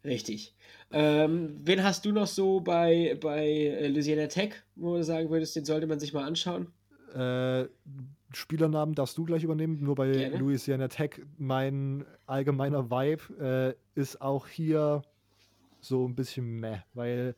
Richtig. 0.04 0.54
Ähm, 0.92 1.60
wen 1.64 1.84
hast 1.84 2.06
du 2.06 2.12
noch 2.12 2.28
so 2.28 2.60
bei, 2.60 3.18
bei 3.20 3.88
Louisiana 3.88 4.28
Tech, 4.28 4.54
wo 4.76 4.98
du 4.98 5.04
sagen 5.04 5.30
würdest, 5.30 5.56
den 5.56 5.66
sollte 5.66 5.88
man 5.88 6.00
sich 6.00 6.14
mal 6.14 6.26
anschauen? 6.26 6.74
Äh, 7.14 7.68
Spielernamen 8.36 8.96
darfst 8.96 9.18
du 9.18 9.26
gleich 9.26 9.44
übernehmen. 9.44 9.78
Nur 9.82 9.96
bei 9.96 10.12
Gerne. 10.12 10.38
Louisiana 10.38 10.88
Tech, 10.88 11.22
mein 11.38 12.06
allgemeiner 12.26 12.90
Vibe 12.90 13.76
äh, 13.96 14.00
ist 14.00 14.22
auch 14.22 14.48
hier 14.48 15.02
so 15.80 16.08
ein 16.08 16.16
bisschen 16.16 16.60
meh, 16.60 16.80
weil 16.94 17.36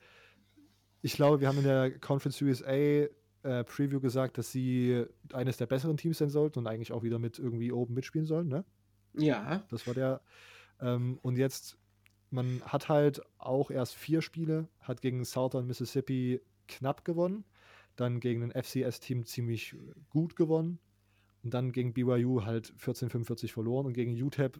ich 1.01 1.13
glaube, 1.13 1.41
wir 1.41 1.47
haben 1.47 1.59
in 1.59 1.65
der 1.65 1.99
Conference 1.99 2.41
USA 2.41 2.71
äh, 2.71 3.09
Preview 3.43 3.99
gesagt, 3.99 4.37
dass 4.37 4.51
sie 4.51 5.05
eines 5.33 5.57
der 5.57 5.67
besseren 5.67 5.97
Teams 5.97 6.17
sein 6.17 6.29
sollten 6.29 6.59
und 6.59 6.67
eigentlich 6.67 6.91
auch 6.91 7.03
wieder 7.03 7.19
mit 7.19 7.39
irgendwie 7.39 7.71
oben 7.71 7.93
mitspielen 7.93 8.25
sollen, 8.25 8.47
ne? 8.47 8.65
Ja. 9.13 9.63
Das 9.69 9.87
war 9.87 9.93
der. 9.93 10.21
Ähm, 10.81 11.19
und 11.21 11.37
jetzt, 11.37 11.77
man 12.29 12.61
hat 12.65 12.89
halt 12.89 13.21
auch 13.37 13.71
erst 13.71 13.95
vier 13.95 14.21
Spiele, 14.21 14.67
hat 14.79 15.01
gegen 15.01 15.23
Southern 15.23 15.67
Mississippi 15.67 16.41
knapp 16.67 17.05
gewonnen, 17.05 17.43
dann 17.95 18.19
gegen 18.19 18.43
ein 18.43 18.51
FCS-Team 18.51 19.25
ziemlich 19.25 19.75
gut 20.09 20.35
gewonnen 20.35 20.79
und 21.47 21.53
dann 21.53 21.71
gegen 21.71 21.93
BYU 21.93 22.43
halt 22.43 22.73
14-45 22.77 23.53
verloren 23.53 23.85
und 23.85 23.93
gegen 23.93 24.21
UTEP 24.21 24.59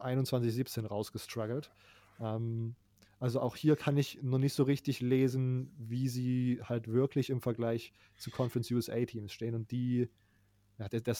21-17 0.00 0.84
rausgestruggelt. 0.84 1.70
Ähm, 2.18 2.74
also 3.20 3.40
auch 3.40 3.54
hier 3.54 3.76
kann 3.76 3.96
ich 3.96 4.20
noch 4.20 4.38
nicht 4.38 4.54
so 4.54 4.64
richtig 4.64 4.98
lesen, 4.98 5.72
wie 5.78 6.08
sie 6.08 6.58
halt 6.64 6.88
wirklich 6.88 7.30
im 7.30 7.40
Vergleich 7.40 7.92
zu 8.16 8.32
Conference 8.32 8.68
USA 8.72 9.04
Teams 9.04 9.32
stehen. 9.32 9.54
Und 9.54 9.70
die, 9.70 10.08
ja, 10.78 10.88
der, 10.88 11.02
der 11.02 11.16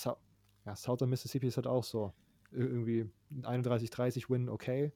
ja, 0.66 0.74
Southern 0.74 1.11
Mississippi 1.11 1.46
ist 1.46 1.57
halt 1.57 1.68
auch 1.68 1.84
so. 1.84 2.12
Irgendwie 2.51 3.09
31-30 3.42 4.28
Win, 4.30 4.48
okay. 4.48 4.90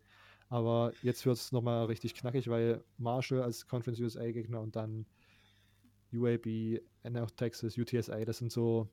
Aber 0.48 0.92
jetzt 1.00 1.24
wird 1.26 1.36
es 1.36 1.52
nochmal 1.52 1.84
richtig 1.84 2.16
knackig, 2.16 2.48
weil 2.48 2.82
Marshall 2.98 3.42
als 3.42 3.68
Conference 3.68 4.00
USA 4.00 4.28
Gegner 4.32 4.60
und 4.60 4.74
dann 4.74 5.06
UAB, 6.12 6.80
NF 7.04 7.30
Texas, 7.36 7.78
UTSA, 7.78 8.24
das 8.24 8.38
sind 8.38 8.50
so, 8.50 8.88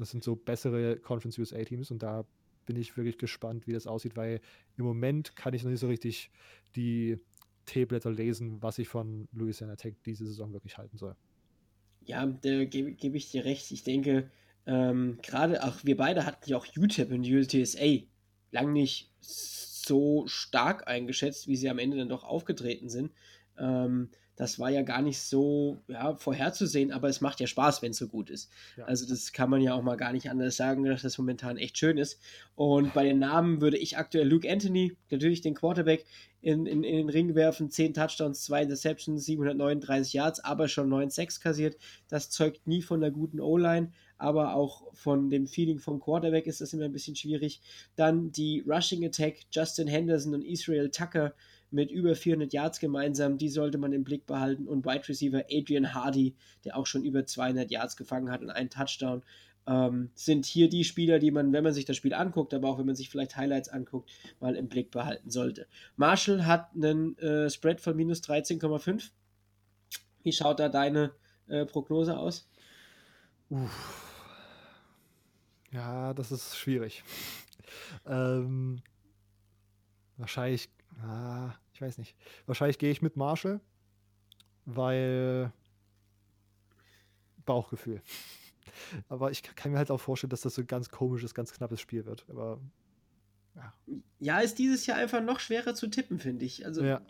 das 0.00 0.10
sind 0.10 0.24
so 0.24 0.36
bessere 0.36 0.96
Conference 0.96 1.38
USA 1.38 1.62
Teams 1.64 1.90
und 1.90 2.02
da 2.02 2.24
bin 2.66 2.76
ich 2.76 2.96
wirklich 2.96 3.18
gespannt, 3.18 3.66
wie 3.66 3.72
das 3.72 3.86
aussieht, 3.86 4.16
weil 4.16 4.40
im 4.76 4.84
Moment 4.84 5.34
kann 5.36 5.54
ich 5.54 5.64
noch 5.64 5.70
nicht 5.70 5.80
so 5.80 5.88
richtig 5.88 6.30
die 6.76 7.18
T-Blätter 7.66 8.10
lesen, 8.10 8.62
was 8.62 8.78
ich 8.78 8.88
von 8.88 9.28
Louisiana 9.32 9.76
Tech 9.76 9.94
diese 10.04 10.26
Saison 10.26 10.52
wirklich 10.52 10.78
halten 10.78 10.96
soll. 10.96 11.16
Ja, 12.04 12.26
da 12.26 12.64
gebe 12.64 12.92
geb 12.92 13.14
ich 13.14 13.30
dir 13.30 13.44
recht. 13.44 13.70
Ich 13.70 13.84
denke, 13.84 14.30
ähm, 14.66 15.18
gerade 15.22 15.64
auch 15.64 15.84
wir 15.84 15.96
beide 15.96 16.26
hatten 16.26 16.48
ja 16.48 16.56
auch 16.56 16.66
UTEP 16.76 17.10
und 17.10 17.24
UTSA 17.24 18.04
lang 18.50 18.72
nicht 18.72 19.10
so 19.20 20.26
stark 20.26 20.88
eingeschätzt, 20.88 21.46
wie 21.46 21.56
sie 21.56 21.68
am 21.68 21.78
Ende 21.78 21.96
dann 21.96 22.08
doch 22.08 22.24
aufgetreten 22.24 22.88
sind. 22.88 23.12
Ähm, 23.58 24.10
das 24.40 24.58
war 24.58 24.70
ja 24.70 24.80
gar 24.80 25.02
nicht 25.02 25.20
so 25.20 25.82
ja, 25.86 26.16
vorherzusehen, 26.16 26.92
aber 26.92 27.10
es 27.10 27.20
macht 27.20 27.40
ja 27.40 27.46
Spaß, 27.46 27.82
wenn 27.82 27.90
es 27.90 27.98
so 27.98 28.08
gut 28.08 28.30
ist. 28.30 28.50
Ja. 28.78 28.86
Also 28.86 29.06
das 29.06 29.34
kann 29.34 29.50
man 29.50 29.60
ja 29.60 29.74
auch 29.74 29.82
mal 29.82 29.98
gar 29.98 30.14
nicht 30.14 30.30
anders 30.30 30.56
sagen, 30.56 30.82
dass 30.82 31.02
das 31.02 31.18
momentan 31.18 31.58
echt 31.58 31.76
schön 31.76 31.98
ist. 31.98 32.18
Und 32.54 32.94
bei 32.94 33.04
den 33.04 33.18
Namen 33.18 33.60
würde 33.60 33.76
ich 33.76 33.98
aktuell 33.98 34.26
Luke 34.26 34.50
Anthony, 34.50 34.96
natürlich 35.10 35.42
den 35.42 35.54
Quarterback, 35.54 36.06
in, 36.40 36.64
in, 36.64 36.84
in 36.84 36.96
den 36.96 37.10
Ring 37.10 37.34
werfen. 37.34 37.68
10 37.68 37.92
Touchdowns, 37.92 38.42
2 38.44 38.62
Interceptions, 38.62 39.26
739 39.26 40.14
Yards, 40.14 40.40
aber 40.40 40.68
schon 40.68 40.88
9 40.88 41.10
6 41.10 41.40
kassiert. 41.40 41.76
Das 42.08 42.30
zeugt 42.30 42.66
nie 42.66 42.80
von 42.80 43.02
der 43.02 43.10
guten 43.10 43.40
O-Line, 43.40 43.92
aber 44.16 44.54
auch 44.54 44.94
von 44.94 45.28
dem 45.28 45.48
Feeling 45.48 45.80
vom 45.80 46.00
Quarterback 46.00 46.46
ist 46.46 46.62
das 46.62 46.72
immer 46.72 46.86
ein 46.86 46.92
bisschen 46.92 47.14
schwierig. 47.14 47.60
Dann 47.94 48.32
die 48.32 48.64
Rushing 48.66 49.04
Attack, 49.04 49.40
Justin 49.50 49.86
Henderson 49.86 50.32
und 50.32 50.46
Israel 50.46 50.90
Tucker 50.90 51.34
mit 51.70 51.90
über 51.90 52.14
400 52.14 52.52
Yards 52.52 52.80
gemeinsam, 52.80 53.38
die 53.38 53.48
sollte 53.48 53.78
man 53.78 53.92
im 53.92 54.04
Blick 54.04 54.26
behalten. 54.26 54.66
Und 54.66 54.84
Wide 54.84 55.08
Receiver 55.08 55.44
Adrian 55.50 55.94
Hardy, 55.94 56.34
der 56.64 56.76
auch 56.76 56.86
schon 56.86 57.04
über 57.04 57.24
200 57.24 57.70
Yards 57.70 57.96
gefangen 57.96 58.30
hat 58.30 58.40
und 58.42 58.50
einen 58.50 58.70
Touchdown, 58.70 59.22
ähm, 59.66 60.10
sind 60.14 60.46
hier 60.46 60.68
die 60.68 60.84
Spieler, 60.84 61.18
die 61.18 61.30
man, 61.30 61.52
wenn 61.52 61.62
man 61.62 61.72
sich 61.72 61.84
das 61.84 61.96
Spiel 61.96 62.14
anguckt, 62.14 62.54
aber 62.54 62.68
auch 62.68 62.78
wenn 62.78 62.86
man 62.86 62.96
sich 62.96 63.10
vielleicht 63.10 63.36
Highlights 63.36 63.68
anguckt, 63.68 64.10
mal 64.40 64.56
im 64.56 64.68
Blick 64.68 64.90
behalten 64.90 65.30
sollte. 65.30 65.66
Marshall 65.96 66.46
hat 66.46 66.70
einen 66.74 67.16
äh, 67.18 67.48
Spread 67.50 67.80
von 67.80 67.96
minus 67.96 68.20
13,5. 68.22 69.10
Wie 70.22 70.32
schaut 70.32 70.60
da 70.60 70.68
deine 70.68 71.12
äh, 71.48 71.64
Prognose 71.66 72.18
aus? 72.18 72.48
Uff. 73.48 74.06
Ja, 75.72 76.14
das 76.14 76.32
ist 76.32 76.56
schwierig. 76.56 77.04
ähm, 78.06 78.82
wahrscheinlich 80.16 80.68
Ah, 81.02 81.54
ich 81.72 81.80
weiß 81.80 81.98
nicht. 81.98 82.16
Wahrscheinlich 82.46 82.78
gehe 82.78 82.90
ich 82.90 83.02
mit 83.02 83.16
Marshall, 83.16 83.60
weil 84.66 85.52
Bauchgefühl. 87.46 88.02
Aber 89.08 89.30
ich 89.30 89.42
kann 89.42 89.72
mir 89.72 89.78
halt 89.78 89.90
auch 89.90 90.00
vorstellen, 90.00 90.30
dass 90.30 90.42
das 90.42 90.54
so 90.54 90.62
ein 90.62 90.66
ganz 90.66 90.90
komisches, 90.90 91.34
ganz 91.34 91.52
knappes 91.52 91.80
Spiel 91.80 92.06
wird. 92.06 92.24
Aber 92.28 92.60
ja. 93.56 93.74
Ja, 94.20 94.40
ist 94.40 94.58
dieses 94.58 94.86
Jahr 94.86 94.98
einfach 94.98 95.22
noch 95.22 95.40
schwerer 95.40 95.74
zu 95.74 95.88
tippen, 95.88 96.18
finde 96.18 96.44
ich. 96.44 96.66
Also 96.66 96.84
ja. 96.84 97.00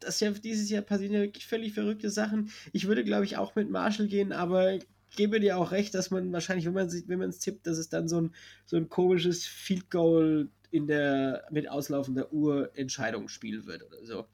das 0.00 0.20
ja 0.20 0.30
dieses 0.30 0.70
Jahr 0.70 0.82
passieren 0.82 1.12
ja 1.14 1.20
wirklich 1.20 1.46
völlig 1.46 1.74
verrückte 1.74 2.10
Sachen. 2.10 2.50
Ich 2.72 2.86
würde, 2.86 3.04
glaube 3.04 3.24
ich, 3.24 3.36
auch 3.36 3.54
mit 3.54 3.70
Marshall 3.70 4.08
gehen, 4.08 4.32
aber 4.32 4.78
gebe 5.16 5.40
dir 5.40 5.58
auch 5.58 5.72
recht, 5.72 5.94
dass 5.94 6.10
man 6.10 6.32
wahrscheinlich, 6.32 6.66
wenn 6.66 6.72
man 6.72 6.90
wenn 6.90 7.18
man 7.18 7.30
es 7.30 7.38
tippt, 7.38 7.66
dass 7.66 7.78
es 7.78 7.88
dann 7.88 8.08
so 8.08 8.20
ein, 8.20 8.34
so 8.64 8.76
ein 8.76 8.88
komisches 8.88 9.46
Field 9.46 9.90
Goal 9.90 10.48
in 10.72 10.86
der 10.86 11.44
mit 11.50 11.68
auslaufender 11.68 12.32
Uhr 12.32 12.70
Entscheidungsspiel 12.74 13.66
wird 13.66 13.84
oder 13.84 14.04
so. 14.04 14.26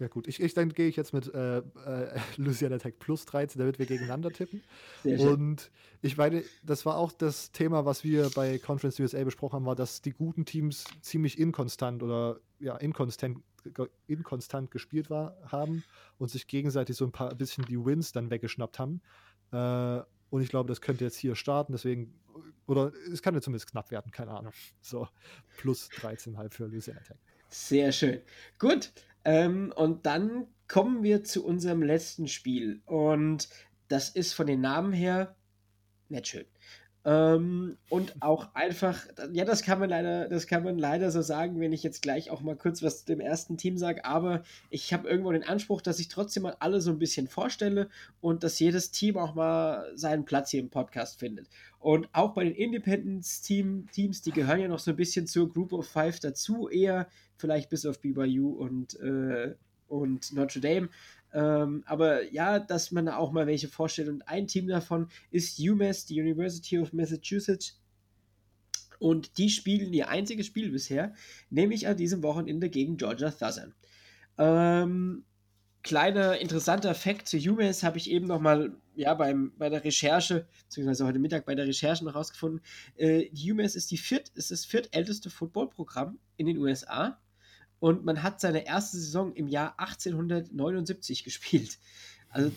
Ja 0.00 0.08
gut, 0.08 0.26
ich, 0.26 0.40
ich 0.40 0.54
dann 0.54 0.70
gehe 0.70 0.88
ich 0.88 0.96
jetzt 0.96 1.12
mit 1.12 1.32
äh, 1.34 1.58
äh, 1.58 1.62
Luciana 2.36 2.78
Tech 2.78 2.94
plus 2.98 3.26
13, 3.26 3.58
damit 3.60 3.78
wir 3.78 3.86
gegeneinander 3.86 4.30
tippen. 4.30 4.62
Und 5.04 5.70
ich 6.02 6.16
meine, 6.16 6.42
das 6.64 6.84
war 6.84 6.96
auch 6.96 7.12
das 7.12 7.52
Thema, 7.52 7.84
was 7.84 8.02
wir 8.02 8.30
bei 8.34 8.58
Conference 8.58 8.98
USA 8.98 9.22
besprochen 9.22 9.56
haben, 9.56 9.66
war, 9.66 9.76
dass 9.76 10.02
die 10.02 10.12
guten 10.12 10.44
Teams 10.44 10.84
ziemlich 11.00 11.38
inkonstant 11.38 12.02
oder 12.02 12.40
ja, 12.58 12.76
inkonstant, 12.76 13.38
inkonstant 14.06 14.70
gespielt 14.70 15.10
war, 15.10 15.36
haben 15.46 15.84
und 16.18 16.28
sich 16.28 16.48
gegenseitig 16.48 16.96
so 16.96 17.04
ein 17.04 17.12
paar 17.12 17.34
bisschen 17.34 17.64
die 17.64 17.82
Wins 17.82 18.12
dann 18.12 18.30
weggeschnappt 18.30 18.78
haben. 18.78 19.00
Äh, 19.52 20.02
und 20.34 20.42
ich 20.42 20.48
glaube, 20.48 20.68
das 20.68 20.80
könnte 20.80 21.04
jetzt 21.04 21.16
hier 21.16 21.36
starten, 21.36 21.72
deswegen 21.72 22.12
oder 22.66 22.92
es 23.12 23.22
kann 23.22 23.34
ja 23.34 23.40
zumindest 23.40 23.70
knapp 23.70 23.92
werden, 23.92 24.10
keine 24.10 24.32
Ahnung. 24.32 24.52
So, 24.80 25.06
plus 25.58 25.88
13,5 25.90 26.50
für 26.52 26.66
Louisiana 26.66 26.98
Tech. 27.02 27.18
Sehr 27.50 27.92
schön. 27.92 28.20
Gut, 28.58 28.90
ähm, 29.24 29.72
und 29.76 30.06
dann 30.06 30.48
kommen 30.66 31.04
wir 31.04 31.22
zu 31.22 31.44
unserem 31.46 31.82
letzten 31.82 32.26
Spiel. 32.26 32.82
Und 32.84 33.48
das 33.86 34.08
ist 34.08 34.32
von 34.32 34.48
den 34.48 34.60
Namen 34.60 34.92
her 34.92 35.36
nicht 36.08 36.26
schön. 36.26 36.46
Ähm, 37.06 37.76
und 37.90 38.14
auch 38.22 38.54
einfach, 38.54 39.06
ja, 39.32 39.44
das 39.44 39.62
kann 39.62 39.78
man 39.78 39.90
leider, 39.90 40.26
das 40.26 40.46
kann 40.46 40.64
man 40.64 40.78
leider 40.78 41.10
so 41.10 41.20
sagen, 41.20 41.60
wenn 41.60 41.74
ich 41.74 41.82
jetzt 41.82 42.00
gleich 42.00 42.30
auch 42.30 42.40
mal 42.40 42.56
kurz 42.56 42.82
was 42.82 43.00
zu 43.00 43.06
dem 43.06 43.20
ersten 43.20 43.58
Team 43.58 43.76
sage, 43.76 44.06
aber 44.06 44.42
ich 44.70 44.90
habe 44.94 45.06
irgendwo 45.06 45.30
den 45.30 45.44
Anspruch, 45.44 45.82
dass 45.82 45.98
ich 45.98 46.08
trotzdem 46.08 46.44
mal 46.44 46.56
alle 46.60 46.80
so 46.80 46.90
ein 46.90 46.98
bisschen 46.98 47.28
vorstelle 47.28 47.90
und 48.22 48.42
dass 48.42 48.58
jedes 48.58 48.90
Team 48.90 49.18
auch 49.18 49.34
mal 49.34 49.92
seinen 49.94 50.24
Platz 50.24 50.50
hier 50.50 50.60
im 50.60 50.70
Podcast 50.70 51.18
findet. 51.18 51.46
Und 51.78 52.08
auch 52.14 52.32
bei 52.32 52.44
den 52.44 52.54
Independence-Teams, 52.54 54.22
die 54.22 54.32
gehören 54.32 54.60
ja 54.60 54.68
noch 54.68 54.78
so 54.78 54.92
ein 54.92 54.96
bisschen 54.96 55.26
zur 55.26 55.52
Group 55.52 55.74
of 55.74 55.86
Five 55.86 56.20
dazu, 56.20 56.70
eher 56.70 57.06
vielleicht 57.36 57.68
bis 57.68 57.84
auf 57.84 58.00
BYU 58.00 58.48
und, 58.52 58.98
äh, 59.00 59.54
und 59.88 60.32
Notre 60.32 60.60
Dame. 60.60 60.88
Ähm, 61.34 61.82
aber 61.86 62.32
ja, 62.32 62.60
dass 62.60 62.92
man 62.92 63.06
da 63.06 63.16
auch 63.16 63.32
mal 63.32 63.48
welche 63.48 63.68
vorstellt. 63.68 64.08
Und 64.08 64.26
ein 64.28 64.46
Team 64.46 64.68
davon 64.68 65.08
ist 65.30 65.58
UMass, 65.58 66.06
die 66.06 66.20
University 66.20 66.78
of 66.78 66.92
Massachusetts. 66.92 67.80
Und 69.00 69.36
die 69.36 69.50
spielen 69.50 69.92
ihr 69.92 70.08
einziges 70.08 70.46
Spiel 70.46 70.70
bisher, 70.70 71.12
nämlich 71.50 71.88
an 71.88 71.96
diesem 71.96 72.22
Wochenende 72.22 72.70
gegen 72.70 72.96
Georgia 72.96 73.32
Southern. 73.32 73.74
Ähm, 74.38 75.24
kleiner 75.82 76.38
interessanter 76.38 76.94
Fakt 76.94 77.26
zu 77.28 77.36
UMass 77.36 77.82
habe 77.82 77.98
ich 77.98 78.08
eben 78.08 78.28
nochmal 78.28 78.76
ja, 78.94 79.12
bei 79.14 79.34
der 79.68 79.82
Recherche, 79.82 80.46
beziehungsweise 80.62 81.04
heute 81.04 81.18
Mittag 81.18 81.46
bei 81.46 81.56
der 81.56 81.66
Recherche 81.66 82.04
noch 82.04 82.14
rausgefunden. 82.14 82.60
Äh, 82.96 83.28
UMass 83.50 83.74
ist, 83.74 83.90
die 83.90 83.98
viert, 83.98 84.28
ist 84.30 84.52
das 84.52 84.64
viertälteste 84.64 85.30
Footballprogramm 85.30 86.20
in 86.36 86.46
den 86.46 86.58
USA 86.58 87.18
und 87.84 88.02
man 88.02 88.22
hat 88.22 88.40
seine 88.40 88.66
erste 88.66 88.96
Saison 88.96 89.34
im 89.34 89.46
Jahr 89.46 89.78
1879 89.78 91.22
gespielt. 91.22 91.76
Also 92.30 92.50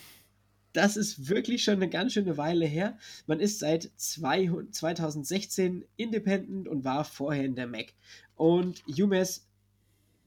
das 0.71 0.95
ist 0.95 1.27
wirklich 1.27 1.65
schon 1.65 1.73
eine 1.73 1.89
ganz 1.89 2.13
schöne 2.13 2.37
Weile 2.37 2.65
her. 2.65 2.97
Man 3.25 3.41
ist 3.41 3.59
seit 3.59 3.91
2016 3.97 5.83
independent 5.97 6.69
und 6.69 6.85
war 6.85 7.03
vorher 7.03 7.43
in 7.43 7.55
der 7.55 7.67
MAC. 7.67 7.93
Und 8.37 8.85
UMass 8.87 9.45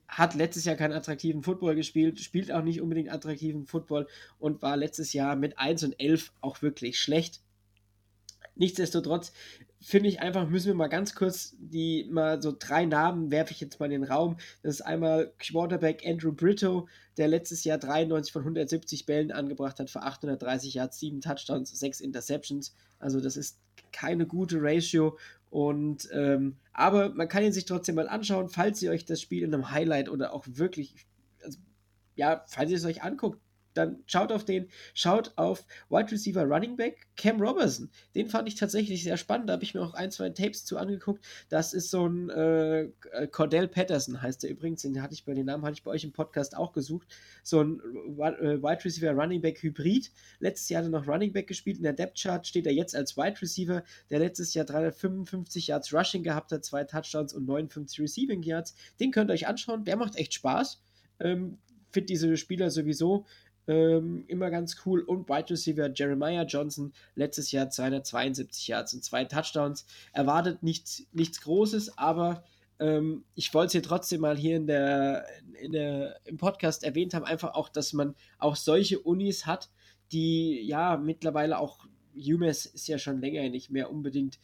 hat 0.06 0.34
letztes 0.34 0.66
Jahr 0.66 0.76
keinen 0.76 0.92
attraktiven 0.92 1.42
Football 1.44 1.76
gespielt, 1.76 2.20
spielt 2.20 2.52
auch 2.52 2.62
nicht 2.62 2.82
unbedingt 2.82 3.10
attraktiven 3.10 3.64
Football 3.64 4.06
und 4.38 4.60
war 4.60 4.76
letztes 4.76 5.14
Jahr 5.14 5.34
mit 5.34 5.58
1 5.58 5.82
und 5.82 5.98
11 5.98 6.30
auch 6.42 6.60
wirklich 6.60 6.98
schlecht. 6.98 7.40
Nichtsdestotrotz 8.54 9.32
finde 9.82 10.10
ich 10.10 10.20
einfach, 10.20 10.48
müssen 10.48 10.66
wir 10.66 10.74
mal 10.74 10.88
ganz 10.88 11.14
kurz 11.14 11.56
die 11.58 12.06
mal 12.10 12.42
so 12.42 12.54
drei 12.56 12.84
Namen 12.84 13.30
werfe 13.30 13.52
ich 13.52 13.60
jetzt 13.60 13.80
mal 13.80 13.86
in 13.86 14.02
den 14.02 14.04
Raum. 14.04 14.36
Das 14.62 14.74
ist 14.74 14.82
einmal 14.82 15.32
Quarterback 15.38 16.02
Andrew 16.06 16.32
Brito, 16.32 16.86
der 17.16 17.28
letztes 17.28 17.64
Jahr 17.64 17.78
93 17.78 18.32
von 18.32 18.42
170 18.42 19.06
Bällen 19.06 19.32
angebracht 19.32 19.80
hat 19.80 19.88
für 19.88 20.02
830 20.02 20.74
Yards, 20.74 21.00
7 21.00 21.20
Touchdowns, 21.20 21.78
6 21.78 22.00
Interceptions. 22.00 22.74
Also 22.98 23.20
das 23.20 23.36
ist 23.36 23.58
keine 23.92 24.26
gute 24.26 24.58
Ratio. 24.60 25.18
Und 25.48 26.08
ähm, 26.12 26.56
aber 26.72 27.08
man 27.10 27.28
kann 27.28 27.42
ihn 27.42 27.52
sich 27.52 27.64
trotzdem 27.64 27.94
mal 27.94 28.08
anschauen, 28.08 28.50
falls 28.50 28.82
ihr 28.82 28.90
euch 28.90 29.04
das 29.04 29.20
Spiel 29.20 29.42
in 29.42 29.54
einem 29.54 29.70
Highlight 29.70 30.08
oder 30.08 30.32
auch 30.32 30.44
wirklich, 30.46 30.94
also, 31.42 31.58
ja, 32.14 32.44
falls 32.46 32.70
ihr 32.70 32.76
es 32.76 32.84
euch 32.84 33.02
anguckt, 33.02 33.40
dann 33.74 34.02
schaut 34.06 34.32
auf 34.32 34.44
den, 34.44 34.68
schaut 34.94 35.32
auf 35.36 35.64
Wide 35.88 36.10
Receiver 36.10 36.44
Running 36.44 36.76
Back 36.76 37.06
Cam 37.16 37.40
Robertson. 37.40 37.90
Den 38.14 38.28
fand 38.28 38.48
ich 38.48 38.54
tatsächlich 38.54 39.04
sehr 39.04 39.16
spannend. 39.16 39.48
Da 39.48 39.54
habe 39.54 39.64
ich 39.64 39.74
mir 39.74 39.82
auch 39.82 39.94
ein, 39.94 40.10
zwei 40.10 40.30
Tapes 40.30 40.64
zu 40.64 40.78
angeguckt. 40.78 41.24
Das 41.48 41.72
ist 41.72 41.90
so 41.90 42.06
ein 42.06 42.30
äh, 42.30 42.88
Cordell 43.30 43.68
Patterson, 43.68 44.20
heißt 44.20 44.42
der 44.42 44.50
übrigens. 44.50 44.82
Den 44.82 45.00
hatte 45.02 45.14
ich 45.14 45.24
bei 45.24 45.34
den 45.34 45.46
Namen 45.46 45.64
hatte 45.64 45.74
ich 45.74 45.82
bei 45.82 45.90
euch 45.90 46.04
im 46.04 46.12
Podcast 46.12 46.56
auch 46.56 46.72
gesucht. 46.72 47.06
So 47.42 47.62
ein 47.62 47.80
äh, 47.80 48.62
Wide 48.62 48.84
Receiver 48.84 49.12
Running 49.12 49.40
Back 49.40 49.62
Hybrid. 49.62 50.10
Letztes 50.40 50.68
Jahr 50.68 50.82
hat 50.82 50.88
er 50.88 50.98
noch 50.98 51.06
Running 51.06 51.32
Back 51.32 51.46
gespielt. 51.46 51.76
In 51.76 51.84
der 51.84 51.92
Depth 51.92 52.18
Chart 52.20 52.46
steht 52.46 52.66
er 52.66 52.72
jetzt 52.72 52.96
als 52.96 53.16
Wide 53.16 53.40
Receiver, 53.40 53.84
der 54.10 54.18
letztes 54.18 54.54
Jahr 54.54 54.64
355 54.64 55.68
Yards 55.68 55.92
Rushing 55.92 56.22
gehabt 56.22 56.52
hat, 56.52 56.64
zwei 56.64 56.84
Touchdowns 56.84 57.34
und 57.34 57.46
59 57.46 58.00
Receiving 58.00 58.42
Yards. 58.42 58.74
Den 58.98 59.10
könnt 59.10 59.30
ihr 59.30 59.34
euch 59.34 59.46
anschauen. 59.46 59.84
Der 59.84 59.96
macht 59.96 60.16
echt 60.16 60.34
Spaß. 60.34 60.82
Ähm, 61.20 61.58
finde 61.92 62.06
diese 62.06 62.36
Spieler 62.36 62.70
sowieso 62.70 63.26
ähm, 63.70 64.24
immer 64.26 64.50
ganz 64.50 64.82
cool. 64.84 65.00
Und 65.02 65.28
Wide 65.28 65.50
Receiver 65.50 65.88
Jeremiah 65.94 66.42
Johnson, 66.42 66.92
letztes 67.14 67.52
Jahr 67.52 67.70
272 67.70 68.66
Yards 68.66 68.94
und 68.94 69.04
zwei 69.04 69.24
Touchdowns. 69.24 69.86
Erwartet 70.12 70.64
nichts, 70.64 71.04
nichts 71.12 71.40
Großes, 71.42 71.96
aber 71.96 72.42
ähm, 72.80 73.24
ich 73.36 73.54
wollte 73.54 73.66
es 73.66 73.72
hier 73.72 73.82
trotzdem 73.84 74.22
mal 74.22 74.36
hier 74.36 74.56
in 74.56 74.66
der, 74.66 75.24
in 75.60 75.70
der, 75.70 76.18
im 76.24 76.36
Podcast 76.36 76.82
erwähnt 76.82 77.14
haben, 77.14 77.24
einfach 77.24 77.54
auch, 77.54 77.68
dass 77.68 77.92
man 77.92 78.16
auch 78.38 78.56
solche 78.56 78.98
Unis 78.98 79.46
hat, 79.46 79.70
die 80.10 80.62
ja 80.62 80.96
mittlerweile 80.96 81.58
auch, 81.58 81.86
UMass 82.16 82.66
ist 82.66 82.88
ja 82.88 82.98
schon 82.98 83.20
länger 83.20 83.48
nicht 83.50 83.70
mehr 83.70 83.88
unbedingt 83.88 84.40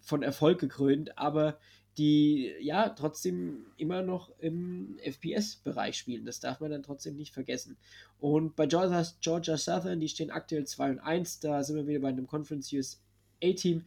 von 0.00 0.22
Erfolg 0.22 0.58
gekrönt, 0.58 1.18
aber 1.18 1.58
die 1.98 2.52
ja 2.60 2.88
trotzdem 2.90 3.66
immer 3.76 4.02
noch 4.02 4.30
im 4.38 4.98
FPS-Bereich 5.02 5.96
spielen. 5.96 6.24
Das 6.24 6.40
darf 6.40 6.60
man 6.60 6.70
dann 6.70 6.82
trotzdem 6.82 7.16
nicht 7.16 7.34
vergessen. 7.34 7.76
Und 8.18 8.56
bei 8.56 8.66
Georgia, 8.66 9.04
Georgia 9.20 9.56
Southern, 9.56 10.00
die 10.00 10.08
stehen 10.08 10.30
aktuell 10.30 10.66
2 10.66 10.90
und 10.90 10.98
1, 11.00 11.40
da 11.40 11.62
sind 11.62 11.76
wir 11.76 11.86
wieder 11.86 12.00
bei 12.00 12.08
einem 12.08 12.26
Conference 12.26 12.72
USA-Team, 12.72 13.84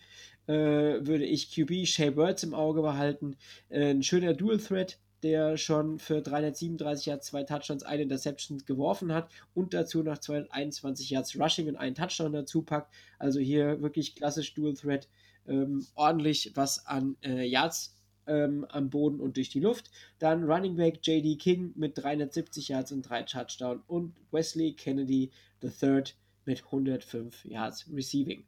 äh, 0.48 0.54
würde 0.54 1.26
ich 1.26 1.52
QB 1.52 1.88
Shea 1.88 2.12
Birds 2.12 2.44
im 2.44 2.54
Auge 2.54 2.82
behalten. 2.82 3.38
Äh, 3.70 3.92
ein 3.92 4.04
schöner 4.04 4.34
Dual-Thread, 4.34 5.00
der 5.24 5.58
schon 5.58 6.00
für 6.00 6.22
337 6.22 7.06
Yards, 7.06 7.28
zwei 7.28 7.44
Touchdowns, 7.44 7.84
eine 7.84 8.04
Interception 8.04 8.62
geworfen 8.66 9.14
hat 9.14 9.30
und 9.54 9.74
dazu 9.74 10.04
noch 10.04 10.18
221 10.18 11.10
Yards 11.10 11.40
Rushing 11.40 11.70
und 11.70 11.78
einen 11.78 11.96
Touchdown 11.96 12.34
dazu 12.34 12.62
packt. 12.62 12.94
Also 13.20 13.40
hier 13.40 13.82
wirklich 13.82 14.16
klassisch 14.16 14.54
Dual 14.54 14.74
Thread. 14.74 15.08
Ähm, 15.48 15.86
ordentlich 15.96 16.52
was 16.56 16.86
an 16.86 17.18
äh, 17.22 17.46
Yards 17.46 17.96
ähm, 18.28 18.66
am 18.70 18.90
Boden 18.90 19.20
und 19.20 19.38
durch 19.38 19.50
die 19.50 19.60
Luft. 19.60 19.92
Dann 20.20 20.44
Running 20.44 20.76
Back 20.76 21.00
JD 21.06 21.40
King 21.40 21.74
mit 21.76 21.98
370 21.98 22.70
Yards 22.70 22.92
und 22.92 23.02
3 23.04 23.24
Touchdowns 23.24 23.84
und 23.88 24.16
Wesley 24.32 24.74
Kennedy 24.74 25.32
III 25.62 26.04
mit 26.46 26.64
105 26.66 27.46
Yards 27.46 27.86
Receiving. 27.92 28.46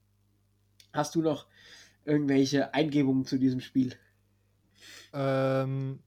Hast 0.93 1.15
du 1.15 1.21
noch 1.21 1.47
irgendwelche 2.05 2.73
Eingebungen 2.73 3.25
zu 3.25 3.37
diesem 3.37 3.59
Spiel? 3.59 3.93
Ähm, 5.13 5.99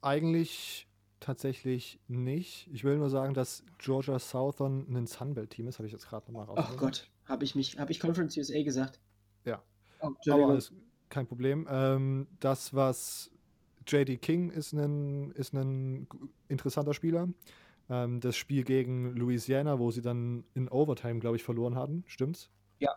eigentlich 0.00 0.88
tatsächlich 1.20 2.00
nicht. 2.08 2.68
Ich 2.72 2.84
will 2.84 2.96
nur 2.96 3.10
sagen, 3.10 3.34
dass 3.34 3.64
Georgia 3.78 4.18
Southern 4.18 4.86
ein 4.88 5.06
Sunbelt-Team 5.06 5.68
ist, 5.68 5.78
habe 5.78 5.86
ich 5.86 5.92
jetzt 5.92 6.08
gerade 6.08 6.26
nochmal 6.26 6.46
raus. 6.46 6.68
Oh 6.72 6.76
Gott, 6.76 7.08
habe 7.26 7.44
ich 7.44 7.54
mich, 7.54 7.78
habe 7.78 7.92
ich 7.92 8.00
Conference 8.00 8.36
USA 8.36 8.62
gesagt? 8.62 8.98
Ja. 9.44 9.62
Aber 10.02 10.50
alles, 10.50 10.72
kein 11.08 11.26
Problem. 11.26 11.66
Ähm, 11.70 12.26
das, 12.40 12.74
was 12.74 13.30
JD 13.86 14.20
King 14.20 14.50
ist 14.50 14.72
ein, 14.72 15.30
ist 15.32 15.54
ein 15.54 16.06
interessanter 16.48 16.94
Spieler. 16.94 17.28
Ähm, 17.88 18.20
das 18.20 18.36
Spiel 18.36 18.64
gegen 18.64 19.14
Louisiana, 19.14 19.78
wo 19.78 19.90
sie 19.90 20.02
dann 20.02 20.44
in 20.54 20.68
Overtime, 20.68 21.20
glaube 21.20 21.36
ich, 21.36 21.44
verloren 21.44 21.74
hatten, 21.74 22.04
stimmt's? 22.06 22.50
Ja. 22.78 22.90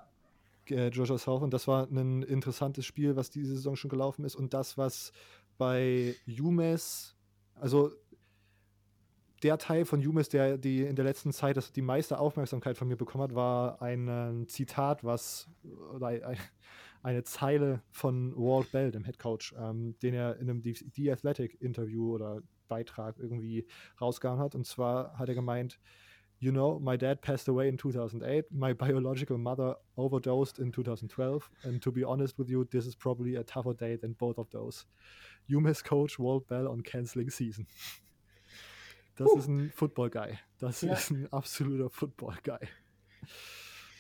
Äh, 0.69 0.89
Georgia 0.89 1.17
South 1.17 1.41
und 1.41 1.53
das 1.53 1.67
war 1.67 1.87
ein 1.89 2.23
interessantes 2.23 2.85
Spiel, 2.85 3.15
was 3.15 3.29
diese 3.29 3.55
Saison 3.55 3.75
schon 3.75 3.89
gelaufen 3.89 4.25
ist. 4.25 4.35
Und 4.35 4.53
das, 4.53 4.77
was 4.77 5.11
bei 5.57 6.15
UMass, 6.27 7.15
also 7.55 7.91
der 9.43 9.57
Teil 9.57 9.85
von 9.85 10.05
UMass, 10.05 10.29
der 10.29 10.57
die 10.57 10.83
in 10.83 10.95
der 10.95 11.05
letzten 11.05 11.31
Zeit 11.31 11.57
das, 11.57 11.71
die 11.71 11.81
meiste 11.81 12.19
Aufmerksamkeit 12.19 12.77
von 12.77 12.87
mir 12.87 12.95
bekommen 12.95 13.23
hat, 13.25 13.35
war 13.35 13.81
ein, 13.81 14.07
ein 14.07 14.47
Zitat, 14.47 15.03
was 15.03 15.47
oder 15.93 16.07
ein, 16.07 16.37
eine 17.05 17.23
Zeile 17.23 17.83
von 17.91 18.35
Walt 18.35 18.71
Bell, 18.71 18.91
dem 18.91 19.03
Head 19.03 19.19
Coach, 19.19 19.53
ähm, 19.59 19.95
den 20.01 20.15
er 20.15 20.37
in 20.37 20.49
einem 20.49 20.63
The 20.63 21.11
Athletic 21.11 21.61
Interview 21.61 22.15
oder 22.15 22.41
Beitrag 22.67 23.19
irgendwie 23.19 23.67
rausgehauen 24.01 24.39
hat. 24.39 24.55
Und 24.55 24.65
zwar 24.65 25.15
hat 25.17 25.29
er 25.29 25.35
gemeint, 25.35 25.79
You 26.39 26.51
know, 26.51 26.79
my 26.79 26.97
dad 26.97 27.21
passed 27.21 27.47
away 27.47 27.69
in 27.69 27.77
2008. 27.77 28.51
My 28.51 28.73
biological 28.73 29.37
mother 29.37 29.77
overdosed 29.95 30.59
in 30.59 30.73
2012. 30.73 31.49
And 31.63 31.81
to 31.81 31.91
be 31.91 32.03
honest 32.03 32.37
with 32.37 32.49
you, 32.49 32.65
this 32.65 32.85
is 32.85 32.95
probably 32.95 33.37
a 33.37 33.43
tougher 33.43 33.73
day 33.73 33.97
than 33.97 34.13
both 34.13 34.37
of 34.37 34.49
those. 34.49 34.85
You 35.47 35.61
miss 35.61 35.81
Coach 35.81 36.19
Walt 36.19 36.47
Bell 36.47 36.67
on 36.67 36.81
canceling 36.81 37.29
season. 37.29 37.67
Das 39.15 39.29
uh. 39.29 39.37
ist 39.37 39.47
ein 39.47 39.71
Football 39.71 40.09
Guy. 40.09 40.37
Das 40.59 40.81
ja. 40.81 40.93
ist 40.93 41.11
ein 41.11 41.31
absoluter 41.31 41.89
Football 41.89 42.35
Guy. 42.43 42.67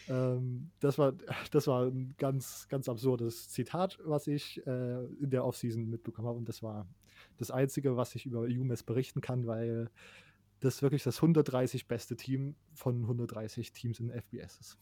Ähm, 0.07 0.71
das, 0.79 0.97
war, 0.97 1.13
das 1.51 1.67
war 1.67 1.85
ein 1.85 2.15
ganz, 2.17 2.67
ganz 2.69 2.89
absurdes 2.89 3.49
Zitat, 3.49 3.97
was 4.03 4.27
ich 4.27 4.65
äh, 4.65 5.05
in 5.05 5.29
der 5.29 5.45
Offseason 5.45 5.89
mitbekommen 5.89 6.27
habe. 6.27 6.37
Und 6.37 6.49
das 6.49 6.63
war 6.63 6.87
das 7.37 7.51
Einzige, 7.51 7.97
was 7.97 8.15
ich 8.15 8.25
über 8.25 8.41
UMass 8.41 8.83
berichten 8.83 9.21
kann, 9.21 9.47
weil 9.47 9.89
das 10.59 10.81
wirklich 10.81 11.03
das 11.03 11.17
130 11.17 11.87
beste 11.87 12.15
Team 12.15 12.55
von 12.73 13.01
130 13.01 13.71
Teams 13.71 13.99
in 13.99 14.09
FBS 14.09 14.57
ist. 14.59 14.77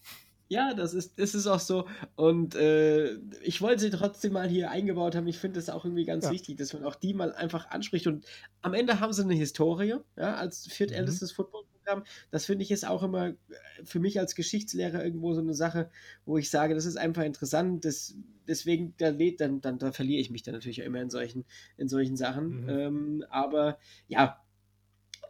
Ja, 0.50 0.74
das 0.74 0.94
ist, 0.94 1.18
das 1.20 1.34
ist 1.34 1.48
auch 1.48 1.60
so. 1.60 1.88
Und 2.16 2.54
äh, 2.56 3.16
ich 3.42 3.62
wollte 3.62 3.82
sie 3.82 3.90
trotzdem 3.90 4.34
mal 4.34 4.48
hier 4.48 4.70
eingebaut 4.70 5.16
haben. 5.16 5.28
Ich 5.28 5.40
finde 5.40 5.60
es 5.60 5.70
auch 5.70 5.84
irgendwie 5.84 6.06
ganz 6.06 6.26
ja. 6.26 6.32
wichtig, 6.32 6.58
dass 6.58 6.74
man 6.74 6.84
auch 6.84 6.96
die 6.96 7.14
mal 7.14 7.34
einfach 7.34 7.72
anspricht. 7.72 8.06
Und 8.08 8.26
am 8.62 8.74
Ende 8.74 9.00
haben 9.00 9.14
sie 9.14 9.24
eine 9.24 9.34
Historie, 9.34 9.96
ja, 10.16 10.36
als 10.36 10.68
viertältestes 10.68 11.32
mhm. 11.32 11.36
Footballprogramm. 11.84 12.04
Das 12.32 12.46
finde 12.46 12.64
ich 12.64 12.72
ist 12.72 12.88
auch 12.88 13.04
immer 13.04 13.30
äh, 13.30 13.36
für 13.84 14.00
mich 14.00 14.20
als 14.20 14.36
Geschichtslehrer 14.36 15.04
irgendwo 15.04 15.34
so 15.34 15.42
eine 15.42 15.54
Sache, 15.54 15.90
wo 16.26 16.38
ich 16.38 16.50
sage, 16.50 16.76
das 16.76 16.86
ist 16.86 16.98
einfach 16.98 17.24
interessant. 17.24 17.86
Das, 17.86 18.16
deswegen, 18.48 18.96
da, 18.98 19.12
dann, 19.12 19.62
dann, 19.62 19.80
da 19.80 19.92
verliere 19.92 20.22
ich 20.22 20.30
mich 20.30 20.44
dann 20.44 20.54
natürlich 20.54 20.80
immer 20.80 21.02
in 21.02 21.10
solchen, 21.10 21.46
in 21.78 21.88
solchen 21.88 22.16
Sachen. 22.16 22.64
Mhm. 22.64 22.70
Ähm, 22.70 23.26
aber 23.30 23.78
ja, 24.08 24.42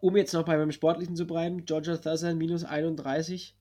um 0.02 0.18
jetzt 0.18 0.34
noch 0.34 0.46
bei 0.46 0.58
meinem 0.58 0.72
Sportlichen 0.72 1.16
zu 1.16 1.26
bleiben, 1.26 1.66
Georgia 1.66 1.98
Thursday 1.98 2.36
minus 2.36 2.64
31 2.64 3.56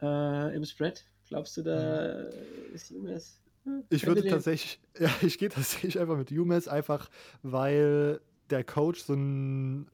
äh, 0.00 0.56
im 0.56 0.64
Spread. 0.64 1.04
Glaubst 1.28 1.56
du, 1.56 1.62
da 1.62 2.28
ist 2.72 2.92
UMass? 2.92 3.40
Hm, 3.64 3.82
ich 3.88 4.06
würde 4.06 4.26
tatsächlich, 4.28 4.78
ja, 4.98 5.10
ich 5.22 5.38
gehe 5.38 5.48
tatsächlich 5.48 5.98
einfach 5.98 6.16
mit 6.16 6.30
UMass, 6.30 6.68
einfach 6.68 7.10
weil 7.42 8.20
der 8.50 8.62
Coach 8.62 9.02
so 9.02 9.14
ein 9.14 9.88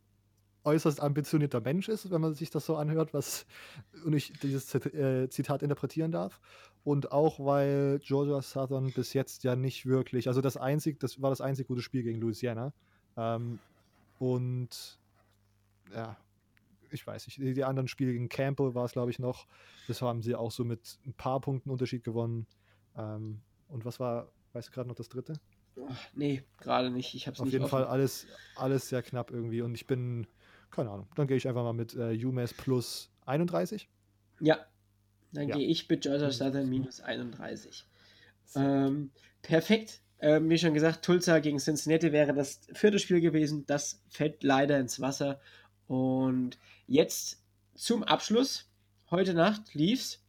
äußerst 0.64 1.00
ambitionierter 1.00 1.60
Mensch 1.60 1.88
ist, 1.88 2.10
wenn 2.10 2.20
man 2.20 2.34
sich 2.34 2.50
das 2.50 2.66
so 2.66 2.76
anhört, 2.76 3.14
was 3.14 3.46
und 4.04 4.12
ich 4.12 4.32
dieses 4.40 4.74
äh, 4.74 5.28
Zitat 5.28 5.62
interpretieren 5.62 6.12
darf. 6.12 6.40
Und 6.82 7.12
auch 7.12 7.38
weil 7.38 7.98
Georgia 8.02 8.40
Southern 8.40 8.92
bis 8.92 9.12
jetzt 9.12 9.44
ja 9.44 9.54
nicht 9.54 9.84
wirklich, 9.84 10.28
also 10.28 10.40
das 10.40 10.56
einzig, 10.56 10.98
das 10.98 11.20
war 11.20 11.30
das 11.30 11.40
einzig 11.40 11.68
gute 11.68 11.82
Spiel 11.82 12.02
gegen 12.02 12.20
Louisiana. 12.20 12.72
Ähm, 13.16 13.58
und 14.18 14.98
ja, 15.94 16.16
ich 16.90 17.06
weiß 17.06 17.26
nicht, 17.26 17.38
die 17.38 17.64
anderen 17.64 17.88
Spiele 17.88 18.12
gegen 18.12 18.28
Campbell 18.28 18.74
war 18.74 18.84
es, 18.84 18.92
glaube 18.92 19.10
ich, 19.10 19.18
noch. 19.18 19.46
Das 19.88 20.02
haben 20.02 20.22
sie 20.22 20.34
auch 20.34 20.50
so 20.50 20.64
mit 20.64 20.98
ein 21.06 21.12
paar 21.12 21.40
Punkten 21.40 21.70
Unterschied 21.70 22.04
gewonnen. 22.04 22.46
Ähm, 22.96 23.40
und 23.68 23.84
was 23.84 24.00
war, 24.00 24.30
weißt 24.52 24.68
du 24.68 24.72
gerade 24.72 24.88
noch 24.88 24.96
das 24.96 25.08
dritte? 25.08 25.34
Ach, 25.88 25.96
nee, 26.14 26.42
gerade 26.58 26.90
nicht. 26.90 27.14
Ich 27.14 27.26
hab's 27.26 27.40
Auf 27.40 27.46
nicht 27.46 27.52
jeden 27.52 27.64
offen. 27.64 27.70
Fall 27.70 27.84
alles, 27.84 28.26
alles 28.56 28.88
sehr 28.88 29.02
knapp 29.02 29.30
irgendwie. 29.30 29.62
Und 29.62 29.74
ich 29.74 29.86
bin, 29.86 30.26
keine 30.70 30.90
Ahnung, 30.90 31.08
dann 31.16 31.26
gehe 31.26 31.36
ich 31.36 31.48
einfach 31.48 31.62
mal 31.62 31.72
mit 31.72 31.94
äh, 31.94 32.24
UMass 32.24 32.54
plus 32.54 33.10
31. 33.26 33.88
Ja, 34.40 34.58
dann 35.32 35.48
ja. 35.48 35.56
gehe 35.56 35.66
ich 35.66 35.88
mit 35.88 36.02
Georgia 36.02 36.30
Southern 36.30 36.68
minus 36.68 37.00
31. 37.00 37.84
Ähm, 38.56 39.10
perfekt. 39.42 40.00
Ähm, 40.18 40.50
wie 40.50 40.58
schon 40.58 40.74
gesagt, 40.74 41.04
Tulsa 41.04 41.38
gegen 41.38 41.58
Cincinnati 41.58 42.12
wäre 42.12 42.34
das 42.34 42.60
vierte 42.72 42.98
Spiel 42.98 43.20
gewesen. 43.20 43.64
Das 43.66 44.02
fällt 44.08 44.42
leider 44.42 44.78
ins 44.78 45.00
Wasser. 45.00 45.40
Und 45.86 46.58
jetzt 46.86 47.42
zum 47.74 48.02
Abschluss. 48.02 48.66
Heute 49.10 49.34
Nacht 49.34 49.74
lief's. 49.74 50.22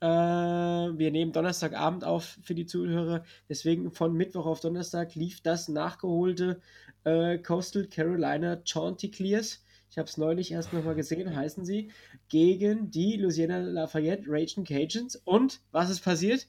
Äh, 0.00 0.06
wir 0.06 1.10
nehmen 1.10 1.32
Donnerstagabend 1.32 2.04
auf 2.04 2.38
für 2.42 2.54
die 2.54 2.66
Zuhörer. 2.66 3.24
Deswegen 3.48 3.90
von 3.90 4.14
Mittwoch 4.14 4.46
auf 4.46 4.60
Donnerstag 4.60 5.14
lief 5.14 5.40
das 5.40 5.68
nachgeholte 5.68 6.60
äh, 7.04 7.38
Coastal 7.38 7.86
Carolina 7.86 8.60
Chanticleers. 8.64 9.63
Ich 9.94 9.98
habe 9.98 10.08
es 10.08 10.16
neulich 10.16 10.50
erst 10.50 10.72
nochmal 10.72 10.96
gesehen, 10.96 11.36
heißen 11.36 11.64
sie, 11.64 11.92
gegen 12.28 12.90
die 12.90 13.16
Louisiana 13.16 13.58
Lafayette 13.58 14.24
Raging 14.26 14.64
Cajuns. 14.64 15.14
Und 15.24 15.60
was 15.70 15.88
ist 15.88 16.00
passiert? 16.00 16.48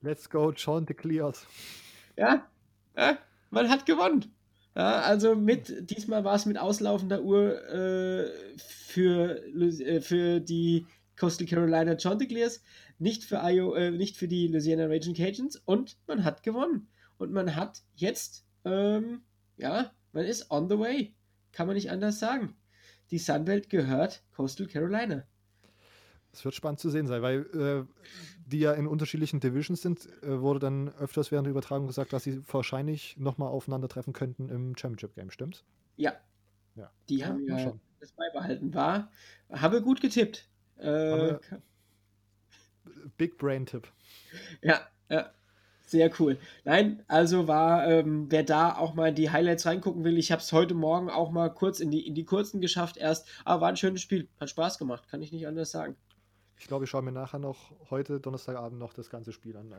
Let's 0.00 0.30
go, 0.30 0.52
Chanticleers. 0.52 1.44
Ja, 2.16 2.48
ja, 2.96 3.18
man 3.50 3.68
hat 3.68 3.84
gewonnen. 3.84 4.32
Ja, 4.76 5.00
also 5.00 5.34
mit, 5.34 5.90
diesmal 5.90 6.22
war 6.22 6.36
es 6.36 6.46
mit 6.46 6.56
auslaufender 6.56 7.20
Uhr 7.20 7.68
äh, 7.68 8.30
für, 8.58 9.44
äh, 9.44 10.00
für 10.00 10.38
die 10.38 10.86
Coastal 11.18 11.48
Carolina 11.48 11.98
Chanticleers, 11.98 12.62
nicht 13.00 13.24
für, 13.24 13.40
IO, 13.42 13.74
äh, 13.74 13.90
nicht 13.90 14.16
für 14.16 14.28
die 14.28 14.46
Louisiana 14.46 14.86
Raging 14.86 15.16
Cajuns 15.16 15.56
und 15.64 15.96
man 16.06 16.22
hat 16.22 16.44
gewonnen. 16.44 16.86
Und 17.18 17.32
man 17.32 17.56
hat 17.56 17.82
jetzt, 17.96 18.46
ähm, 18.64 19.22
ja, 19.56 19.90
man 20.12 20.24
ist 20.26 20.48
on 20.52 20.68
the 20.68 20.78
way. 20.78 21.12
Kann 21.52 21.66
man 21.66 21.74
nicht 21.74 21.90
anders 21.90 22.18
sagen. 22.18 22.56
Die 23.10 23.18
Sunbelt 23.18 23.70
gehört 23.70 24.22
Coastal 24.36 24.66
Carolina. 24.66 25.24
Es 26.32 26.44
wird 26.44 26.54
spannend 26.54 26.78
zu 26.78 26.90
sehen 26.90 27.08
sein, 27.08 27.22
weil 27.22 27.40
äh, 27.54 27.84
die 28.46 28.60
ja 28.60 28.72
in 28.72 28.86
unterschiedlichen 28.86 29.40
Divisions 29.40 29.82
sind, 29.82 30.08
äh, 30.22 30.40
wurde 30.40 30.60
dann 30.60 30.88
öfters 30.94 31.32
während 31.32 31.46
der 31.46 31.50
Übertragung 31.50 31.88
gesagt, 31.88 32.12
dass 32.12 32.22
sie 32.22 32.40
wahrscheinlich 32.52 33.16
nochmal 33.16 33.48
aufeinandertreffen 33.48 34.12
könnten 34.12 34.48
im 34.48 34.76
Championship 34.76 35.14
Game, 35.16 35.30
stimmt's? 35.30 35.64
Ja. 35.96 36.12
ja. 36.76 36.90
Die 37.08 37.18
ja, 37.18 37.26
haben 37.26 37.46
ja 37.46 37.72
das 37.98 38.12
beibehalten. 38.12 38.72
War, 38.74 39.10
habe 39.50 39.82
gut 39.82 40.00
getippt. 40.00 40.48
Äh, 40.78 41.34
Big 43.18 43.36
Brain 43.36 43.66
Tipp. 43.66 43.88
Ja, 44.62 44.86
ja. 45.08 45.32
Sehr 45.90 46.08
cool. 46.20 46.38
Nein, 46.62 47.02
also 47.08 47.48
war, 47.48 47.84
ähm, 47.88 48.26
wer 48.30 48.44
da 48.44 48.76
auch 48.76 48.94
mal 48.94 49.08
in 49.08 49.16
die 49.16 49.30
Highlights 49.30 49.66
reingucken 49.66 50.04
will, 50.04 50.18
ich 50.18 50.30
habe 50.30 50.40
es 50.40 50.52
heute 50.52 50.72
Morgen 50.72 51.10
auch 51.10 51.32
mal 51.32 51.48
kurz 51.48 51.80
in 51.80 51.90
die, 51.90 52.06
in 52.06 52.14
die 52.14 52.24
kurzen 52.24 52.60
geschafft 52.60 52.96
erst. 52.96 53.26
Aber 53.44 53.62
war 53.62 53.70
ein 53.70 53.76
schönes 53.76 54.00
Spiel. 54.00 54.28
Hat 54.38 54.48
Spaß 54.48 54.78
gemacht, 54.78 55.08
kann 55.08 55.20
ich 55.20 55.32
nicht 55.32 55.48
anders 55.48 55.72
sagen. 55.72 55.96
Ich 56.60 56.68
glaube, 56.68 56.84
ich 56.84 56.90
schaue 56.90 57.02
mir 57.02 57.10
nachher 57.10 57.40
noch 57.40 57.72
heute 57.90 58.20
Donnerstagabend 58.20 58.78
noch 58.78 58.92
das 58.92 59.10
ganze 59.10 59.32
Spiel 59.32 59.56
an, 59.56 59.72
äh, 59.72 59.76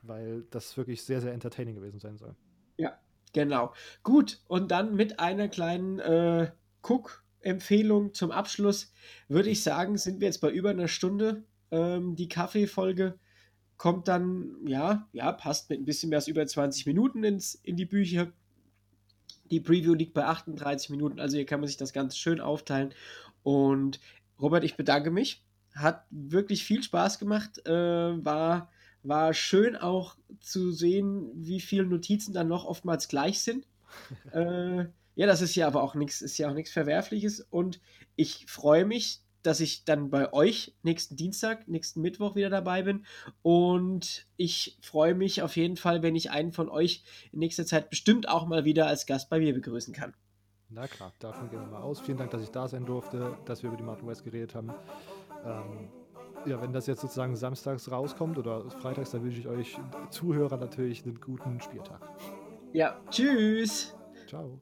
weil 0.00 0.46
das 0.50 0.74
wirklich 0.78 1.04
sehr, 1.04 1.20
sehr 1.20 1.34
entertaining 1.34 1.74
gewesen 1.74 2.00
sein 2.00 2.16
soll. 2.16 2.34
Ja, 2.78 2.98
genau. 3.34 3.74
Gut, 4.02 4.40
und 4.48 4.70
dann 4.70 4.94
mit 4.94 5.20
einer 5.20 5.48
kleinen 5.48 5.98
äh, 5.98 6.50
Cook-Empfehlung 6.80 8.14
zum 8.14 8.30
Abschluss 8.30 8.94
würde 9.28 9.50
ich 9.50 9.62
sagen, 9.62 9.98
sind 9.98 10.20
wir 10.20 10.28
jetzt 10.28 10.40
bei 10.40 10.48
über 10.48 10.70
einer 10.70 10.88
Stunde. 10.88 11.44
Ähm, 11.70 12.16
die 12.16 12.30
Kaffeefolge 12.30 13.18
kommt 13.82 14.06
dann, 14.06 14.54
ja, 14.64 15.08
ja, 15.12 15.32
passt 15.32 15.68
mit 15.68 15.80
ein 15.80 15.84
bisschen 15.84 16.10
mehr 16.10 16.18
als 16.18 16.28
über 16.28 16.46
20 16.46 16.86
Minuten 16.86 17.24
ins, 17.24 17.56
in 17.56 17.74
die 17.74 17.84
Bücher. 17.84 18.32
Die 19.50 19.58
Preview 19.58 19.94
liegt 19.94 20.14
bei 20.14 20.24
38 20.24 20.90
Minuten, 20.90 21.18
also 21.18 21.36
hier 21.36 21.46
kann 21.46 21.58
man 21.58 21.66
sich 21.66 21.78
das 21.78 21.92
Ganze 21.92 22.16
schön 22.16 22.40
aufteilen. 22.40 22.94
Und 23.42 23.98
Robert, 24.40 24.62
ich 24.62 24.76
bedanke 24.76 25.10
mich 25.10 25.42
hat 25.74 26.04
wirklich 26.10 26.64
viel 26.64 26.80
Spaß 26.82 27.18
gemacht. 27.18 27.66
Äh, 27.66 27.72
war, 28.24 28.70
war 29.02 29.34
schön 29.34 29.74
auch 29.74 30.16
zu 30.38 30.70
sehen, 30.70 31.30
wie 31.34 31.60
viele 31.60 31.84
Notizen 31.84 32.32
dann 32.32 32.46
noch 32.46 32.64
oftmals 32.64 33.08
gleich 33.08 33.40
sind. 33.40 33.66
äh, 34.32 34.84
ja, 35.16 35.26
das 35.26 35.42
ist 35.42 35.56
ja 35.56 35.66
aber 35.66 35.82
auch 35.82 35.96
nichts, 35.96 36.22
ist 36.22 36.38
ja 36.38 36.48
auch 36.48 36.54
nichts 36.54 36.70
Verwerfliches. 36.70 37.40
Und 37.50 37.80
ich 38.14 38.46
freue 38.46 38.84
mich, 38.84 39.22
dass 39.42 39.60
ich 39.60 39.84
dann 39.84 40.10
bei 40.10 40.32
euch 40.32 40.74
nächsten 40.82 41.16
Dienstag, 41.16 41.68
nächsten 41.68 42.00
Mittwoch 42.00 42.34
wieder 42.34 42.50
dabei 42.50 42.82
bin. 42.82 43.04
Und 43.42 44.26
ich 44.36 44.78
freue 44.82 45.14
mich 45.14 45.42
auf 45.42 45.56
jeden 45.56 45.76
Fall, 45.76 46.02
wenn 46.02 46.16
ich 46.16 46.30
einen 46.30 46.52
von 46.52 46.68
euch 46.68 47.04
in 47.32 47.40
nächster 47.40 47.66
Zeit 47.66 47.90
bestimmt 47.90 48.28
auch 48.28 48.46
mal 48.46 48.64
wieder 48.64 48.86
als 48.86 49.06
Gast 49.06 49.30
bei 49.30 49.38
mir 49.38 49.54
begrüßen 49.54 49.94
kann. 49.94 50.14
Na 50.74 50.86
klar, 50.86 51.12
davon 51.18 51.50
gehen 51.50 51.60
wir 51.60 51.66
mal 51.66 51.82
aus. 51.82 52.00
Vielen 52.00 52.16
Dank, 52.16 52.30
dass 52.30 52.42
ich 52.42 52.50
da 52.50 52.66
sein 52.66 52.86
durfte, 52.86 53.36
dass 53.44 53.62
wir 53.62 53.68
über 53.68 53.76
die 53.76 53.84
Mountain 53.84 54.08
West 54.08 54.24
geredet 54.24 54.54
haben. 54.54 54.72
Ähm, 55.44 55.90
ja, 56.46 56.60
wenn 56.60 56.72
das 56.72 56.86
jetzt 56.86 57.02
sozusagen 57.02 57.36
samstags 57.36 57.90
rauskommt 57.90 58.38
oder 58.38 58.68
freitags, 58.70 59.10
dann 59.10 59.22
wünsche 59.22 59.38
ich 59.38 59.48
euch 59.48 59.78
Zuhörer 60.10 60.56
natürlich 60.56 61.04
einen 61.04 61.20
guten 61.20 61.60
Spieltag. 61.60 62.00
Ja, 62.72 62.98
tschüss. 63.10 63.94
Ciao. 64.26 64.60